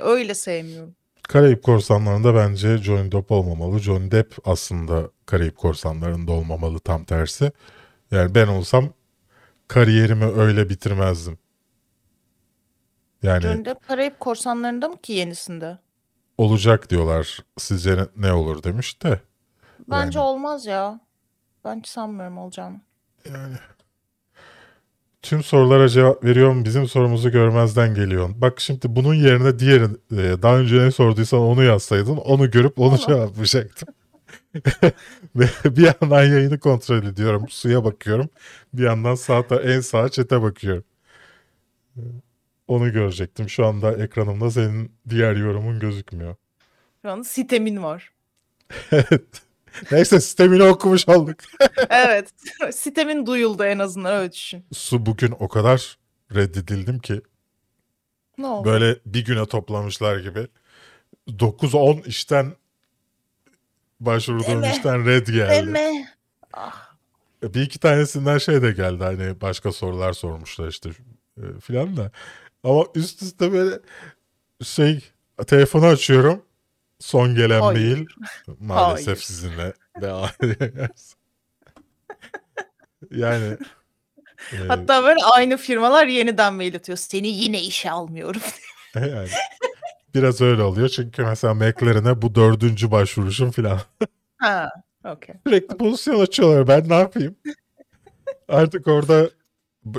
Öyle 0.00 0.34
sevmiyorum. 0.34 0.94
Karayip 1.22 1.62
Korsanları'nda 1.62 2.34
bence 2.34 2.78
Johnny 2.78 3.12
Depp 3.12 3.30
olmamalı. 3.32 3.78
Johnny 3.78 4.10
Depp 4.10 4.34
aslında 4.44 5.10
Karayip 5.26 5.56
Korsanları'nda 5.56 6.32
olmamalı 6.32 6.78
tam 6.78 7.04
tersi. 7.04 7.52
Yani 8.10 8.34
ben 8.34 8.46
olsam 8.48 8.88
kariyerimi 9.68 10.24
öyle 10.24 10.68
bitirmezdim. 10.68 11.38
Yani 13.22 13.42
Johnny 13.42 13.64
Depp 13.64 13.88
Karayip 13.88 14.20
Korsanları'nda 14.20 14.88
mı 14.88 14.98
ki 15.02 15.12
yenisinde? 15.12 15.78
olacak 16.38 16.90
diyorlar. 16.90 17.38
Sizce 17.58 17.98
ne, 18.16 18.32
olur 18.32 18.62
demiş 18.62 19.02
de. 19.02 19.20
Bence 19.90 20.18
Yani. 20.18 20.28
olmaz 20.28 20.66
ya. 20.66 21.00
Ben 21.64 21.78
hiç 21.78 21.88
sanmıyorum 21.88 22.38
olacağını. 22.38 22.80
Yani 23.32 23.56
tüm 25.22 25.42
sorulara 25.42 25.88
cevap 25.88 26.24
veriyorum. 26.24 26.64
Bizim 26.64 26.88
sorumuzu 26.88 27.30
görmezden 27.30 27.94
geliyorsun. 27.94 28.40
Bak 28.40 28.60
şimdi 28.60 28.96
bunun 28.96 29.14
yerine 29.14 29.58
diğeri 29.58 29.84
e, 30.12 30.42
daha 30.42 30.58
önce 30.58 30.78
ne 30.78 30.90
sorduysan 30.90 31.40
onu 31.40 31.62
yazsaydın 31.62 32.16
onu 32.16 32.50
görüp 32.50 32.78
onu 32.78 32.98
cevaplayacaktım. 32.98 33.88
Bir 35.64 35.82
yandan 35.82 36.24
yayını 36.24 36.58
kontrol 36.60 37.02
ediyorum. 37.04 37.46
Suya 37.48 37.84
bakıyorum. 37.84 38.28
Bir 38.74 38.82
yandan 38.82 39.14
sağ 39.14 39.44
en 39.62 39.80
sağ 39.80 40.08
çete 40.08 40.42
bakıyorum. 40.42 40.84
E, 41.96 42.02
Onu 42.68 42.92
görecektim. 42.92 43.48
Şu 43.48 43.66
anda 43.66 43.92
ekranımda 44.04 44.50
senin 44.50 44.92
diğer 45.08 45.36
yorumun 45.36 45.78
gözükmüyor. 45.78 46.36
Şu 47.02 47.10
an 47.10 47.22
sitemin 47.22 47.82
var. 47.82 48.12
Evet. 48.92 49.42
Neyse 49.92 50.20
sistemini 50.20 50.62
okumuş 50.62 51.08
olduk. 51.08 51.36
evet. 51.90 52.28
Sitemin 52.72 53.26
duyuldu 53.26 53.64
en 53.64 53.78
azından 53.78 54.14
öyle 54.14 54.32
düşün. 54.32 54.66
Su 54.72 55.06
bugün 55.06 55.34
o 55.38 55.48
kadar 55.48 55.98
reddedildim 56.34 56.98
ki 56.98 57.20
Ne 58.38 58.46
oldu? 58.46 58.68
Böyle 58.68 58.96
bir 59.06 59.24
güne 59.24 59.46
toplamışlar 59.46 60.16
gibi. 60.18 60.48
9-10 61.28 62.06
işten 62.06 62.52
başvurduğum 64.00 64.62
Deme. 64.62 64.70
işten 64.72 65.06
red 65.06 65.26
geldi. 65.26 65.66
Deme. 65.66 66.08
Ah, 66.52 66.88
Bir 67.42 67.62
iki 67.62 67.78
tanesinden 67.78 68.38
şey 68.38 68.62
de 68.62 68.72
geldi 68.72 69.04
hani 69.04 69.40
başka 69.40 69.72
sorular 69.72 70.12
sormuşlar 70.12 70.68
işte 70.68 70.90
e, 71.36 71.60
filan 71.60 71.96
da. 71.96 72.10
Ama 72.64 72.84
üst 72.94 73.22
üste 73.22 73.52
böyle 73.52 73.78
şey 74.62 75.04
telefonu 75.46 75.86
açıyorum. 75.86 76.42
Son 77.00 77.34
gelen 77.34 77.60
Hayır. 77.60 77.96
mail 77.96 78.06
maalesef 78.60 79.06
Hayır. 79.06 79.16
sizinle 79.18 79.72
devam 80.00 80.30
ediyoruz. 80.42 81.14
yani 83.10 83.56
e, 84.52 84.56
Hatta 84.68 85.02
böyle 85.04 85.20
aynı 85.34 85.56
firmalar 85.56 86.06
yeniden 86.06 86.54
mail 86.54 86.76
atıyor. 86.76 86.98
Seni 86.98 87.28
yine 87.28 87.60
işe 87.62 87.90
almıyorum. 87.90 88.40
yani 88.94 89.28
biraz 90.14 90.40
öyle 90.40 90.62
oluyor 90.62 90.88
çünkü 90.88 91.22
mesela 91.24 91.54
McLaren'e 91.54 92.22
bu 92.22 92.34
dördüncü 92.34 92.90
başvuruşum 92.90 93.50
filan. 93.50 93.80
ha, 94.36 94.70
okey. 95.04 95.34
Sürekli 95.46 95.76
pozisyon 95.76 96.20
açıyorlar. 96.20 96.68
Ben 96.68 96.88
ne 96.88 96.94
yapayım? 96.98 97.36
Artık 98.48 98.86
orada 98.88 99.30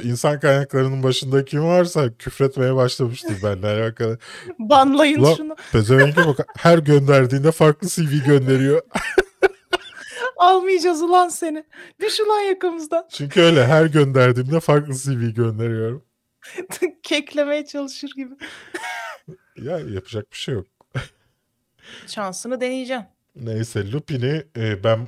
insan 0.04 0.40
kaynaklarının 0.40 1.04
başında 1.04 1.46
kim 1.46 1.64
varsa 1.66 2.14
küfretmeye 2.14 2.76
başlamıştır 2.76 3.44
benimle 3.44 3.68
alakalı. 3.82 4.18
Banlayın 4.60 5.20
Ulan 5.20 5.36
şunu. 5.36 5.56
pezevenke 5.72 6.28
bak 6.28 6.48
her 6.58 6.78
gönderdiğinde 6.78 7.52
farklı 7.52 7.88
CV 7.88 8.26
gönderiyor. 8.26 8.82
Almayacağız 10.38 11.02
ulan 11.02 11.30
seni. 11.30 11.64
Düş 12.02 12.20
ulan 12.20 12.40
yakamızdan. 12.42 13.06
Çünkü 13.12 13.42
öyle 13.42 13.66
her 13.66 13.86
gönderdiğimde 13.86 14.60
farklı 14.60 14.94
CV 14.94 15.30
gönderiyorum. 15.36 16.06
Keklemeye 17.04 17.66
çalışır 17.66 18.12
gibi. 18.16 18.34
Ya 19.58 19.80
yapacak 19.80 20.32
bir 20.32 20.38
şey 20.38 20.56
yok. 20.56 20.66
Şansını 22.08 22.62
deneyeceğim. 22.62 23.04
Neyse 23.36 23.92
Lupin'i 23.92 24.44
e, 24.58 24.84
ben 24.84 25.08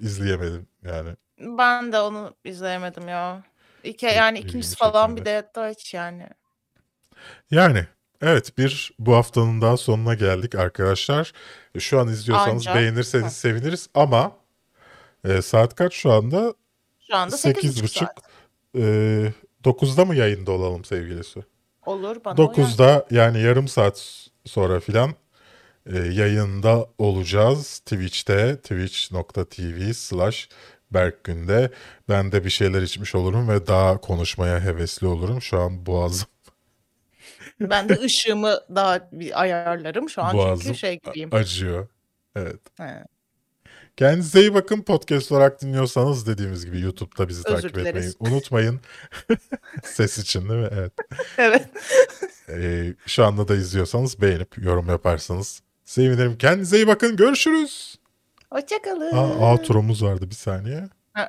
izleyemedim 0.00 0.66
yani. 0.84 1.10
Ben 1.40 1.92
de 1.92 2.00
onu 2.00 2.34
izleyemedim 2.44 3.08
ya. 3.08 3.44
İki, 3.86 4.06
yani 4.06 4.38
ilgimi 4.38 4.48
ikincisi 4.48 4.76
falan 4.76 5.16
bir 5.16 5.24
de 5.24 5.50
daha 5.54 5.68
hiç 5.68 5.94
yani. 5.94 6.28
Yani 7.50 7.86
evet 8.22 8.58
bir 8.58 8.92
bu 8.98 9.14
haftanın 9.14 9.60
daha 9.60 9.76
sonuna 9.76 10.14
geldik 10.14 10.54
arkadaşlar. 10.54 11.32
E, 11.74 11.80
Şu 11.80 12.00
an 12.00 12.08
izliyorsanız 12.08 12.66
Anca. 12.66 12.80
beğenirseniz 12.80 13.32
Hı. 13.32 13.38
seviniriz 13.38 13.88
ama 13.94 14.36
e, 15.24 15.42
saat 15.42 15.74
kaç 15.74 15.94
şu 15.94 16.12
anda? 16.12 16.54
Şu 17.08 17.16
anda 17.16 17.34
8.30. 17.36 17.82
8.30 17.82 17.88
saat. 17.88 18.18
Ee, 18.76 19.32
9'da 19.64 20.04
mı 20.04 20.14
yayında 20.16 20.52
olalım 20.52 20.84
sevgilisi? 20.84 21.44
Olur 21.86 22.24
bana 22.24 22.34
uyar. 22.36 22.54
9'da 22.54 23.06
yani 23.10 23.40
yarım 23.40 23.68
saat 23.68 24.28
sonra 24.44 24.80
filan 24.80 25.14
e, 25.86 25.98
yayında 25.98 26.86
olacağız. 26.98 27.78
Twitch'te 27.78 28.56
twitch.tv 28.56 29.92
slash 29.92 30.48
Berkgün'de. 30.90 31.70
Ben 32.08 32.32
de 32.32 32.44
bir 32.44 32.50
şeyler 32.50 32.82
içmiş 32.82 33.14
olurum 33.14 33.48
ve 33.48 33.66
daha 33.66 34.00
konuşmaya 34.00 34.60
hevesli 34.60 35.06
olurum. 35.06 35.42
Şu 35.42 35.60
an 35.60 35.86
boğazım, 35.86 36.28
Ben 37.60 37.88
de 37.88 37.94
ışığımı 38.00 38.58
daha 38.74 39.08
bir 39.12 39.40
ayarlarım. 39.40 40.10
Şu 40.10 40.22
an 40.22 40.36
boğazım 40.36 40.64
çünkü 40.66 40.78
şey 40.78 41.00
gibiyim. 41.00 41.34
acıyor. 41.34 41.88
Evet. 42.36 42.60
He. 42.76 43.04
Kendinize 43.96 44.40
iyi 44.40 44.54
bakın. 44.54 44.82
Podcast 44.82 45.32
olarak 45.32 45.62
dinliyorsanız 45.62 46.26
dediğimiz 46.26 46.66
gibi 46.66 46.80
YouTube'da 46.80 47.28
bizi 47.28 47.42
Özür 47.48 47.56
takip 47.56 47.78
etmeyi 47.78 47.94
dileriz. 47.94 48.16
unutmayın. 48.20 48.80
Ses 49.84 50.18
için 50.18 50.48
değil 50.48 50.60
mi? 50.60 50.68
Evet. 50.72 50.92
Evet. 51.38 51.68
Ee, 52.48 52.94
şu 53.06 53.24
anda 53.24 53.48
da 53.48 53.54
izliyorsanız 53.56 54.20
beğenip 54.20 54.58
yorum 54.58 54.88
yaparsanız 54.88 55.62
sevinirim. 55.84 56.38
Kendinize 56.38 56.76
iyi 56.76 56.86
bakın. 56.86 57.16
Görüşürüz. 57.16 57.98
Hoşçakalın. 58.50 59.12
Aa, 59.16 59.50
outro'muz 59.52 60.02
vardı 60.04 60.30
bir 60.30 60.34
saniye. 60.34 60.88